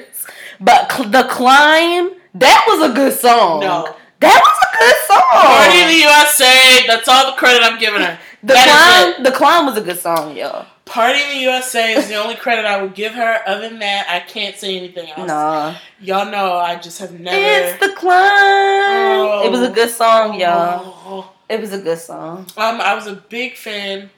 [0.59, 3.61] but cl- the climb that was a good song.
[3.61, 3.95] No.
[4.19, 5.21] that was a good song.
[5.31, 6.85] Party in the USA.
[6.87, 8.19] That's all the credit I'm giving her.
[8.43, 10.65] the That climb, the climb was a good song, y'all.
[10.85, 13.41] Party in the USA is the only credit I would give her.
[13.47, 15.27] Other than that, I can't say anything else.
[15.27, 17.35] Nah, Y'all know I just have never.
[17.37, 19.45] it's the climb.
[19.45, 20.93] It was a good song, y'all.
[21.05, 21.33] Oh.
[21.49, 22.39] It was a good song.
[22.57, 24.09] Um, I was a big fan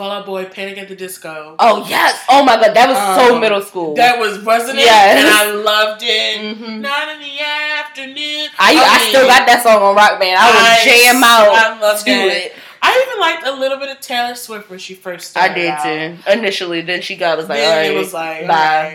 [0.00, 1.56] Fall Out Boy, Panic at the Disco.
[1.58, 2.24] Oh yes.
[2.30, 3.94] Oh my god, that was so Um, middle school.
[3.96, 4.86] That was wasn't it?
[4.86, 5.18] Yes.
[5.20, 6.40] And I loved it.
[6.56, 6.80] Mhm.
[6.80, 8.48] Not in the afternoon.
[8.58, 10.38] I, I, mean, still got that song on Rock Band.
[10.40, 12.34] I would I- jam out I love to that.
[12.46, 12.52] it.
[12.80, 15.52] I even liked a little bit of Taylor Swift when she first started.
[15.52, 16.24] I did out.
[16.24, 16.32] too.
[16.32, 18.54] Initially, then she got was like, Then all right, it was like, bye,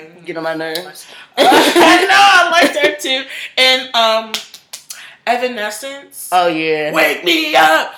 [0.09, 0.25] alright.
[0.25, 1.05] get on my nerves.
[1.37, 3.25] I know, I liked her too.
[3.59, 4.33] And um,
[5.27, 6.29] Evanescence.
[6.31, 6.91] Oh yeah.
[6.93, 7.93] Wake me up.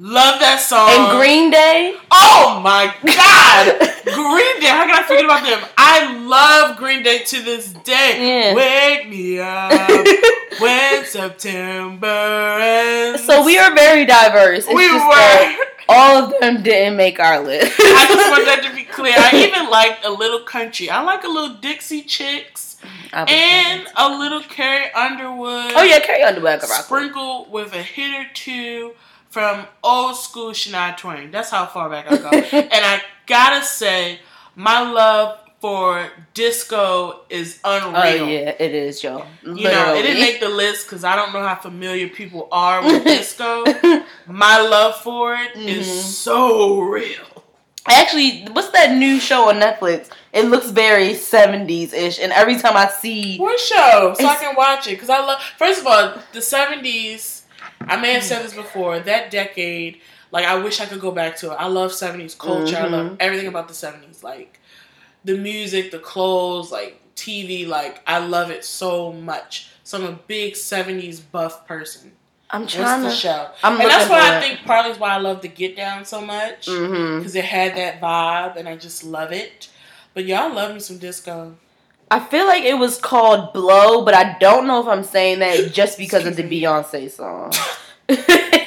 [0.00, 0.88] Love that song.
[0.90, 1.96] And Green Day.
[2.10, 3.78] Oh my god!
[4.04, 4.66] Green Day.
[4.66, 5.62] How can I forget about them?
[5.78, 8.50] I love Green Day to this day.
[8.50, 8.54] Yeah.
[8.56, 9.70] Wake me up
[10.60, 13.22] when September ends.
[13.24, 14.64] So we are very diverse.
[14.66, 15.64] It's we just were.
[15.88, 17.76] all of them didn't make our list.
[17.78, 19.14] I just want that to be clear.
[19.16, 20.90] I even like a little country.
[20.90, 22.78] I like a little Dixie Chicks
[23.12, 25.70] and a little Carrie Underwood.
[25.76, 26.78] oh yeah, Carrie Underwood could rock.
[26.78, 26.86] with.
[26.86, 28.94] sprinkled with a hit or two
[29.34, 31.32] from old school Shania Twain.
[31.32, 32.30] That's how far back I go.
[32.56, 34.20] and I gotta say,
[34.54, 37.96] my love for disco is unreal.
[37.96, 39.26] Oh yeah, it is, yo.
[39.42, 42.84] You know, it didn't make the list because I don't know how familiar people are
[42.84, 43.64] with disco.
[44.28, 46.02] My love for it is Mhm.
[46.26, 47.26] so real.
[47.86, 50.08] Actually, what's that new show on Netflix?
[50.32, 53.36] It looks very 70s ish, and every time I see.
[53.38, 54.14] What show?
[54.18, 55.42] So I can watch it because I love.
[55.58, 57.42] First of all, the seventies.
[57.88, 58.98] I may have said this before.
[59.00, 60.00] That decade,
[60.30, 61.56] like I wish I could go back to it.
[61.56, 62.76] I love seventies culture.
[62.76, 63.16] I love Mhm.
[63.20, 64.60] everything about the seventies, like
[65.24, 67.66] the music, the clothes, like TV.
[67.66, 69.68] Like I love it so much.
[69.84, 72.12] So I'm a big seventies buff person.
[72.50, 73.14] I'm What's trying the to.
[73.14, 73.48] show?
[73.64, 76.20] I'm and that's why I think partly is why I love the Get Down so
[76.20, 76.66] much
[77.18, 79.68] because it had that vibe, and I just love it.
[80.14, 81.56] But y'all love me some disco.
[82.10, 85.72] I feel like it was called Blow, but I don't know if I'm saying that
[85.72, 86.42] just because of the.
[86.42, 87.52] Beyonce song.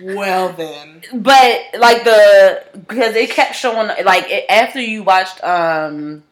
[0.00, 1.02] Well then.
[1.12, 6.22] but like the because it kept showing like it, after you watched um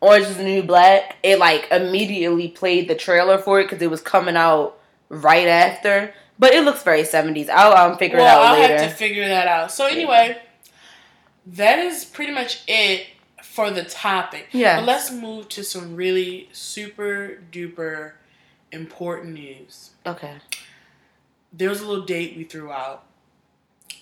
[0.00, 3.90] Orange is the New Black, it like immediately played the trailer for it because it
[3.90, 6.14] was coming out right after.
[6.38, 7.50] But it looks very 70s.
[7.50, 8.78] I'll um, figure well, it out I'll later.
[8.78, 9.72] have to figure that out.
[9.72, 10.40] So anyway,
[11.48, 13.06] that is pretty much it
[13.50, 14.48] for the topic.
[14.52, 14.78] Yeah.
[14.80, 18.12] But let's move to some really super duper
[18.72, 19.90] important news.
[20.06, 20.36] okay.
[21.52, 23.04] There was a little date we threw out.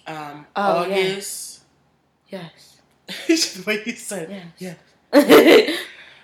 [0.07, 0.83] Um, Oh.
[0.85, 1.61] August.
[2.29, 2.83] Yes.
[3.27, 4.29] the way you said
[4.61, 4.75] Yes.
[5.15, 5.77] Yeah.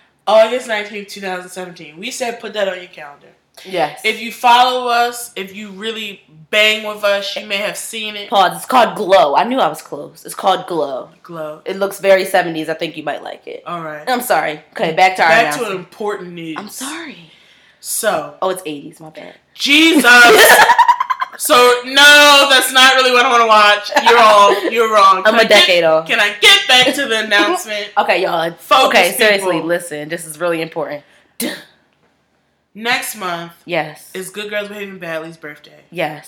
[0.27, 1.97] August 19th, 2017.
[1.97, 3.33] We said put that on your calendar.
[3.63, 4.01] Yes.
[4.03, 8.29] If you follow us, if you really bang with us, you may have seen it.
[8.29, 8.57] Pause.
[8.57, 9.35] It's called Glow.
[9.35, 10.25] I knew I was close.
[10.25, 11.09] It's called Glow.
[11.23, 11.61] Glow.
[11.65, 12.69] It looks very 70s.
[12.69, 13.63] I think you might like it.
[13.65, 14.07] All right.
[14.09, 14.61] I'm sorry.
[14.71, 16.55] Okay, back to our Back to an important news.
[16.57, 17.31] I'm sorry.
[17.79, 18.99] So, Oh, it's 80s.
[18.99, 19.35] My bad.
[19.53, 20.03] Jesus.
[21.37, 21.55] so,
[21.85, 24.05] no, that's not really what I want to watch.
[24.09, 24.71] You're wrong.
[24.73, 25.23] You're wrong.
[25.23, 26.07] Can I'm I a decade Get, off.
[26.07, 27.91] can I get back to the announcement?
[27.97, 28.51] Okay, y'all.
[28.51, 29.67] Focus, okay, seriously, people.
[29.67, 30.09] listen.
[30.09, 31.03] This is really important.
[32.77, 34.11] Next month Yes.
[34.13, 35.83] is Good Girls Behaving Badly's birthday.
[35.91, 36.27] Yes.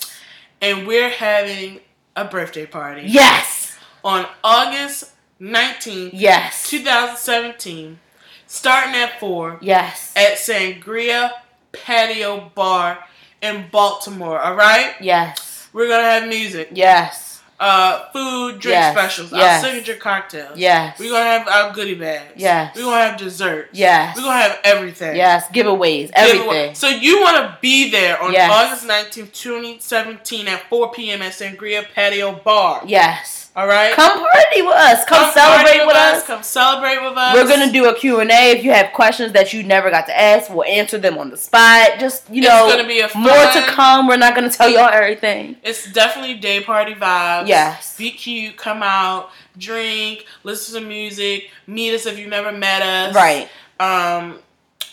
[0.62, 1.80] And we're having
[2.16, 3.76] a birthday party Yes.
[4.02, 6.66] on August 19th, Yes.
[6.70, 8.00] 2017,
[8.46, 10.12] starting at 4 Yes.
[10.16, 11.32] at Sangria
[11.72, 13.04] Patio Bar
[13.42, 14.40] in Baltimore.
[14.40, 15.68] All right, Yes.
[15.74, 17.27] we're gonna have music, Yes.
[17.60, 18.94] Uh, food, drink Yes.
[18.94, 19.64] specials, Yes.
[19.64, 20.56] our signature cocktails.
[20.56, 20.98] Yes.
[20.98, 22.32] we're gonna have our goodie bags.
[22.36, 22.76] Yes.
[22.76, 23.70] we're gonna have desserts.
[23.72, 24.16] Yes.
[24.16, 25.16] we're gonna have everything.
[25.16, 25.46] Yes.
[25.48, 26.12] Giveaways.
[26.14, 26.46] Giveaway.
[26.58, 26.74] Everything.
[26.74, 28.50] So you want to be there on Yes.
[28.52, 31.22] August 19th, 2017 at 4 p.m.
[31.22, 32.82] at Sangria Patio Bar.
[32.86, 33.37] Yes.
[33.58, 33.92] All right?
[33.92, 35.04] Come party with us.
[35.04, 36.24] Come, party celebrate with us.
[36.24, 37.34] Come celebrate with us.
[37.34, 38.52] We're gonna do a Q&A.
[38.52, 41.36] If you have questions that you never got to ask, we'll answer them on the
[41.36, 41.98] spot.
[41.98, 44.06] Just you It's know, gonna be a more to come.
[44.06, 45.56] We're not gonna tell y'all everything.
[45.64, 47.48] It's definitely day party vibes.
[47.48, 47.96] Yes.
[47.98, 53.12] Be cute, come out, drink, listen to music, meet us if you've never met us.
[53.12, 53.48] Right.
[53.80, 54.38] Um,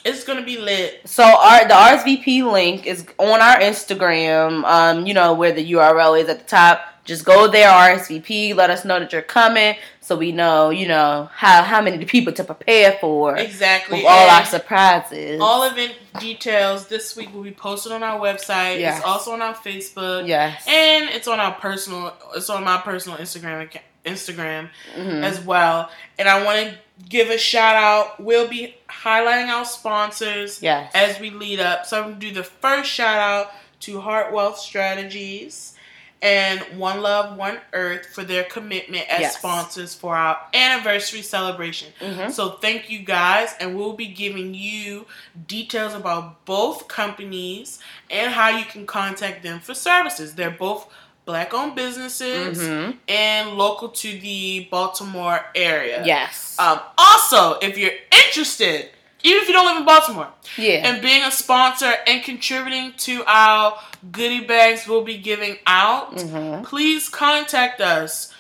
[0.04, 1.02] it's gonna be lit.
[1.08, 4.64] So our the RSVP link is on our Instagram.
[4.64, 6.95] Um, you know where the URL is at the top.
[7.06, 8.56] Just go there, RSVP.
[8.56, 12.34] Let us know that you're coming, so we know, you know, how how many people
[12.34, 14.00] to prepare for Exactly.
[14.00, 15.40] with all our surprises.
[15.40, 18.80] all event details this week will be posted on our website.
[18.80, 18.98] Yes.
[18.98, 20.28] It's also on our Facebook.
[20.28, 20.64] yes.
[20.68, 22.14] And it's on our personal.
[22.36, 25.24] It's on my personal Instagram account, Instagram Mhm.
[25.24, 25.90] as well.
[26.18, 26.76] And I want to
[27.08, 28.20] give a shout out.
[28.20, 30.92] We'll be highlighting our sponsors yes.
[30.96, 31.86] as we lead up.
[31.86, 33.52] So I'm gonna do the first shout out
[33.82, 35.74] to Heart Wealth Strategies
[36.22, 39.38] and One Love, One Earth for their commitment as Yes.
[39.38, 41.94] sponsors for our anniversary celebration.
[42.02, 42.32] Mhm.
[42.32, 45.06] So thank you guys, and we'll be giving you
[45.48, 47.80] details about both companies
[48.10, 50.36] and how you can contact them for services.
[50.36, 50.88] They're both
[51.26, 52.98] black owned businesses Mhm.
[53.08, 56.04] and local to the Baltimore area.
[56.06, 56.56] Yes.
[56.60, 58.90] Um, also, if you're interested,
[59.26, 60.28] even if you don't live in Baltimore,
[60.58, 60.88] yeah.
[60.88, 63.78] and being a sponsor and contributing to our
[64.12, 66.64] goodie bags we'll be giving out, Mhm.
[66.64, 68.32] please contact us.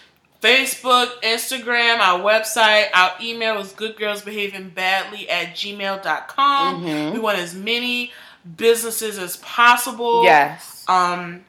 [0.41, 6.84] Facebook, Instagram, our website, our email is goodgirlsbehavingbadly at gmail.com.
[6.86, 7.14] Mhm.
[7.14, 8.12] We want as many
[8.57, 10.24] businesses as possible.
[10.24, 10.84] Yes.
[10.88, 11.45] Um,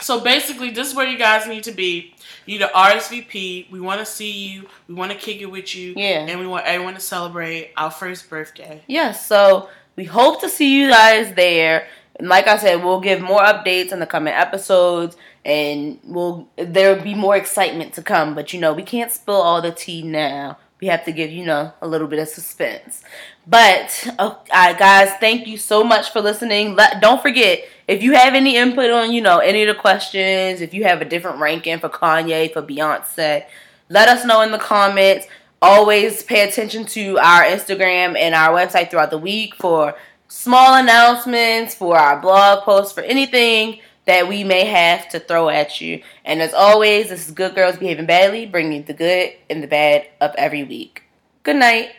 [0.00, 2.13] so basically, this is where you guys need to be.
[2.46, 3.70] You to RSVP.
[3.70, 4.68] We want to see you.
[4.88, 5.94] We want to kick it with you.
[5.96, 6.26] Yeah.
[6.26, 8.82] And we want everyone to celebrate our first birthday.
[8.86, 11.86] Yes, so we hope to see you guys there.
[12.16, 17.02] And like I said, we'll give more updates in the coming episodes and we'll there'll
[17.02, 20.58] be more excitement to come, but you know, we can't spill all the tea now.
[20.80, 23.02] We have to give, you know, a little bit of suspense.
[23.46, 26.76] But uh, guys, thank you so much for listening.
[26.76, 30.60] Let, don't forget, if you have any input on, you know, any of the questions,
[30.60, 33.44] if you have a different ranking for Kanye, for Beyonce,
[33.88, 35.26] let us know in the comments.
[35.60, 39.94] Always pay attention to our Instagram and our website throughout the week for
[40.28, 45.80] small announcements, for our blog posts, for anything that we may have to throw at
[45.80, 46.02] you.
[46.24, 50.08] And as always, this is Good Girls Behaving Badly, bringing the good and the bad
[50.20, 51.04] up every week.
[51.42, 51.90] Good night.